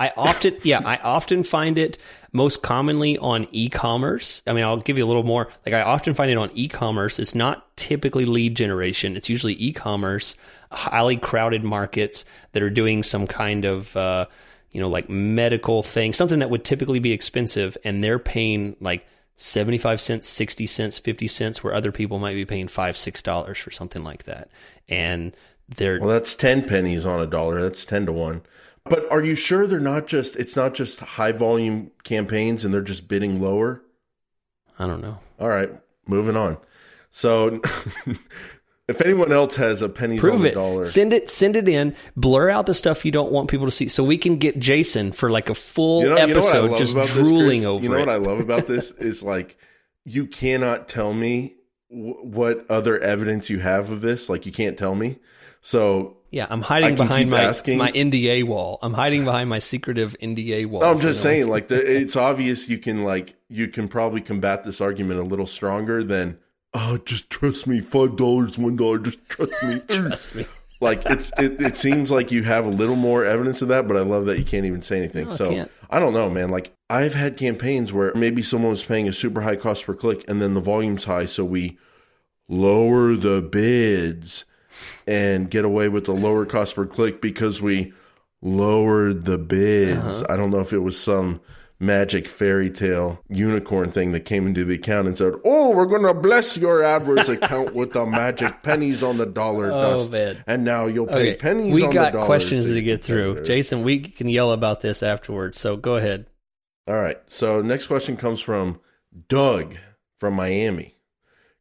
I 0.00 0.12
often, 0.16 0.56
yeah, 0.62 0.80
I 0.82 0.96
often 0.96 1.44
find 1.44 1.76
it 1.76 1.98
most 2.32 2.62
commonly 2.62 3.18
on 3.18 3.46
e-commerce. 3.52 4.42
I 4.46 4.54
mean, 4.54 4.64
I'll 4.64 4.78
give 4.78 4.96
you 4.96 5.04
a 5.04 5.06
little 5.06 5.24
more. 5.24 5.48
Like, 5.66 5.74
I 5.74 5.82
often 5.82 6.14
find 6.14 6.30
it 6.30 6.38
on 6.38 6.50
e-commerce. 6.54 7.18
It's 7.18 7.34
not 7.34 7.76
typically 7.76 8.24
lead 8.24 8.56
generation. 8.56 9.14
It's 9.14 9.28
usually 9.28 9.54
e-commerce, 9.62 10.36
highly 10.72 11.18
crowded 11.18 11.64
markets 11.64 12.24
that 12.52 12.62
are 12.62 12.70
doing 12.70 13.02
some 13.02 13.26
kind 13.26 13.66
of, 13.66 13.94
uh, 13.94 14.26
you 14.70 14.80
know, 14.80 14.88
like 14.88 15.08
medical 15.08 15.82
thing, 15.82 16.12
something 16.12 16.38
that 16.40 16.50
would 16.50 16.64
typically 16.64 16.98
be 16.98 17.12
expensive, 17.12 17.76
and 17.84 18.02
they're 18.02 18.18
paying 18.18 18.76
like 18.80 19.06
75 19.36 20.00
cents, 20.00 20.28
60 20.28 20.66
cents, 20.66 20.98
50 20.98 21.26
cents, 21.26 21.64
where 21.64 21.74
other 21.74 21.92
people 21.92 22.18
might 22.18 22.34
be 22.34 22.44
paying 22.44 22.68
five, 22.68 22.96
six 22.96 23.22
dollars 23.22 23.58
for 23.58 23.70
something 23.70 24.04
like 24.04 24.24
that. 24.24 24.50
And 24.88 25.34
they're 25.76 26.00
well 26.00 26.08
that's 26.08 26.34
10 26.34 26.66
pennies 26.68 27.06
on 27.06 27.20
a 27.20 27.26
dollar 27.26 27.62
that's 27.62 27.84
10 27.84 28.06
to 28.06 28.12
1 28.12 28.42
but 28.84 29.10
are 29.10 29.22
you 29.22 29.34
sure 29.36 29.66
they're 29.66 29.78
not 29.78 30.06
just 30.06 30.36
it's 30.36 30.56
not 30.56 30.74
just 30.74 31.00
high 31.00 31.32
volume 31.32 31.90
campaigns 32.02 32.64
and 32.64 32.74
they're 32.74 32.80
just 32.80 33.08
bidding 33.08 33.40
lower 33.40 33.82
I 34.78 34.86
don't 34.86 35.00
know. 35.00 35.20
all 35.38 35.48
right 35.48 35.70
moving 36.06 36.36
on 36.36 36.58
so 37.10 37.60
if 38.90 39.00
anyone 39.00 39.32
else 39.32 39.56
has 39.56 39.80
a 39.82 39.86
on 39.86 40.18
Prove 40.18 40.44
it. 40.44 40.54
dollar 40.54 40.84
Send 40.84 41.12
it. 41.12 41.30
Send 41.30 41.56
it 41.56 41.68
in. 41.68 41.94
Blur 42.16 42.50
out 42.50 42.66
the 42.66 42.74
stuff 42.74 43.04
you 43.04 43.12
don't 43.12 43.32
want 43.32 43.48
people 43.48 43.66
to 43.66 43.70
see, 43.70 43.88
so 43.88 44.04
we 44.04 44.18
can 44.18 44.36
get 44.36 44.58
Jason 44.58 45.12
for 45.12 45.30
like 45.30 45.48
a 45.48 45.54
full 45.54 46.02
you 46.02 46.08
know, 46.10 46.16
you 46.18 46.26
know 46.26 46.40
episode 46.40 46.76
just 46.76 46.92
about 46.92 47.06
this, 47.08 47.14
drooling 47.28 47.64
over 47.64 47.82
You 47.82 47.88
know 47.88 47.96
it. 47.96 48.00
what 48.00 48.08
I 48.08 48.16
love 48.16 48.40
about 48.40 48.66
this 48.66 48.90
is 48.98 49.22
like 49.22 49.56
you 50.04 50.26
cannot 50.26 50.88
tell 50.88 51.12
me 51.14 51.54
w- 51.90 52.14
what 52.22 52.70
other 52.70 52.98
evidence 52.98 53.48
you 53.50 53.60
have 53.60 53.90
of 53.90 54.00
this. 54.00 54.28
Like 54.28 54.44
you 54.46 54.52
can't 54.52 54.76
tell 54.76 54.94
me. 54.94 55.18
So 55.62 56.16
yeah, 56.30 56.46
I'm 56.48 56.62
hiding 56.62 56.94
behind 56.94 57.28
my 57.30 57.42
asking. 57.42 57.76
my 57.78 57.90
NDA 57.90 58.44
wall. 58.44 58.78
I'm 58.82 58.94
hiding 58.94 59.24
behind 59.24 59.50
my 59.50 59.58
secretive 59.58 60.16
NDA 60.22 60.66
wall. 60.66 60.84
I'm 60.84 60.98
just 60.98 61.22
saying, 61.22 61.48
like 61.48 61.68
the, 61.68 61.76
it's 61.76 62.16
obvious 62.16 62.68
you 62.68 62.78
can 62.78 63.04
like 63.04 63.34
you 63.48 63.68
can 63.68 63.88
probably 63.88 64.20
combat 64.20 64.64
this 64.64 64.80
argument 64.80 65.20
a 65.20 65.24
little 65.24 65.46
stronger 65.46 66.02
than 66.04 66.38
oh 66.74 66.98
just 66.98 67.28
trust 67.30 67.66
me 67.66 67.80
five 67.80 68.16
dollars 68.16 68.56
one 68.58 68.76
dollar 68.76 68.98
just 68.98 69.18
trust 69.28 69.62
me 69.62 69.80
Trust 69.88 70.34
me. 70.34 70.46
like 70.80 71.02
it's 71.06 71.30
it, 71.38 71.60
it 71.60 71.76
seems 71.76 72.10
like 72.10 72.30
you 72.30 72.42
have 72.44 72.64
a 72.66 72.70
little 72.70 72.96
more 72.96 73.24
evidence 73.24 73.60
of 73.62 73.68
that 73.68 73.88
but 73.88 73.96
i 73.96 74.00
love 74.00 74.26
that 74.26 74.38
you 74.38 74.44
can't 74.44 74.64
even 74.66 74.82
say 74.82 74.98
anything 74.98 75.26
No, 75.26 75.32
I 75.32 75.36
so 75.36 75.50
can't. 75.50 75.70
i 75.90 75.98
don't 75.98 76.12
know 76.12 76.30
man 76.30 76.50
like 76.50 76.72
i've 76.88 77.14
had 77.14 77.36
campaigns 77.36 77.92
where 77.92 78.14
maybe 78.14 78.42
someone 78.42 78.70
was 78.70 78.84
paying 78.84 79.08
a 79.08 79.12
super 79.12 79.40
high 79.40 79.56
cost 79.56 79.84
per 79.86 79.94
click 79.94 80.24
and 80.28 80.40
then 80.40 80.54
the 80.54 80.60
volume's 80.60 81.04
high 81.04 81.26
so 81.26 81.44
we 81.44 81.76
lower 82.48 83.14
the 83.16 83.42
bids 83.42 84.44
and 85.06 85.50
get 85.50 85.64
away 85.64 85.88
with 85.88 86.04
the 86.04 86.14
lower 86.14 86.46
cost 86.46 86.76
per 86.76 86.86
click 86.86 87.20
because 87.20 87.60
we 87.60 87.92
lowered 88.42 89.24
the 89.24 89.38
bids 89.38 89.98
Uh-huh. 90.22 90.26
i 90.28 90.36
don't 90.36 90.50
know 90.50 90.60
if 90.60 90.72
it 90.72 90.78
was 90.78 90.98
some 90.98 91.40
magic 91.82 92.28
fairy 92.28 92.68
tale 92.68 93.24
unicorn 93.28 93.90
thing 93.90 94.12
that 94.12 94.20
came 94.20 94.46
into 94.46 94.64
the 94.64 94.74
account 94.74 95.08
and 95.08 95.16
said, 95.16 95.32
"Oh, 95.44 95.70
we're 95.70 95.86
going 95.86 96.02
to 96.02 96.12
bless 96.14 96.56
your 96.56 96.80
AdWords 96.82 97.28
account 97.42 97.74
with 97.74 97.92
the 97.94 98.04
magic 98.06 98.62
pennies 98.62 99.02
on 99.02 99.16
the 99.16 99.26
dollar 99.26 99.70
Oh, 99.72 99.96
dust, 99.96 100.10
man. 100.10 100.44
and 100.46 100.64
now 100.64 100.86
you'll 100.86 101.06
pay 101.06 101.30
Okay, 101.30 101.36
pennies." 101.36 101.72
we 101.74 101.86
got 101.86 102.12
questions 102.26 102.70
to 102.70 102.82
get 102.82 103.02
through. 103.02 103.42
Jason, 103.44 103.82
we 103.82 103.98
can 103.98 104.28
yell 104.28 104.52
about 104.52 104.82
this 104.82 105.02
afterwards. 105.02 105.58
So 105.58 105.76
go 105.76 105.96
ahead. 105.96 106.26
All 106.86 106.96
right. 106.96 107.18
So 107.28 107.62
next 107.62 107.86
question 107.86 108.16
comes 108.16 108.40
from 108.40 108.80
Doug 109.28 109.76
from 110.18 110.34
Miami. 110.34 110.96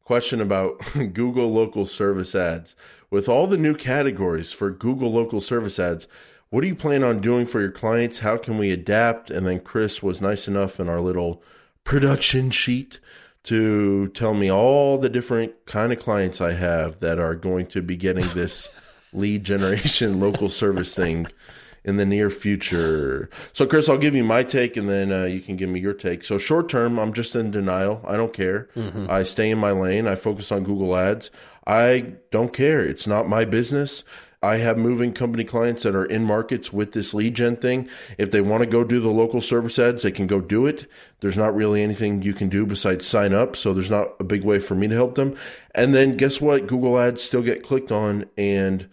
Question 0.03 0.41
about 0.41 0.79
Google 1.13 1.53
local 1.53 1.85
service 1.85 2.33
ads. 2.35 2.75
With 3.11 3.29
all 3.29 3.47
the 3.47 3.57
new 3.57 3.73
categories 3.75 4.51
for 4.51 4.69
Google 4.69 5.11
local 5.11 5.39
service 5.41 5.79
ads, 5.79 6.07
what 6.49 6.61
do 6.61 6.67
you 6.67 6.75
plan 6.75 7.03
on 7.03 7.19
doing 7.19 7.45
for 7.45 7.61
your 7.61 7.71
clients? 7.71 8.19
How 8.19 8.37
can 8.37 8.57
we 8.57 8.71
adapt? 8.71 9.29
And 9.29 9.45
then 9.45 9.59
Chris 9.59 10.01
was 10.01 10.21
nice 10.21 10.47
enough 10.47 10.79
in 10.79 10.89
our 10.89 10.99
little 10.99 11.43
production 11.83 12.49
sheet 12.51 12.99
to 13.43 14.07
tell 14.09 14.33
me 14.33 14.51
all 14.51 14.97
the 14.97 15.09
different 15.09 15.65
kind 15.65 15.93
of 15.93 15.99
clients 15.99 16.41
I 16.41 16.53
have 16.53 16.99
that 16.99 17.19
are 17.19 17.35
going 17.35 17.67
to 17.67 17.81
be 17.81 17.95
getting 17.95 18.27
this 18.33 18.69
lead 19.13 19.43
generation 19.43 20.19
local 20.19 20.49
service 20.49 20.95
thing 20.95 21.27
in 21.85 21.95
the 21.97 22.05
near 22.05 22.29
future. 22.29 23.29
So, 23.53 23.65
Chris, 23.65 23.87
I'll 23.87 23.97
give 23.97 24.13
you 24.13 24.23
my 24.23 24.43
take, 24.43 24.75
and 24.75 24.89
then 24.89 25.11
uh, 25.11 25.23
you 25.25 25.39
can 25.39 25.55
give 25.55 25.69
me 25.69 25.79
your 25.79 25.93
take. 25.93 26.23
So, 26.23 26.37
short 26.37 26.67
term, 26.67 26.99
I'm 26.99 27.13
just 27.13 27.35
in 27.35 27.51
denial. 27.51 28.01
I 28.05 28.17
don't 28.17 28.33
care. 28.33 28.69
I 29.09 29.23
stay 29.23 29.49
in 29.49 29.57
my 29.57 29.71
lane. 29.71 30.05
I 30.05 30.15
focus 30.15 30.51
on 30.51 30.63
Google 30.63 30.95
Ads. 30.95 31.31
I 31.65 32.15
don't 32.31 32.51
care. 32.51 32.81
It's 32.81 33.07
not 33.07 33.27
my 33.29 33.45
business. 33.45 34.03
I 34.41 34.57
have 34.57 34.77
moving 34.77 35.11
company 35.11 35.43
clients 35.43 35.83
that 35.83 35.95
are 35.95 36.05
in 36.05 36.23
markets 36.23 36.71
with 36.71 36.93
this 36.93 37.13
lead 37.13 37.35
gen 37.35 37.57
thing. 37.57 37.89
If 38.17 38.31
they 38.31 38.39
want 38.39 38.63
to 38.63 38.69
go 38.69 38.85
do 38.85 39.01
the 39.01 39.09
local 39.09 39.41
service 39.41 39.77
ads, 39.77 40.03
they 40.03 40.11
can 40.11 40.27
go 40.27 40.39
do 40.39 40.65
it. 40.65 40.89
There's 41.19 41.35
not 41.35 41.53
really 41.53 41.83
anything 41.83 42.21
you 42.21 42.33
can 42.33 42.47
do 42.47 42.65
besides 42.65 43.05
sign 43.05 43.33
up. 43.33 43.57
So 43.57 43.73
there's 43.73 43.89
not 43.89 44.13
a 44.17 44.23
big 44.23 44.45
way 44.45 44.59
for 44.59 44.75
me 44.75 44.87
to 44.87 44.95
help 44.95 45.15
them. 45.15 45.35
And 45.75 45.93
then 45.93 46.15
guess 46.15 46.39
what? 46.39 46.67
Google 46.67 46.97
ads 46.97 47.21
still 47.21 47.41
get 47.41 47.63
clicked 47.63 47.91
on 47.91 48.29
and 48.37 48.87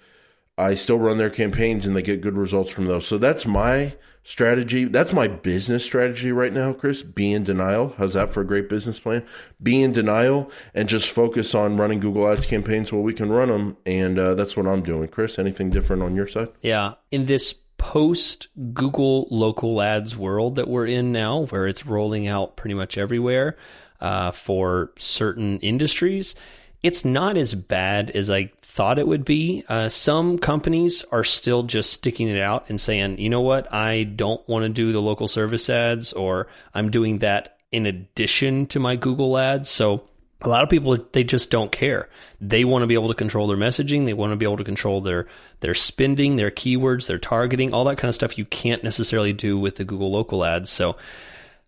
I 0.59 0.75
still 0.75 0.99
run 0.99 1.19
their 1.19 1.31
campaigns 1.31 1.87
and 1.87 1.95
they 1.95 2.03
get 2.03 2.23
good 2.23 2.37
results 2.37 2.73
from 2.73 2.87
those. 2.87 3.07
So 3.07 3.17
that's 3.17 3.47
my 3.47 3.95
strategy. 4.27 4.85
That's 4.85 5.13
my 5.13 5.29
business 5.29 5.85
strategy 5.85 6.33
right 6.33 6.53
now, 6.53 6.73
Chris. 6.73 7.05
Be 7.05 7.33
in 7.33 7.45
denial. 7.45 7.95
How's 7.97 8.15
that 8.15 8.31
for 8.31 8.41
a 8.41 8.45
great 8.45 8.69
business 8.69 8.99
plan? 8.99 9.25
Be 9.63 9.81
in 9.81 9.93
denial 9.93 10.51
and 10.75 10.89
just 10.89 11.09
focus 11.09 11.55
on 11.55 11.77
running 11.77 12.01
Google 12.01 12.29
Ads 12.29 12.45
campaigns 12.45 12.93
while 12.93 13.03
we 13.03 13.15
can 13.15 13.31
run 13.31 13.49
them. 13.49 13.77
And 13.87 14.19
uh, 14.19 14.35
that's 14.35 14.57
what 14.57 14.67
I'm 14.67 14.83
doing. 14.83 15.07
Chris, 15.09 15.39
anything 15.39 15.71
different 15.71 16.03
on 16.03 16.17
your 16.17 16.27
side? 16.27 16.49
Yeah. 16.61 16.95
In 17.13 17.27
this 17.27 17.55
post 17.79 18.49
Google 18.75 19.29
local 19.31 19.81
ads 19.81 20.17
world 20.17 20.57
that 20.57 20.67
we're 20.67 20.87
in 20.87 21.13
now, 21.13 21.45
where 21.47 21.69
it's 21.69 21.87
rolling 21.87 22.27
out 22.27 22.57
pretty 22.57 22.75
much 22.75 22.99
everywhere 22.99 23.57
uh, 24.01 24.33
for 24.33 24.93
certain 24.99 25.61
industries, 25.61 26.35
it's 26.83 27.05
not 27.05 27.37
as 27.37 27.55
bad 27.55 28.11
as 28.11 28.31
I 28.31 28.53
thought 28.63 28.99
it 28.99 29.09
would 29.09 29.25
be. 29.25 29.65
Uh, 29.69 29.89
some 29.89 30.39
companies 30.39 31.05
are 31.11 31.25
still 31.25 31.63
just 31.63 31.93
sticking 31.93 32.29
it 32.29 32.41
out 32.41 32.69
and 32.69 32.81
saying, 32.81 33.19
you 33.19 33.31
know 33.31 33.41
what, 33.41 33.73
I 33.73 34.05
don't 34.05 34.47
want 34.49 34.65
to 34.65 34.69
do 34.69 34.93
the 34.93 35.01
local 35.01 35.29
service 35.29 35.71
ads, 35.71 36.13
or 36.13 36.49
I'm 36.75 36.91
doing 36.91 37.19
that 37.19 37.59
in 37.73 37.87
addition 37.87 38.67
to 38.67 38.79
my 38.79 38.97
Google 38.97 39.37
ads. 39.39 39.69
So 39.69 40.09
a 40.43 40.49
lot 40.49 40.63
of 40.63 40.69
people 40.69 40.97
they 41.13 41.25
just 41.25 41.51
don't 41.51 41.73
care. 41.73 42.09
They 42.41 42.65
want 42.65 42.83
to 42.83 42.87
be 42.87 42.95
able 42.95 43.09
to 43.09 43.15
control 43.15 43.47
their 43.47 43.57
messaging. 43.57 44.05
They 44.05 44.13
want 44.13 44.33
to 44.33 44.37
be 44.37 44.47
able 44.47 44.59
to 44.59 44.65
control 44.65 45.01
their 45.01 45.27
their 45.61 45.75
spending, 45.75 46.37
their 46.37 46.51
keywords, 46.51 47.07
their 47.07 47.19
targeting, 47.19 47.73
all 47.73 47.85
that 47.85 47.97
kind 47.97 48.09
of 48.09 48.15
stuff. 48.15 48.37
You 48.37 48.45
can't 48.45 48.85
necessarily 48.85 49.33
do 49.33 49.59
with 49.59 49.77
the 49.77 49.85
Google 49.85 50.13
local 50.13 50.45
ads. 50.45 50.71
So, 50.71 50.97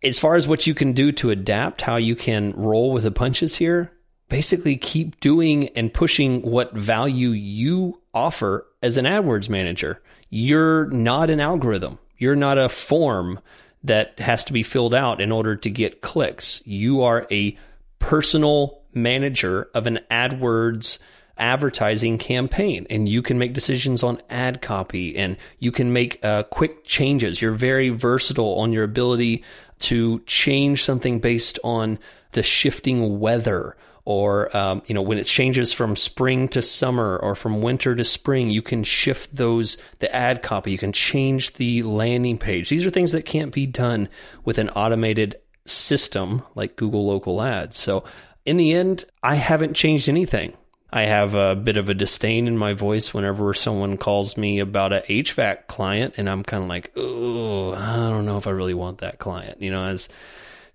as 0.02 0.18
far 0.18 0.36
as 0.36 0.46
what 0.46 0.66
you 0.66 0.74
can 0.74 0.92
do 0.92 1.12
to 1.12 1.30
adapt, 1.30 1.82
how 1.82 1.96
you 1.96 2.14
can 2.14 2.52
roll 2.52 2.92
with 2.92 3.04
the 3.04 3.10
punches 3.10 3.56
here, 3.56 3.90
basically 4.28 4.76
keep 4.76 5.18
doing 5.20 5.68
and 5.68 5.92
pushing 5.92 6.42
what 6.42 6.74
value 6.74 7.30
you 7.30 8.00
offer 8.12 8.66
as 8.82 8.96
an 8.96 9.04
AdWords 9.04 9.48
manager. 9.48 10.02
You're 10.30 10.86
not 10.86 11.30
an 11.30 11.40
algorithm. 11.40 11.98
You're 12.18 12.36
not 12.36 12.58
a 12.58 12.68
form 12.68 13.40
that 13.84 14.18
has 14.18 14.44
to 14.44 14.52
be 14.52 14.62
filled 14.62 14.94
out 14.94 15.20
in 15.20 15.32
order 15.32 15.56
to 15.56 15.70
get 15.70 16.00
clicks. 16.00 16.66
You 16.66 17.02
are 17.02 17.26
a 17.30 17.56
personal 17.98 18.82
manager 18.92 19.68
of 19.74 19.86
an 19.86 20.00
AdWords 20.10 20.98
advertising 21.38 22.18
campaign 22.18 22.84
and 22.90 23.08
you 23.08 23.22
can 23.22 23.38
make 23.38 23.52
decisions 23.52 24.02
on 24.02 24.20
ad 24.28 24.60
copy 24.60 25.16
and 25.16 25.36
you 25.60 25.70
can 25.70 25.92
make 25.92 26.18
uh, 26.24 26.42
quick 26.44 26.84
changes. 26.84 27.40
You're 27.40 27.52
very 27.52 27.90
versatile 27.90 28.58
on 28.58 28.72
your 28.72 28.82
ability 28.82 29.44
to 29.80 30.18
change 30.26 30.82
something 30.82 31.20
based 31.20 31.58
on 31.62 31.98
the 32.32 32.42
shifting 32.42 33.20
weather 33.20 33.76
or 34.08 34.56
um, 34.56 34.80
you 34.86 34.94
know 34.94 35.02
when 35.02 35.18
it 35.18 35.26
changes 35.26 35.70
from 35.70 35.94
spring 35.94 36.48
to 36.48 36.62
summer 36.62 37.18
or 37.18 37.34
from 37.34 37.60
winter 37.60 37.94
to 37.94 38.02
spring 38.02 38.48
you 38.48 38.62
can 38.62 38.82
shift 38.82 39.36
those 39.36 39.76
the 39.98 40.12
ad 40.16 40.42
copy 40.42 40.70
you 40.70 40.78
can 40.78 40.92
change 40.92 41.52
the 41.52 41.82
landing 41.82 42.38
page 42.38 42.70
these 42.70 42.86
are 42.86 42.90
things 42.90 43.12
that 43.12 43.26
can't 43.26 43.52
be 43.52 43.66
done 43.66 44.08
with 44.46 44.56
an 44.56 44.70
automated 44.70 45.36
system 45.66 46.42
like 46.54 46.74
google 46.74 47.06
local 47.06 47.42
ads 47.42 47.76
so 47.76 48.02
in 48.46 48.56
the 48.56 48.72
end 48.72 49.04
i 49.22 49.34
haven't 49.34 49.74
changed 49.74 50.08
anything 50.08 50.56
I 50.90 51.02
have 51.02 51.34
a 51.34 51.54
bit 51.54 51.76
of 51.76 51.90
a 51.90 51.94
disdain 51.94 52.48
in 52.48 52.56
my 52.56 52.72
voice 52.72 53.12
whenever 53.12 53.52
someone 53.52 53.98
calls 53.98 54.38
me 54.38 54.58
about 54.58 54.94
a 54.94 55.04
HVAC 55.06 55.66
client, 55.66 56.14
and 56.16 56.30
I'm 56.30 56.42
kind 56.42 56.62
of 56.62 56.68
like, 56.70 56.92
oh, 56.96 57.74
I 57.74 58.08
don't 58.08 58.24
know 58.24 58.38
if 58.38 58.46
I 58.46 58.52
really 58.52 58.72
want 58.72 59.00
that 59.00 59.18
client. 59.18 59.60
You 59.60 59.70
know, 59.70 59.84
as 59.84 60.08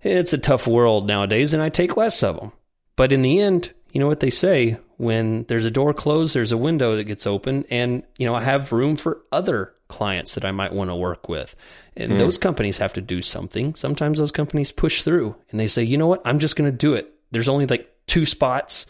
it's 0.02 0.32
a 0.32 0.38
tough 0.38 0.68
world 0.68 1.08
nowadays, 1.08 1.52
and 1.52 1.60
I 1.60 1.68
take 1.68 1.96
less 1.96 2.22
of 2.22 2.36
them. 2.36 2.52
But 2.96 3.12
in 3.12 3.22
the 3.22 3.40
end, 3.40 3.72
you 3.92 4.00
know 4.00 4.06
what 4.06 4.20
they 4.20 4.30
say 4.30 4.78
when 4.96 5.44
there's 5.44 5.64
a 5.64 5.70
door 5.70 5.92
closed, 5.94 6.34
there's 6.34 6.52
a 6.52 6.56
window 6.56 6.96
that 6.96 7.04
gets 7.04 7.26
open, 7.26 7.64
and 7.70 8.02
you 8.16 8.26
know 8.26 8.34
I 8.34 8.42
have 8.42 8.72
room 8.72 8.96
for 8.96 9.22
other 9.32 9.74
clients 9.88 10.34
that 10.34 10.44
I 10.44 10.50
might 10.50 10.72
want 10.72 10.90
to 10.90 10.96
work 10.96 11.28
with. 11.28 11.54
And 11.96 12.12
mm. 12.12 12.18
those 12.18 12.38
companies 12.38 12.78
have 12.78 12.92
to 12.94 13.00
do 13.00 13.22
something. 13.22 13.74
Sometimes 13.74 14.18
those 14.18 14.32
companies 14.32 14.72
push 14.72 15.02
through 15.02 15.36
and 15.50 15.60
they 15.60 15.68
say, 15.68 15.84
you 15.84 15.96
know 15.96 16.08
what, 16.08 16.22
I'm 16.24 16.38
just 16.38 16.56
going 16.56 16.70
to 16.70 16.76
do 16.76 16.94
it. 16.94 17.12
There's 17.30 17.48
only 17.48 17.66
like 17.66 17.94
two 18.06 18.26
spots 18.26 18.86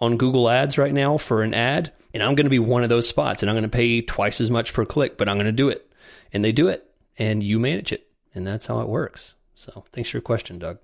on 0.00 0.16
Google 0.16 0.48
Ads 0.48 0.78
right 0.78 0.92
now 0.92 1.18
for 1.18 1.42
an 1.42 1.54
ad, 1.54 1.92
and 2.14 2.22
I'm 2.22 2.34
going 2.34 2.46
to 2.46 2.50
be 2.50 2.58
one 2.58 2.82
of 2.82 2.88
those 2.88 3.08
spots, 3.08 3.42
and 3.42 3.50
I'm 3.50 3.54
going 3.54 3.62
to 3.64 3.68
pay 3.68 4.00
twice 4.02 4.40
as 4.40 4.50
much 4.50 4.72
per 4.72 4.84
click, 4.84 5.18
but 5.18 5.28
I'm 5.28 5.36
going 5.36 5.46
to 5.46 5.52
do 5.52 5.68
it. 5.68 5.90
And 6.32 6.44
they 6.44 6.52
do 6.52 6.68
it, 6.68 6.88
and 7.18 7.42
you 7.42 7.58
manage 7.58 7.92
it. 7.92 8.06
And 8.34 8.46
that's 8.46 8.66
how 8.66 8.80
it 8.80 8.88
works. 8.88 9.34
So 9.54 9.84
thanks 9.92 10.10
for 10.10 10.18
your 10.18 10.22
question, 10.22 10.58
Doug. 10.58 10.78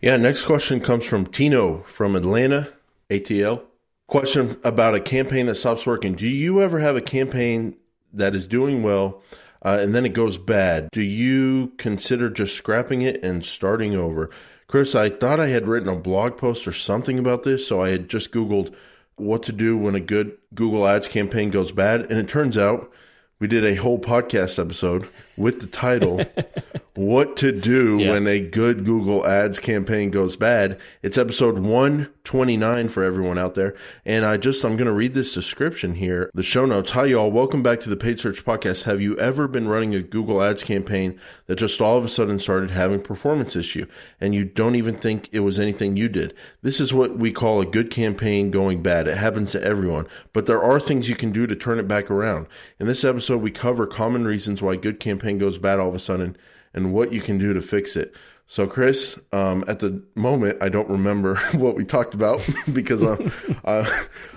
Yeah, 0.00 0.16
next 0.16 0.44
question 0.44 0.80
comes 0.80 1.04
from 1.04 1.26
Tino 1.26 1.82
from 1.82 2.16
Atlanta, 2.16 2.72
ATL. 3.10 3.62
Question 4.06 4.56
about 4.64 4.94
a 4.94 5.00
campaign 5.00 5.46
that 5.46 5.56
stops 5.56 5.86
working. 5.86 6.14
Do 6.14 6.26
you 6.26 6.62
ever 6.62 6.78
have 6.78 6.96
a 6.96 7.02
campaign 7.02 7.76
that 8.12 8.34
is 8.34 8.46
doing 8.46 8.82
well 8.82 9.22
uh, 9.62 9.78
and 9.80 9.94
then 9.94 10.06
it 10.06 10.14
goes 10.14 10.38
bad? 10.38 10.88
Do 10.92 11.02
you 11.02 11.72
consider 11.76 12.30
just 12.30 12.56
scrapping 12.56 13.02
it 13.02 13.22
and 13.22 13.44
starting 13.44 13.94
over? 13.94 14.30
Chris, 14.66 14.94
I 14.94 15.10
thought 15.10 15.40
I 15.40 15.48
had 15.48 15.66
written 15.66 15.88
a 15.88 15.96
blog 15.96 16.36
post 16.36 16.66
or 16.66 16.72
something 16.72 17.18
about 17.18 17.42
this, 17.42 17.66
so 17.66 17.82
I 17.82 17.90
had 17.90 18.08
just 18.08 18.32
Googled 18.32 18.74
what 19.16 19.42
to 19.44 19.52
do 19.52 19.76
when 19.76 19.94
a 19.94 20.00
good 20.00 20.36
Google 20.54 20.86
Ads 20.86 21.08
campaign 21.08 21.50
goes 21.50 21.72
bad. 21.72 22.02
And 22.02 22.12
it 22.12 22.28
turns 22.28 22.56
out 22.56 22.90
we 23.38 23.46
did 23.46 23.64
a 23.64 23.74
whole 23.74 23.98
podcast 23.98 24.58
episode 24.58 25.08
with 25.38 25.60
the 25.60 25.66
title 25.66 26.20
What 26.98 27.36
to 27.36 27.52
Do 27.52 27.98
yeah. 27.98 28.10
When 28.10 28.26
a 28.26 28.40
Good 28.40 28.84
Google 28.84 29.24
Ads 29.24 29.60
Campaign 29.60 30.10
Goes 30.10 30.34
Bad. 30.34 30.80
It's 31.00 31.16
episode 31.16 31.60
129 31.60 32.88
for 32.88 33.04
everyone 33.04 33.38
out 33.38 33.54
there. 33.54 33.76
And 34.04 34.26
I 34.26 34.36
just, 34.36 34.64
I'm 34.64 34.76
going 34.76 34.88
to 34.88 34.92
read 34.92 35.14
this 35.14 35.32
description 35.32 35.94
here. 35.94 36.28
The 36.34 36.42
show 36.42 36.66
notes. 36.66 36.90
Hi, 36.90 37.04
y'all. 37.04 37.30
Welcome 37.30 37.62
back 37.62 37.78
to 37.82 37.88
the 37.88 37.96
Paid 37.96 38.18
Search 38.18 38.44
Podcast. 38.44 38.82
Have 38.82 39.00
you 39.00 39.16
ever 39.18 39.46
been 39.46 39.68
running 39.68 39.94
a 39.94 40.02
Google 40.02 40.42
Ads 40.42 40.64
campaign 40.64 41.20
that 41.46 41.54
just 41.54 41.80
all 41.80 41.96
of 41.96 42.04
a 42.04 42.08
sudden 42.08 42.40
started 42.40 42.70
having 42.70 43.00
performance 43.00 43.54
issue 43.54 43.86
and 44.20 44.34
you 44.34 44.44
don't 44.44 44.74
even 44.74 44.96
think 44.96 45.28
it 45.30 45.40
was 45.40 45.60
anything 45.60 45.96
you 45.96 46.08
did? 46.08 46.34
This 46.62 46.80
is 46.80 46.92
what 46.92 47.16
we 47.16 47.30
call 47.30 47.60
a 47.60 47.66
good 47.66 47.92
campaign 47.92 48.50
going 48.50 48.82
bad. 48.82 49.06
It 49.06 49.18
happens 49.18 49.52
to 49.52 49.62
everyone, 49.62 50.08
but 50.32 50.46
there 50.46 50.64
are 50.64 50.80
things 50.80 51.08
you 51.08 51.14
can 51.14 51.30
do 51.30 51.46
to 51.46 51.54
turn 51.54 51.78
it 51.78 51.86
back 51.86 52.10
around. 52.10 52.48
In 52.80 52.88
this 52.88 53.04
episode, 53.04 53.40
we 53.40 53.52
cover 53.52 53.86
common 53.86 54.24
reasons 54.24 54.60
why 54.60 54.74
good 54.74 54.98
goes 55.36 55.58
bad 55.58 55.78
all 55.78 55.88
of 55.90 55.94
a 55.94 55.98
sudden 55.98 56.36
and 56.72 56.94
what 56.94 57.12
you 57.12 57.20
can 57.20 57.36
do 57.36 57.52
to 57.52 57.60
fix 57.60 57.96
it. 57.96 58.14
So, 58.50 58.66
Chris, 58.66 59.20
um, 59.30 59.62
at 59.68 59.80
the 59.80 60.02
moment, 60.14 60.56
I 60.62 60.70
don't 60.70 60.88
remember 60.88 61.36
what 61.52 61.74
we 61.74 61.84
talked 61.84 62.14
about 62.14 62.40
because 62.72 63.02
I'm 63.02 63.30
uh, 63.62 63.84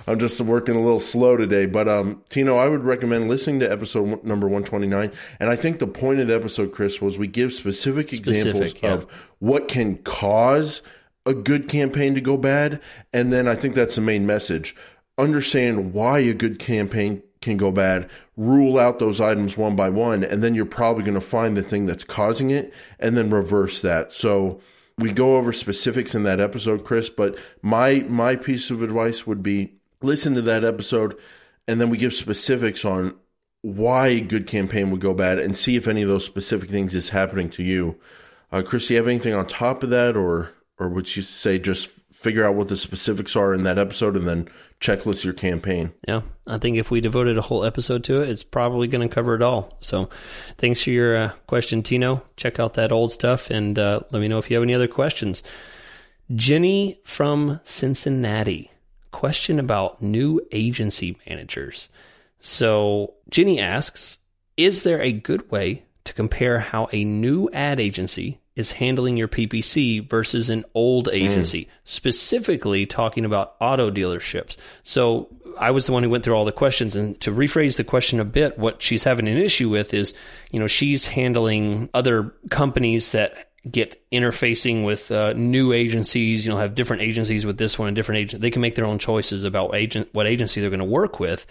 I'm 0.05 0.19
just 0.19 0.41
working 0.41 0.75
a 0.75 0.81
little 0.81 0.99
slow 0.99 1.37
today. 1.37 1.65
But 1.65 1.87
um, 1.87 2.21
Tino, 2.29 2.57
I 2.57 2.67
would 2.67 2.83
recommend 2.83 3.29
listening 3.29 3.61
to 3.61 3.71
episode 3.71 4.21
number 4.25 4.47
129. 4.47 5.13
And 5.39 5.49
I 5.49 5.55
think 5.55 5.79
the 5.79 5.87
point 5.87 6.19
of 6.19 6.27
the 6.27 6.35
episode, 6.35 6.73
Chris, 6.73 7.01
was 7.01 7.17
we 7.17 7.27
give 7.27 7.53
specific, 7.53 8.09
specific 8.09 8.35
examples 8.35 8.75
yeah. 8.83 8.93
of 8.95 9.11
what 9.39 9.69
can 9.69 9.97
cause 9.99 10.81
a 11.25 11.33
good 11.33 11.69
campaign 11.69 12.13
to 12.15 12.21
go 12.21 12.35
bad, 12.35 12.81
and 13.13 13.31
then 13.31 13.47
I 13.47 13.55
think 13.55 13.75
that's 13.75 13.95
the 13.95 14.01
main 14.01 14.25
message. 14.25 14.75
Understand 15.17 15.93
why 15.93 16.19
a 16.19 16.33
good 16.33 16.59
campaign 16.59 17.23
can 17.41 17.57
go 17.57 17.71
bad, 17.71 18.09
rule 18.37 18.77
out 18.77 18.99
those 18.99 19.19
items 19.19 19.57
one 19.57 19.75
by 19.75 19.89
one, 19.89 20.23
and 20.23 20.43
then 20.43 20.53
you're 20.53 20.65
probably 20.65 21.03
going 21.03 21.15
to 21.15 21.21
find 21.21 21.57
the 21.57 21.63
thing 21.63 21.85
that's 21.85 22.03
causing 22.03 22.51
it 22.51 22.73
and 22.99 23.17
then 23.17 23.29
reverse 23.29 23.81
that. 23.81 24.13
So 24.13 24.61
we 24.97 25.11
go 25.11 25.37
over 25.37 25.51
specifics 25.51 26.15
in 26.15 26.23
that 26.23 26.39
episode, 26.39 26.83
Chris, 26.83 27.09
but 27.09 27.37
my 27.61 28.05
my 28.07 28.35
piece 28.35 28.69
of 28.69 28.81
advice 28.81 29.25
would 29.25 29.43
be 29.43 29.73
listen 30.01 30.35
to 30.35 30.41
that 30.41 30.63
episode 30.63 31.17
and 31.67 31.79
then 31.79 31.89
we 31.89 31.97
give 31.97 32.13
specifics 32.13 32.85
on 32.85 33.15
why 33.61 34.07
a 34.07 34.21
good 34.21 34.47
campaign 34.47 34.89
would 34.91 35.01
go 35.01 35.13
bad 35.13 35.37
and 35.37 35.55
see 35.55 35.75
if 35.75 35.87
any 35.87 36.01
of 36.01 36.09
those 36.09 36.25
specific 36.25 36.69
things 36.69 36.95
is 36.95 37.09
happening 37.09 37.49
to 37.51 37.63
you. 37.63 37.97
Uh, 38.51 38.63
Chris, 38.65 38.87
do 38.87 38.93
you 38.93 38.97
have 38.97 39.07
anything 39.07 39.33
on 39.33 39.45
top 39.47 39.83
of 39.83 39.89
that 39.89 40.15
or 40.15 40.51
or 40.77 40.89
would 40.89 41.15
you 41.15 41.21
say 41.21 41.59
just 41.59 41.89
figure 42.11 42.45
out 42.45 42.55
what 42.55 42.67
the 42.67 42.77
specifics 42.77 43.35
are 43.35 43.53
in 43.53 43.63
that 43.63 43.77
episode 43.77 44.15
and 44.15 44.27
then 44.27 44.47
checklist 44.81 45.23
your 45.23 45.33
campaign. 45.33 45.93
Yeah, 46.07 46.21
I 46.47 46.57
think 46.57 46.77
if 46.77 46.91
we 46.91 46.99
devoted 46.99 47.37
a 47.37 47.41
whole 47.41 47.63
episode 47.63 48.03
to 48.05 48.21
it, 48.21 48.29
it's 48.29 48.43
probably 48.43 48.87
going 48.87 49.07
to 49.07 49.13
cover 49.13 49.35
it 49.35 49.41
all. 49.41 49.77
So, 49.79 50.09
thanks 50.57 50.83
for 50.83 50.89
your 50.89 51.15
uh, 51.15 51.31
question, 51.47 51.83
Tino. 51.83 52.23
Check 52.35 52.59
out 52.59 52.73
that 52.73 52.91
old 52.91 53.11
stuff 53.11 53.49
and 53.49 53.77
uh, 53.77 54.01
let 54.11 54.19
me 54.19 54.27
know 54.27 54.39
if 54.39 54.49
you 54.49 54.57
have 54.57 54.63
any 54.63 54.73
other 54.73 54.87
questions. 54.87 55.43
Jenny 56.33 56.99
from 57.03 57.59
Cincinnati, 57.63 58.71
question 59.11 59.59
about 59.59 60.01
new 60.01 60.41
agency 60.51 61.15
managers. 61.29 61.87
So, 62.39 63.13
Jenny 63.29 63.59
asks 63.59 64.17
Is 64.57 64.83
there 64.83 65.01
a 65.01 65.13
good 65.13 65.49
way 65.51 65.85
to 66.05 66.13
compare 66.13 66.59
how 66.59 66.89
a 66.91 67.05
new 67.05 67.49
ad 67.53 67.79
agency 67.79 68.40
is 68.61 68.71
handling 68.71 69.17
your 69.17 69.27
PPC 69.27 70.07
versus 70.09 70.49
an 70.49 70.63
old 70.73 71.07
mm. 71.07 71.13
agency, 71.13 71.65
mm. 71.65 71.69
specifically 71.83 72.85
talking 72.85 73.25
about 73.25 73.55
auto 73.59 73.91
dealerships. 73.91 74.55
So 74.83 75.27
I 75.59 75.71
was 75.71 75.85
the 75.85 75.91
one 75.91 76.03
who 76.03 76.09
went 76.09 76.23
through 76.23 76.35
all 76.35 76.45
the 76.45 76.51
questions. 76.51 76.95
And 76.95 77.19
to 77.21 77.31
rephrase 77.31 77.77
the 77.77 77.83
question 77.83 78.19
a 78.19 78.25
bit, 78.25 78.57
what 78.57 78.81
she's 78.81 79.03
having 79.03 79.27
an 79.27 79.37
issue 79.37 79.69
with 79.69 79.93
is, 79.93 80.13
you 80.51 80.59
know, 80.59 80.67
she's 80.67 81.07
handling 81.07 81.89
other 81.93 82.33
companies 82.49 83.11
that 83.11 83.47
get 83.69 84.01
interfacing 84.11 84.85
with 84.85 85.11
uh, 85.11 85.33
new 85.33 85.73
agencies. 85.73 86.45
You 86.45 86.51
know, 86.51 86.57
have 86.57 86.75
different 86.75 87.01
agencies 87.01 87.45
with 87.45 87.57
this 87.57 87.77
one 87.77 87.87
and 87.87 87.95
different 87.95 88.19
agent. 88.19 88.41
They 88.41 88.51
can 88.51 88.61
make 88.61 88.75
their 88.75 88.85
own 88.85 88.99
choices 88.99 89.43
about 89.43 89.75
agent 89.75 90.09
what 90.13 90.27
agency 90.27 90.61
they're 90.61 90.69
going 90.69 90.79
to 90.79 90.85
work 90.85 91.19
with, 91.19 91.45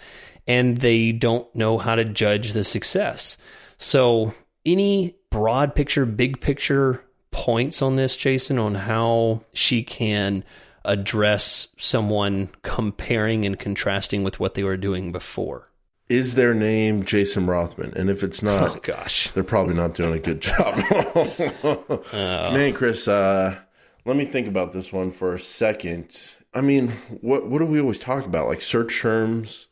and 0.47 0.77
they 0.77 1.11
don't 1.11 1.53
know 1.55 1.77
how 1.77 1.95
to 1.95 2.05
judge 2.05 2.53
the 2.53 2.63
success. 2.63 3.37
So 3.77 4.33
any 4.65 5.15
broad 5.31 5.73
picture, 5.73 6.05
big 6.05 6.39
picture 6.39 7.03
points 7.31 7.81
on 7.81 7.95
this, 7.95 8.15
Jason, 8.15 8.59
on 8.59 8.75
how 8.75 9.41
she 9.53 9.83
can 9.83 10.43
address 10.85 11.73
someone 11.77 12.49
comparing 12.61 13.45
and 13.45 13.57
contrasting 13.57 14.23
with 14.23 14.39
what 14.39 14.53
they 14.53 14.63
were 14.63 14.77
doing 14.77 15.11
before? 15.11 15.69
Is 16.09 16.35
their 16.35 16.53
name 16.53 17.03
Jason 17.03 17.47
Rothman? 17.47 17.93
And 17.95 18.09
if 18.09 18.21
it's 18.21 18.43
not, 18.43 18.69
oh, 18.69 18.79
gosh, 18.83 19.31
they're 19.31 19.43
probably 19.43 19.73
not 19.73 19.95
doing 19.95 20.13
a 20.13 20.19
good 20.19 20.41
job. 20.41 20.81
oh. 20.93 22.51
Man, 22.53 22.73
Chris, 22.73 23.07
uh, 23.07 23.57
let 24.05 24.17
me 24.17 24.25
think 24.25 24.47
about 24.47 24.73
this 24.73 24.91
one 24.91 25.09
for 25.09 25.33
a 25.33 25.39
second. 25.39 26.19
I 26.53 26.61
mean, 26.61 26.89
what 27.21 27.47
what 27.47 27.59
do 27.59 27.65
we 27.65 27.79
always 27.79 27.99
talk 27.99 28.25
about? 28.25 28.47
Like 28.47 28.61
search 28.61 28.99
terms. 28.99 29.67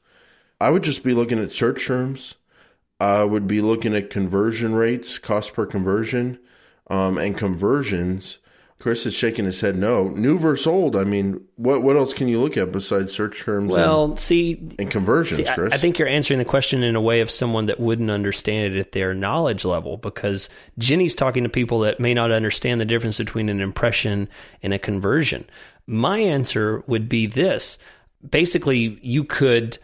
I 0.61 0.69
would 0.69 0.83
just 0.83 1.03
be 1.03 1.13
looking 1.13 1.39
at 1.39 1.51
search 1.51 1.85
terms 1.85 2.35
I 2.99 3.23
would 3.23 3.47
be 3.47 3.61
looking 3.61 3.95
at 3.95 4.09
conversion 4.09 4.75
rates, 4.75 5.17
cost 5.17 5.53
per 5.53 5.65
conversion, 5.65 6.39
um, 6.87 7.17
and 7.17 7.37
conversions. 7.37 8.39
Chris 8.77 9.05
is 9.05 9.13
shaking 9.13 9.43
his 9.43 9.59
head 9.59 9.77
no. 9.77 10.07
New 10.07 10.37
versus 10.37 10.65
old. 10.65 10.95
I 10.95 11.03
mean, 11.03 11.45
what 11.57 11.83
what 11.83 11.97
else 11.97 12.13
can 12.13 12.29
you 12.29 12.39
look 12.39 12.55
at 12.55 12.71
besides 12.71 13.13
search 13.13 13.41
terms? 13.41 13.71
Well, 13.71 14.05
and, 14.05 14.19
see, 14.19 14.69
and 14.79 14.89
conversions, 14.89 15.37
see, 15.37 15.53
Chris. 15.53 15.73
I, 15.73 15.75
I, 15.75 15.79
think 15.79 15.99
you're 15.99 16.07
answering 16.07 16.39
the 16.39 16.45
question 16.45 16.81
in 16.83 16.95
a 16.95 17.01
way 17.01 17.19
of 17.19 17.29
someone 17.29 17.65
that 17.65 17.79
wouldn't 17.79 18.09
understand 18.09 18.73
it 18.73 18.79
at 18.79 18.93
their 18.93 19.13
knowledge 19.13 19.65
level, 19.65 19.97
because 19.97 20.49
Jenny's 20.77 21.13
talking 21.13 21.43
to 21.43 21.49
people 21.49 21.81
that 21.81 21.99
may 21.99 22.13
not 22.13 22.31
understand 22.31 22.79
the 22.79 22.85
difference 22.85 23.17
between 23.17 23.49
an 23.49 23.59
impression 23.59 24.29
and 24.63 24.73
a 24.73 24.79
conversion. 24.79 25.45
My 25.85 26.19
answer 26.19 26.81
would 26.87 27.09
be 27.09 27.27
this: 27.27 27.79
basically, 28.29 28.97
you 29.01 29.25
could 29.25 29.77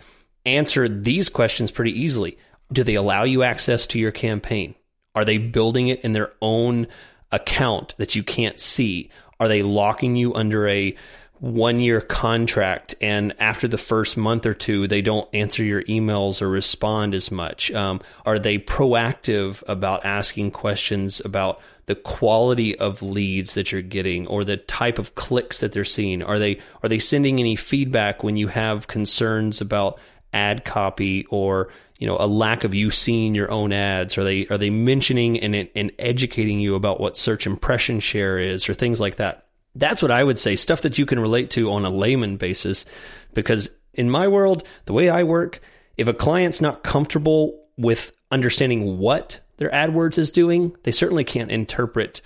answer 0.45 0.87
these 0.87 1.27
questions 1.27 1.69
pretty 1.69 1.91
easily 1.91 2.37
do 2.71 2.83
they 2.83 2.95
allow 2.95 3.23
you 3.23 3.43
access 3.43 3.87
to 3.87 3.99
your 3.99 4.11
campaign? 4.11 4.75
Are 5.13 5.25
they 5.25 5.37
building 5.37 5.87
it 5.87 6.01
in 6.01 6.13
their 6.13 6.33
own 6.41 6.87
account 7.31 7.95
that 7.97 8.15
you 8.15 8.23
can't 8.23 8.59
see? 8.59 9.09
Are 9.39 9.47
they 9.47 9.63
locking 9.63 10.15
you 10.15 10.33
under 10.33 10.67
a 10.67 10.95
one 11.39 11.79
year 11.79 11.99
contract 11.99 12.95
and 13.01 13.33
after 13.39 13.67
the 13.67 13.77
first 13.77 14.15
month 14.15 14.45
or 14.45 14.53
two 14.53 14.87
they 14.87 15.01
don't 15.01 15.27
answer 15.33 15.63
your 15.63 15.83
emails 15.83 16.41
or 16.41 16.47
respond 16.47 17.13
as 17.13 17.29
much 17.29 17.71
um, 17.73 17.99
are 18.25 18.39
they 18.39 18.57
proactive 18.57 19.61
about 19.67 20.05
asking 20.05 20.49
questions 20.49 21.19
about 21.25 21.59
the 21.87 21.95
quality 21.95 22.75
of 22.79 23.03
leads 23.03 23.53
that 23.53 23.71
you're 23.71 23.81
getting 23.81 24.25
or 24.27 24.45
the 24.45 24.55
type 24.55 24.97
of 24.97 25.13
clicks 25.15 25.59
that 25.59 25.73
they're 25.73 25.83
seeing 25.83 26.23
are 26.23 26.39
they 26.39 26.57
are 26.81 26.89
they 26.89 26.99
sending 26.99 27.37
any 27.37 27.55
feedback 27.55 28.23
when 28.23 28.37
you 28.37 28.47
have 28.47 28.87
concerns 28.87 29.59
about 29.59 29.99
ad 30.33 30.63
copy 30.63 31.25
or 31.29 31.69
you 31.97 32.07
know 32.07 32.17
a 32.19 32.27
lack 32.27 32.63
of 32.63 32.73
you 32.73 32.91
seeing 32.91 33.35
your 33.35 33.51
own 33.51 33.71
ads 33.71 34.17
are 34.17 34.23
they 34.23 34.47
are 34.47 34.57
they 34.57 34.69
mentioning 34.69 35.39
and, 35.39 35.69
and 35.75 35.91
educating 35.99 36.59
you 36.59 36.75
about 36.75 36.99
what 36.99 37.17
search 37.17 37.45
impression 37.47 37.99
share 37.99 38.37
is 38.37 38.67
or 38.67 38.73
things 38.73 38.99
like 38.99 39.15
that 39.15 39.45
that's 39.75 40.01
what 40.01 40.11
I 40.11 40.23
would 40.23 40.39
say, 40.39 40.55
stuff 40.55 40.81
that 40.81 40.97
you 40.97 41.05
can 41.05 41.19
relate 41.19 41.51
to 41.51 41.71
on 41.71 41.85
a 41.85 41.89
layman 41.89 42.37
basis. 42.37 42.85
Because 43.33 43.77
in 43.93 44.09
my 44.09 44.27
world, 44.27 44.63
the 44.85 44.93
way 44.93 45.09
I 45.09 45.23
work, 45.23 45.59
if 45.97 46.07
a 46.07 46.13
client's 46.13 46.61
not 46.61 46.83
comfortable 46.83 47.61
with 47.77 48.11
understanding 48.31 48.97
what 48.97 49.41
their 49.57 49.69
AdWords 49.69 50.17
is 50.17 50.31
doing, 50.31 50.75
they 50.83 50.91
certainly 50.91 51.23
can't 51.23 51.51
interpret 51.51 52.21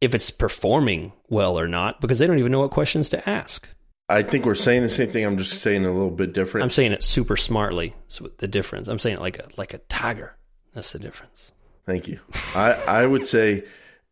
if 0.00 0.14
it's 0.14 0.30
performing 0.30 1.12
well 1.28 1.58
or 1.58 1.68
not 1.68 2.00
because 2.00 2.18
they 2.18 2.26
don't 2.26 2.38
even 2.38 2.52
know 2.52 2.60
what 2.60 2.70
questions 2.70 3.10
to 3.10 3.28
ask. 3.28 3.68
I 4.08 4.22
think 4.22 4.44
we're 4.44 4.54
saying 4.54 4.82
the 4.82 4.90
same 4.90 5.10
thing. 5.10 5.24
I'm 5.24 5.38
just 5.38 5.60
saying 5.60 5.84
a 5.86 5.92
little 5.92 6.10
bit 6.10 6.32
different. 6.32 6.64
I'm 6.64 6.70
saying 6.70 6.92
it 6.92 7.02
super 7.02 7.36
smartly. 7.36 7.94
So 8.08 8.30
the 8.38 8.48
difference. 8.48 8.88
I'm 8.88 8.98
saying 8.98 9.16
it 9.16 9.20
like 9.20 9.38
a 9.38 9.48
like 9.56 9.72
a 9.72 9.78
tiger. 9.78 10.36
That's 10.74 10.92
the 10.92 10.98
difference. 10.98 11.52
Thank 11.86 12.08
you. 12.08 12.20
I 12.54 12.72
I 12.86 13.06
would 13.06 13.26
say 13.26 13.64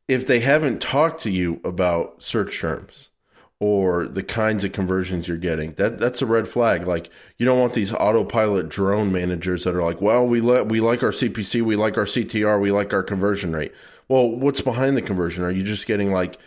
if 0.09 0.27
they 0.27 0.41
haven't 0.41 0.81
talked 0.81 1.23
to 1.23 1.31
you 1.31 1.61
about 1.65 2.23
search 2.23 2.61
terms 2.61 3.11
or 3.61 4.07
the 4.07 4.23
kinds 4.23 4.65
of 4.65 4.73
conversions 4.73 5.29
you're 5.29 5.37
getting, 5.37 5.73
that 5.75 5.99
that's 5.99 6.23
a 6.23 6.27
red 6.27 6.49
flag. 6.49 6.87
Like 6.87 7.11
you 7.37 7.45
don't 7.45 7.61
want 7.61 7.75
these 7.75 7.93
autopilot 7.93 8.71
drone 8.71 9.13
managers 9.13 9.65
that 9.65 9.75
are 9.75 9.83
like, 9.83 10.01
well, 10.01 10.27
we 10.27 10.41
let 10.41 10.69
we 10.69 10.81
like 10.81 11.03
our 11.03 11.11
CPC, 11.11 11.63
we 11.63 11.77
like 11.77 11.99
our 11.99 12.07
CTR, 12.07 12.59
we 12.61 12.73
like 12.73 12.95
our 12.95 13.03
conversion 13.03 13.55
rate. 13.55 13.73
Well, 14.09 14.31
what's 14.31 14.63
behind 14.63 14.97
the 14.97 15.03
conversion? 15.03 15.45
Are 15.45 15.51
you 15.51 15.63
just 15.63 15.87
getting 15.87 16.13
like 16.13 16.39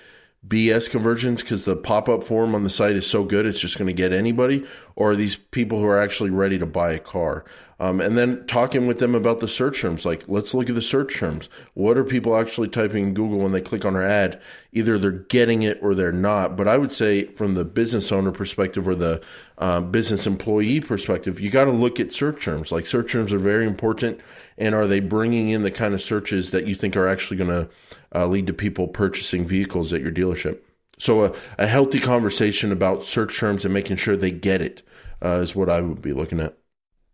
BS 0.47 0.89
conversions 0.89 1.41
because 1.41 1.63
the 1.63 1.75
pop 1.75 2.07
up 2.07 2.23
form 2.23 2.53
on 2.53 2.63
the 2.63 2.69
site 2.69 2.95
is 2.95 3.07
so 3.07 3.23
good 3.23 3.45
it's 3.45 3.59
just 3.59 3.77
going 3.77 3.87
to 3.87 3.93
get 3.93 4.13
anybody, 4.13 4.65
or 4.95 5.15
these 5.15 5.35
people 5.35 5.79
who 5.79 5.87
are 5.87 5.99
actually 5.99 6.29
ready 6.29 6.59
to 6.59 6.65
buy 6.65 6.91
a 6.91 6.99
car? 6.99 7.45
Um, 7.79 7.99
and 7.99 8.17
then 8.17 8.45
talking 8.47 8.87
with 8.87 8.99
them 8.99 9.15
about 9.15 9.41
the 9.41 9.49
search 9.49 9.81
terms, 9.81 10.05
like 10.05 10.23
let's 10.27 10.53
look 10.53 10.69
at 10.69 10.75
the 10.75 10.81
search 10.81 11.17
terms. 11.17 11.49
What 11.73 11.97
are 11.97 12.05
people 12.05 12.37
actually 12.37 12.69
typing 12.69 13.07
in 13.07 13.13
Google 13.13 13.39
when 13.39 13.51
they 13.51 13.61
click 13.61 13.83
on 13.83 13.95
our 13.95 14.03
ad? 14.03 14.41
Either 14.71 14.97
they're 14.97 15.11
getting 15.11 15.61
it 15.63 15.79
or 15.81 15.93
they're 15.93 16.11
not. 16.11 16.55
But 16.55 16.69
I 16.69 16.77
would 16.77 16.93
say, 16.93 17.25
from 17.25 17.55
the 17.55 17.65
business 17.65 18.11
owner 18.11 18.31
perspective 18.31 18.87
or 18.87 18.95
the 18.95 19.21
uh, 19.57 19.81
business 19.81 20.25
employee 20.25 20.79
perspective, 20.79 21.39
you 21.39 21.49
got 21.49 21.65
to 21.65 21.71
look 21.71 21.99
at 21.99 22.13
search 22.13 22.43
terms. 22.43 22.71
Like 22.71 22.85
search 22.85 23.11
terms 23.11 23.33
are 23.33 23.39
very 23.39 23.65
important, 23.65 24.21
and 24.57 24.73
are 24.73 24.87
they 24.87 25.01
bringing 25.01 25.49
in 25.49 25.61
the 25.61 25.71
kind 25.71 25.93
of 25.93 26.01
searches 26.01 26.51
that 26.51 26.67
you 26.67 26.75
think 26.75 26.95
are 26.95 27.07
actually 27.07 27.37
going 27.37 27.49
to 27.49 27.69
uh, 28.13 28.25
lead 28.25 28.47
to 28.47 28.53
people 28.53 28.87
purchasing 28.87 29.45
vehicles 29.45 29.91
at 29.91 30.01
your 30.01 30.11
dealership? 30.11 30.59
So 30.97 31.25
a, 31.25 31.35
a 31.57 31.67
healthy 31.67 31.99
conversation 31.99 32.71
about 32.71 33.05
search 33.05 33.37
terms 33.37 33.65
and 33.65 33.73
making 33.73 33.97
sure 33.97 34.15
they 34.15 34.31
get 34.31 34.61
it 34.61 34.81
uh, 35.21 35.39
is 35.39 35.53
what 35.55 35.69
I 35.69 35.81
would 35.81 36.01
be 36.01 36.13
looking 36.13 36.39
at. 36.39 36.57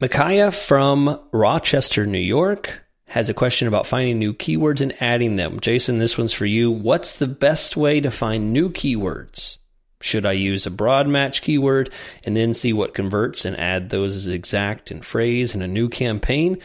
Micaiah 0.02 0.52
from 0.52 1.20
Rochester, 1.32 2.08
New 2.08 2.18
York 2.18 2.82
has 3.06 3.30
a 3.30 3.36
question 3.36 3.68
about 3.68 3.86
finding 3.86 4.18
new 4.18 4.34
keywords 4.34 4.82
and 4.82 5.00
adding 5.00 5.36
them. 5.36 5.60
Jason, 5.60 6.00
this 6.00 6.18
one's 6.18 6.34
for 6.34 6.48
you. 6.48 6.72
What's 6.72 7.20
the 7.20 7.28
best 7.28 7.78
way 7.78 8.02
to 8.02 8.10
find 8.10 8.52
new 8.52 8.72
keywords? 8.72 9.60
Should 10.02 10.26
I 10.26 10.32
use 10.32 10.66
a 10.66 10.72
broad 10.72 11.08
match 11.08 11.44
keyword 11.44 11.92
and 12.24 12.36
then 12.36 12.56
see 12.56 12.74
what 12.74 12.96
converts 12.96 13.46
and 13.46 13.60
add 13.60 13.90
those 13.92 14.16
as 14.16 14.26
exact 14.26 14.90
and 14.90 15.06
phrase 15.06 15.54
in 15.54 15.62
a 15.62 15.68
new 15.68 15.88
campaign? 15.88 16.58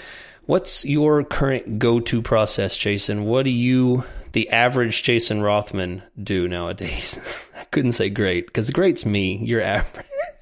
What's 0.47 0.87
your 0.87 1.23
current 1.23 1.79
go 1.79 2.01
to 2.01 2.23
process, 2.23 2.79
Jason? 2.79 3.25
What 3.25 3.45
do 3.45 3.51
you, 3.51 4.05
the 4.33 4.49
average 4.49 5.03
Jason 5.03 5.43
Rothman, 5.43 6.03
do 6.23 6.49
nowadays? 6.49 7.21
I 7.55 7.65
couldn't 7.65 7.93
say 7.93 8.09
great 8.09 8.47
because 8.47 8.71
great's 8.71 9.05
me. 9.05 9.37
You're 9.45 9.61
average. 9.61 10.07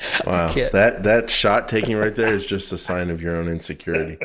Wow, 0.26 0.52
that 0.52 1.02
that 1.02 1.30
shot 1.30 1.68
taking 1.68 1.96
right 1.96 2.14
there 2.14 2.34
is 2.34 2.46
just 2.46 2.72
a 2.72 2.78
sign 2.78 3.10
of 3.10 3.20
your 3.20 3.36
own 3.36 3.48
insecurity. 3.48 4.18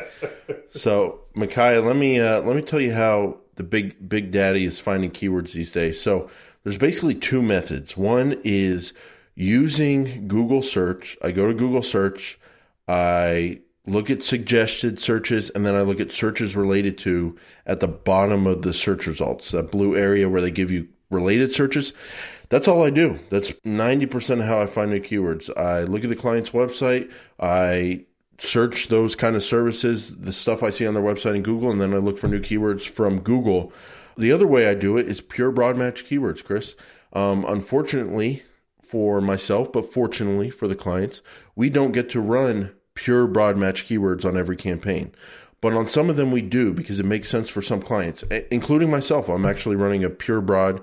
So, 0.72 1.20
Micaiah, 1.34 1.82
let 1.82 1.96
me 1.96 2.20
uh, 2.20 2.40
let 2.42 2.56
me 2.56 2.62
tell 2.62 2.80
you 2.80 2.92
how 2.92 3.38
the 3.56 3.62
big 3.62 4.08
big 4.08 4.30
daddy 4.30 4.64
is 4.64 4.78
finding 4.78 5.10
keywords 5.10 5.52
these 5.52 5.72
days. 5.72 6.00
So, 6.00 6.30
there's 6.64 6.78
basically 6.78 7.14
two 7.14 7.42
methods. 7.42 7.96
One 7.96 8.40
is 8.42 8.92
using 9.34 10.26
Google 10.26 10.62
search. 10.62 11.16
I 11.22 11.30
go 11.30 11.46
to 11.46 11.54
Google 11.54 11.82
search, 11.82 12.38
I 12.88 13.60
look 13.86 14.10
at 14.10 14.22
suggested 14.24 15.00
searches, 15.00 15.50
and 15.50 15.64
then 15.64 15.74
I 15.74 15.82
look 15.82 16.00
at 16.00 16.10
searches 16.10 16.56
related 16.56 16.98
to 16.98 17.36
at 17.66 17.80
the 17.80 17.88
bottom 17.88 18.46
of 18.46 18.62
the 18.62 18.74
search 18.74 19.06
results, 19.06 19.52
that 19.52 19.70
blue 19.70 19.96
area 19.96 20.28
where 20.28 20.40
they 20.40 20.50
give 20.50 20.70
you 20.70 20.88
related 21.10 21.52
searches. 21.52 21.92
That's 22.48 22.68
all 22.68 22.84
I 22.84 22.90
do. 22.90 23.18
That's 23.30 23.52
90% 23.52 24.40
of 24.40 24.46
how 24.46 24.60
I 24.60 24.66
find 24.66 24.90
new 24.90 25.00
keywords. 25.00 25.56
I 25.56 25.82
look 25.82 26.04
at 26.04 26.10
the 26.10 26.16
client's 26.16 26.50
website, 26.50 27.12
I 27.40 28.04
search 28.38 28.88
those 28.88 29.16
kind 29.16 29.34
of 29.34 29.42
services, 29.42 30.16
the 30.16 30.32
stuff 30.32 30.62
I 30.62 30.70
see 30.70 30.86
on 30.86 30.94
their 30.94 31.02
website 31.02 31.34
in 31.34 31.42
Google, 31.42 31.70
and 31.70 31.80
then 31.80 31.94
I 31.94 31.98
look 31.98 32.18
for 32.18 32.28
new 32.28 32.40
keywords 32.40 32.88
from 32.88 33.20
Google. 33.20 33.72
The 34.16 34.32
other 34.32 34.46
way 34.46 34.68
I 34.68 34.74
do 34.74 34.96
it 34.96 35.08
is 35.08 35.20
pure 35.20 35.50
broad 35.50 35.76
match 35.76 36.04
keywords, 36.04 36.44
Chris. 36.44 36.76
Um, 37.12 37.44
unfortunately 37.46 38.42
for 38.80 39.20
myself, 39.20 39.72
but 39.72 39.90
fortunately 39.92 40.50
for 40.50 40.68
the 40.68 40.76
clients, 40.76 41.22
we 41.54 41.70
don't 41.70 41.92
get 41.92 42.08
to 42.10 42.20
run 42.20 42.74
pure 42.94 43.26
broad 43.26 43.56
match 43.56 43.86
keywords 43.86 44.24
on 44.24 44.36
every 44.36 44.56
campaign. 44.56 45.12
But 45.60 45.74
on 45.74 45.88
some 45.88 46.10
of 46.10 46.16
them, 46.16 46.30
we 46.30 46.42
do 46.42 46.72
because 46.72 47.00
it 47.00 47.06
makes 47.06 47.28
sense 47.28 47.48
for 47.48 47.62
some 47.62 47.80
clients, 47.80 48.22
including 48.50 48.90
myself. 48.90 49.28
I'm 49.28 49.46
actually 49.46 49.76
running 49.76 50.04
a 50.04 50.10
pure 50.10 50.40
broad 50.40 50.80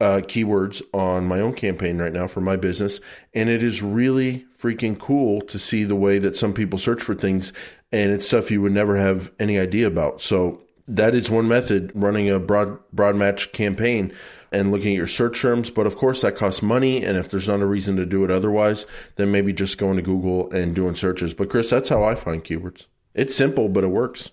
uh, 0.00 0.20
keywords 0.24 0.82
on 0.92 1.26
my 1.26 1.40
own 1.40 1.54
campaign 1.54 1.98
right 1.98 2.12
now 2.12 2.26
for 2.26 2.40
my 2.40 2.56
business. 2.56 3.00
And 3.32 3.48
it 3.48 3.62
is 3.62 3.82
really 3.82 4.44
freaking 4.58 4.98
cool 4.98 5.40
to 5.42 5.58
see 5.58 5.84
the 5.84 5.94
way 5.94 6.18
that 6.18 6.36
some 6.36 6.52
people 6.52 6.78
search 6.78 7.02
for 7.02 7.14
things 7.14 7.52
and 7.92 8.10
it's 8.10 8.26
stuff 8.26 8.50
you 8.50 8.60
would 8.60 8.72
never 8.72 8.96
have 8.96 9.30
any 9.38 9.58
idea 9.58 9.86
about. 9.86 10.20
So 10.20 10.60
that 10.88 11.14
is 11.14 11.30
one 11.30 11.46
method 11.46 11.92
running 11.94 12.28
a 12.28 12.40
broad, 12.40 12.78
broad 12.92 13.14
match 13.14 13.52
campaign 13.52 14.12
and 14.50 14.72
looking 14.72 14.92
at 14.92 14.98
your 14.98 15.06
search 15.06 15.40
terms. 15.40 15.70
But 15.70 15.86
of 15.86 15.96
course, 15.96 16.22
that 16.22 16.34
costs 16.34 16.60
money. 16.60 17.04
And 17.04 17.16
if 17.16 17.28
there's 17.28 17.48
not 17.48 17.60
a 17.60 17.66
reason 17.66 17.96
to 17.96 18.06
do 18.06 18.24
it 18.24 18.30
otherwise, 18.30 18.86
then 19.16 19.30
maybe 19.30 19.52
just 19.52 19.78
going 19.78 19.96
to 19.96 20.02
Google 20.02 20.50
and 20.50 20.74
doing 20.74 20.96
searches. 20.96 21.34
But 21.34 21.50
Chris, 21.50 21.70
that's 21.70 21.88
how 21.88 22.02
I 22.02 22.16
find 22.16 22.42
keywords. 22.42 22.86
It's 23.14 23.34
simple, 23.34 23.68
but 23.68 23.84
it 23.84 23.88
works. 23.88 24.32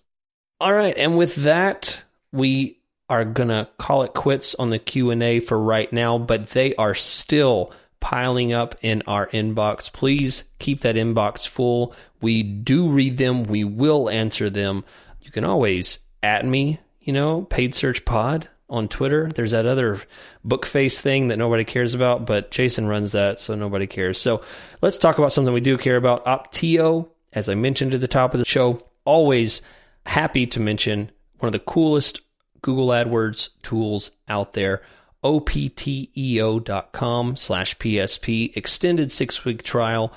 All 0.59 0.73
right. 0.73 0.97
And 0.97 1.17
with 1.17 1.35
that, 1.35 2.03
we 2.31 2.80
are 3.11 3.25
going 3.25 3.49
to 3.49 3.67
call 3.77 4.03
it 4.03 4.13
quits 4.13 4.55
on 4.55 4.69
the 4.69 4.79
Q&A 4.79 5.41
for 5.41 5.59
right 5.59 5.91
now, 5.91 6.17
but 6.17 6.47
they 6.47 6.73
are 6.75 6.95
still 6.95 7.73
piling 7.99 8.53
up 8.53 8.73
in 8.81 9.03
our 9.05 9.27
inbox. 9.27 9.91
Please 9.91 10.45
keep 10.59 10.79
that 10.79 10.95
inbox 10.95 11.45
full. 11.45 11.93
We 12.21 12.41
do 12.41 12.87
read 12.87 13.17
them. 13.17 13.43
We 13.43 13.65
will 13.65 14.09
answer 14.09 14.49
them. 14.49 14.85
You 15.19 15.29
can 15.29 15.43
always 15.43 15.99
at 16.23 16.45
me, 16.45 16.79
you 17.01 17.11
know, 17.11 17.41
paid 17.41 17.75
search 17.75 18.05
pod 18.05 18.47
on 18.69 18.87
Twitter. 18.87 19.27
There's 19.27 19.51
that 19.51 19.65
other 19.65 19.99
book 20.45 20.65
face 20.65 21.01
thing 21.01 21.27
that 21.27 21.37
nobody 21.37 21.65
cares 21.65 21.93
about, 21.93 22.25
but 22.25 22.49
Jason 22.49 22.87
runs 22.87 23.11
that, 23.11 23.41
so 23.41 23.55
nobody 23.55 23.87
cares. 23.87 24.21
So 24.21 24.41
let's 24.81 24.97
talk 24.97 25.17
about 25.17 25.33
something 25.33 25.53
we 25.53 25.59
do 25.59 25.77
care 25.77 25.97
about. 25.97 26.23
Opteo. 26.23 27.09
as 27.33 27.49
I 27.49 27.55
mentioned 27.55 27.93
at 27.93 27.99
the 27.99 28.07
top 28.07 28.33
of 28.33 28.39
the 28.39 28.45
show, 28.45 28.81
always 29.03 29.61
happy 30.05 30.47
to 30.47 30.61
mention 30.61 31.11
one 31.39 31.47
of 31.49 31.53
the 31.53 31.59
coolest 31.59 32.21
Google 32.61 32.87
AdWords 32.87 33.49
tools 33.61 34.11
out 34.27 34.53
there. 34.53 34.81
opteo.com 35.23 35.75
slash 37.35 37.77
PSP, 37.77 38.57
extended 38.57 39.11
six 39.11 39.45
week 39.45 39.63
trial. 39.63 40.13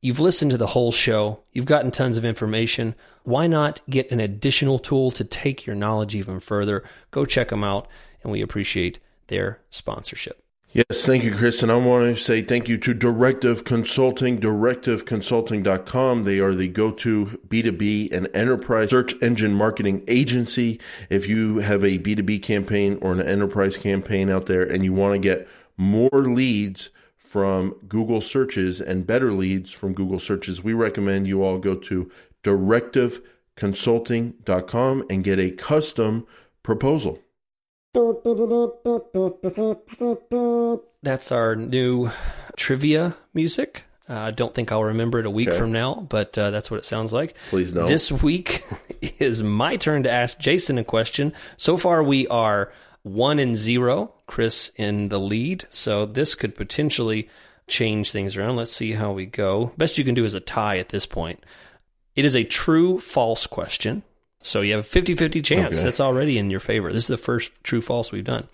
You've 0.00 0.20
listened 0.20 0.52
to 0.52 0.56
the 0.56 0.68
whole 0.68 0.92
show, 0.92 1.40
you've 1.52 1.64
gotten 1.64 1.90
tons 1.90 2.16
of 2.16 2.24
information. 2.24 2.94
Why 3.24 3.48
not 3.48 3.80
get 3.90 4.12
an 4.12 4.20
additional 4.20 4.78
tool 4.78 5.10
to 5.10 5.24
take 5.24 5.66
your 5.66 5.74
knowledge 5.74 6.14
even 6.14 6.38
further? 6.38 6.84
Go 7.10 7.24
check 7.24 7.48
them 7.48 7.64
out, 7.64 7.88
and 8.22 8.30
we 8.30 8.40
appreciate 8.40 9.00
their 9.26 9.60
sponsorship. 9.70 10.45
Yes, 10.76 11.06
thank 11.06 11.24
you, 11.24 11.34
Chris. 11.34 11.62
And 11.62 11.72
I 11.72 11.76
want 11.76 12.04
to 12.04 12.22
say 12.22 12.42
thank 12.42 12.68
you 12.68 12.76
to 12.76 12.92
Directive 12.92 13.64
Consulting, 13.64 14.38
directiveconsulting.com. 14.38 16.24
They 16.24 16.38
are 16.38 16.52
the 16.52 16.68
go 16.68 16.90
to 16.90 17.40
B2B 17.48 18.12
and 18.12 18.28
enterprise 18.34 18.90
search 18.90 19.14
engine 19.22 19.54
marketing 19.54 20.04
agency. 20.06 20.78
If 21.08 21.26
you 21.26 21.60
have 21.60 21.82
a 21.82 21.98
B2B 21.98 22.42
campaign 22.42 22.98
or 23.00 23.12
an 23.12 23.22
enterprise 23.22 23.78
campaign 23.78 24.28
out 24.28 24.44
there 24.44 24.64
and 24.64 24.84
you 24.84 24.92
want 24.92 25.14
to 25.14 25.18
get 25.18 25.48
more 25.78 26.10
leads 26.12 26.90
from 27.16 27.70
Google 27.88 28.20
searches 28.20 28.78
and 28.78 29.06
better 29.06 29.32
leads 29.32 29.70
from 29.70 29.94
Google 29.94 30.18
searches, 30.18 30.62
we 30.62 30.74
recommend 30.74 31.26
you 31.26 31.42
all 31.42 31.56
go 31.56 31.74
to 31.74 32.10
Directive 32.42 33.22
consulting.com 33.54 35.06
and 35.08 35.24
get 35.24 35.38
a 35.38 35.52
custom 35.52 36.26
proposal. 36.62 37.22
That's 41.02 41.32
our 41.32 41.56
new 41.56 42.10
trivia 42.56 43.16
music. 43.32 43.84
Uh, 44.08 44.14
I 44.14 44.30
don't 44.30 44.54
think 44.54 44.70
I'll 44.70 44.84
remember 44.84 45.18
it 45.18 45.26
a 45.26 45.30
week 45.30 45.48
Okay. 45.48 45.58
from 45.58 45.72
now, 45.72 46.06
but 46.08 46.36
uh, 46.38 46.50
that's 46.50 46.70
what 46.70 46.76
it 46.78 46.84
sounds 46.84 47.12
like. 47.12 47.36
Please 47.50 47.72
don't. 47.72 47.86
This 47.86 48.12
week 48.12 48.62
is 49.18 49.42
my 49.42 49.76
turn 49.76 50.02
to 50.04 50.10
ask 50.10 50.38
Jason 50.38 50.78
a 50.78 50.84
question. 50.84 51.32
So 51.56 51.76
far, 51.76 52.02
we 52.02 52.28
are 52.28 52.72
one 53.02 53.38
and 53.38 53.56
zero. 53.56 54.12
Chris 54.26 54.72
in 54.76 55.08
the 55.08 55.18
lead, 55.20 55.64
so 55.70 56.04
this 56.04 56.34
could 56.34 56.54
potentially 56.54 57.28
change 57.68 58.10
things 58.10 58.36
around. 58.36 58.56
Let's 58.56 58.72
see 58.72 58.92
how 58.92 59.12
we 59.12 59.24
go. 59.26 59.72
Best 59.78 59.98
you 59.98 60.04
can 60.04 60.14
do 60.14 60.24
is 60.24 60.34
a 60.34 60.40
tie 60.40 60.78
at 60.78 60.90
this 60.90 61.06
point. 61.06 61.42
It 62.14 62.24
is 62.24 62.36
a 62.36 62.44
true 62.44 62.98
false 63.00 63.46
question. 63.46 64.02
So 64.46 64.60
you 64.60 64.72
have 64.72 64.80
a 64.80 64.88
50 64.88 65.16
50 65.16 65.42
chance. 65.42 65.78
Okay. 65.78 65.84
That's 65.84 66.00
already 66.00 66.38
in 66.38 66.50
your 66.50 66.60
favor. 66.60 66.92
This 66.92 67.04
is 67.04 67.08
the 67.08 67.16
first 67.16 67.52
true 67.64 67.80
false 67.80 68.12
we've 68.12 68.24
done. 68.24 68.48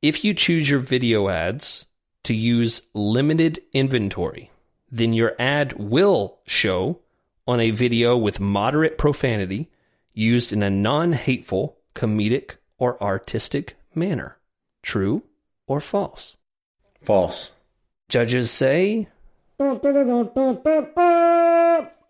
If 0.00 0.24
you 0.24 0.34
choose 0.34 0.70
your 0.70 0.80
video 0.80 1.28
ads 1.28 1.86
to 2.24 2.34
use 2.34 2.88
limited 2.94 3.60
inventory, 3.72 4.50
then 4.90 5.12
your 5.12 5.34
ad 5.38 5.72
will 5.74 6.38
show 6.46 7.00
on 7.46 7.60
a 7.60 7.70
video 7.70 8.16
with 8.16 8.40
moderate 8.40 8.96
profanity 8.96 9.70
used 10.12 10.52
in 10.52 10.62
a 10.62 10.70
non 10.70 11.12
hateful, 11.12 11.78
comedic, 11.94 12.56
or 12.78 13.02
artistic 13.02 13.76
manner. 13.94 14.38
True 14.82 15.24
or 15.66 15.80
false? 15.80 16.36
False. 17.02 17.52
Judges 18.08 18.50
say. 18.50 19.08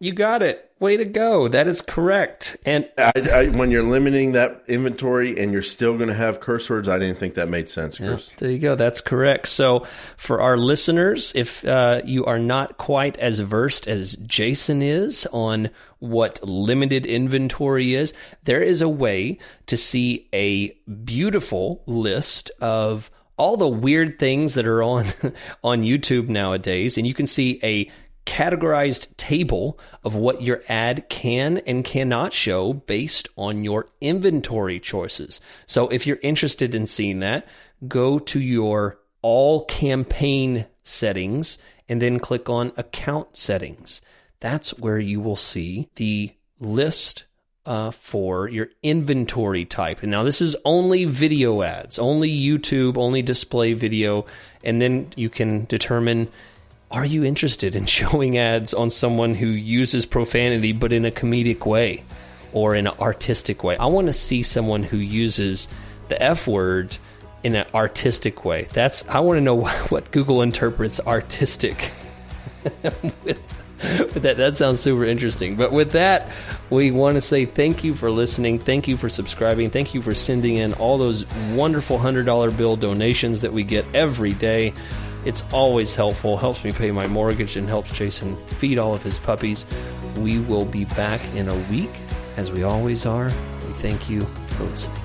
You 0.01 0.13
got 0.13 0.43
it. 0.43 0.71
Way 0.81 0.97
to 0.97 1.05
go. 1.05 1.49
That 1.49 1.67
is 1.67 1.81
correct. 1.81 2.57
And 2.67 2.89
I, 2.99 3.13
I, 3.33 3.49
when 3.49 3.71
you're 3.71 3.83
limiting 3.83 4.33
that 4.33 4.65
inventory 4.67 5.39
and 5.39 5.53
you're 5.53 5.63
still 5.63 5.97
going 5.97 6.09
to 6.09 6.15
have 6.15 6.41
curse 6.41 6.69
words, 6.69 6.89
I 6.89 6.99
didn't 6.99 7.19
think 7.19 7.35
that 7.35 7.49
made 7.49 7.71
sense, 7.71 7.99
Chris. 7.99 8.29
There 8.37 8.51
you 8.51 8.59
go. 8.59 8.75
That's 8.75 9.01
correct. 9.01 9.49
So, 9.49 9.87
for 10.17 10.41
our 10.41 10.57
listeners, 10.57 11.33
if 11.35 11.65
uh, 11.65 12.03
you 12.05 12.25
are 12.27 12.39
not 12.39 12.77
quite 12.77 13.17
as 13.19 13.39
versed 13.39 13.87
as 13.87 14.17
Jason 14.17 14.83
is 14.83 15.27
on 15.33 15.71
what 16.01 16.43
limited 16.43 17.07
inventory 17.07 17.95
is, 17.95 18.13
there 18.43 18.63
is 18.63 18.83
a 18.83 18.89
way 18.89 19.39
to 19.67 19.77
see 19.77 20.29
a 20.35 20.71
beautiful 21.05 21.83
list 21.87 22.51
of 22.61 23.11
all 23.37 23.57
the 23.57 23.69
weird 23.69 24.19
things 24.19 24.55
that 24.55 24.67
are 24.67 24.83
on 24.83 25.07
on 25.65 25.83
YouTube 25.83 26.29
nowadays, 26.29 26.99
and 26.99 27.07
you 27.07 27.15
can 27.15 27.27
see 27.27 27.59
a 27.63 27.91
categorized 28.27 29.17
table 29.17 29.79
of 30.03 30.15
what 30.15 30.43
your 30.43 30.63
ad 30.69 31.09
can 31.09 31.59
and 31.59 31.85
cannot 31.85 32.33
show 32.33 32.73
based 32.73 33.29
on 33.37 33.65
your 33.65 33.89
inventory 34.01 34.81
choices. 34.81 35.41
So 35.67 35.89
if 35.89 36.07
you're 36.07 36.19
interested 36.23 36.75
in 36.75 36.87
seeing 36.87 37.21
that, 37.21 37.47
go 37.87 38.19
to 38.19 38.41
your 38.41 38.99
all 39.23 39.65
campaign 39.65 40.67
settings 40.83 41.59
and 41.89 42.01
then 42.01 42.19
click 42.19 42.49
on 42.49 42.73
account 42.77 43.37
settings. 43.37 44.03
That's 44.41 44.79
where 44.79 44.99
you 44.99 45.21
will 45.21 45.37
see 45.37 45.89
the 45.97 46.31
list 46.61 47.25
uh, 47.67 47.91
for 47.91 48.49
your 48.49 48.69
inventory 48.83 49.65
type. 49.65 50.03
And 50.03 50.11
now 50.11 50.23
this 50.23 50.41
is 50.41 50.57
only 50.65 51.05
video 51.05 51.63
ads, 51.63 51.99
only 51.99 52.31
YouTube, 52.31 52.99
only 52.99 53.23
display 53.23 53.73
video. 53.73 54.27
And 54.63 54.83
then 54.83 55.13
you 55.17 55.31
can 55.31 55.65
determine 55.65 56.29
are 56.95 57.05
you 57.05 57.25
interested 57.25 57.75
in 57.75 57.87
showing 57.87 58.39
ads 58.39 58.73
on 58.73 58.89
someone 58.89 59.35
who 59.35 59.49
uses 59.49 60.07
profanity 60.07 60.73
but 60.73 60.93
in 60.93 61.05
a 61.05 61.11
comedic 61.11 61.67
way 61.67 62.05
or 62.53 62.77
in 62.77 62.87
an 62.87 62.95
artistic 63.01 63.65
way? 63.65 63.77
I 63.77 63.87
want 63.87 64.07
to 64.07 64.13
see 64.13 64.43
someone 64.43 64.85
who 64.85 64.99
uses 64.99 65.69
the 66.09 66.23
F 66.23 66.47
word 66.47 66.97
in 67.43 67.57
an 67.57 67.67
artistic 67.75 68.45
way. 68.45 68.69
That's 68.73 69.07
I 69.09 69.21
want 69.21 69.39
to 69.39 69.41
know 69.41 69.61
what 69.89 70.11
Google 70.13 70.41
interprets 70.41 71.01
artistic 71.01 71.91
with 73.25 73.43
with 74.15 74.23
that 74.23 74.39
that 74.39 74.55
sounds 74.55 74.81
super 74.81 75.05
interesting 75.05 75.57
but 75.57 75.71
with 75.71 75.91
that 75.91 76.31
we 76.71 76.91
want 76.91 77.17
to 77.17 77.21
say 77.21 77.45
thank 77.45 77.85
you 77.85 77.93
for 77.93 78.11
listening 78.11 78.59
thank 78.59 78.89
you 78.89 78.97
for 78.97 79.11
subscribing 79.11 79.69
thank 79.69 79.93
you 79.93 80.01
for 80.01 80.15
sending 80.15 80.57
in 80.57 80.73
all 80.75 80.97
those 80.97 81.27
wonderful 81.53 81.99
hundred 81.99 82.25
dollar 82.25 82.51
bill 82.51 82.77
donations 82.77 83.43
that 83.43 83.53
we 83.53 83.63
get 83.63 83.85
every 83.93 84.33
day 84.33 84.73
it's 85.25 85.45
always 85.53 85.95
helpful 85.95 86.37
helps 86.37 86.65
me 86.65 86.73
pay 86.73 86.91
my 86.91 87.07
mortgage 87.07 87.57
and 87.57 87.69
helps 87.69 87.93
jason 87.93 88.37
feed 88.37 88.79
all 88.79 88.95
of 88.95 89.03
his 89.03 89.19
puppies. 89.19 89.67
We 90.19 90.39
will 90.41 90.65
be 90.65 90.85
back 90.85 91.21
in 91.35 91.49
a 91.49 91.57
week 91.71 91.91
as 92.37 92.51
we 92.51 92.63
always 92.63 93.07
are. 93.07 93.27
We 93.27 93.73
thank 93.75 94.09
you 94.09 94.21
for 94.21 94.65
listening 94.65 95.04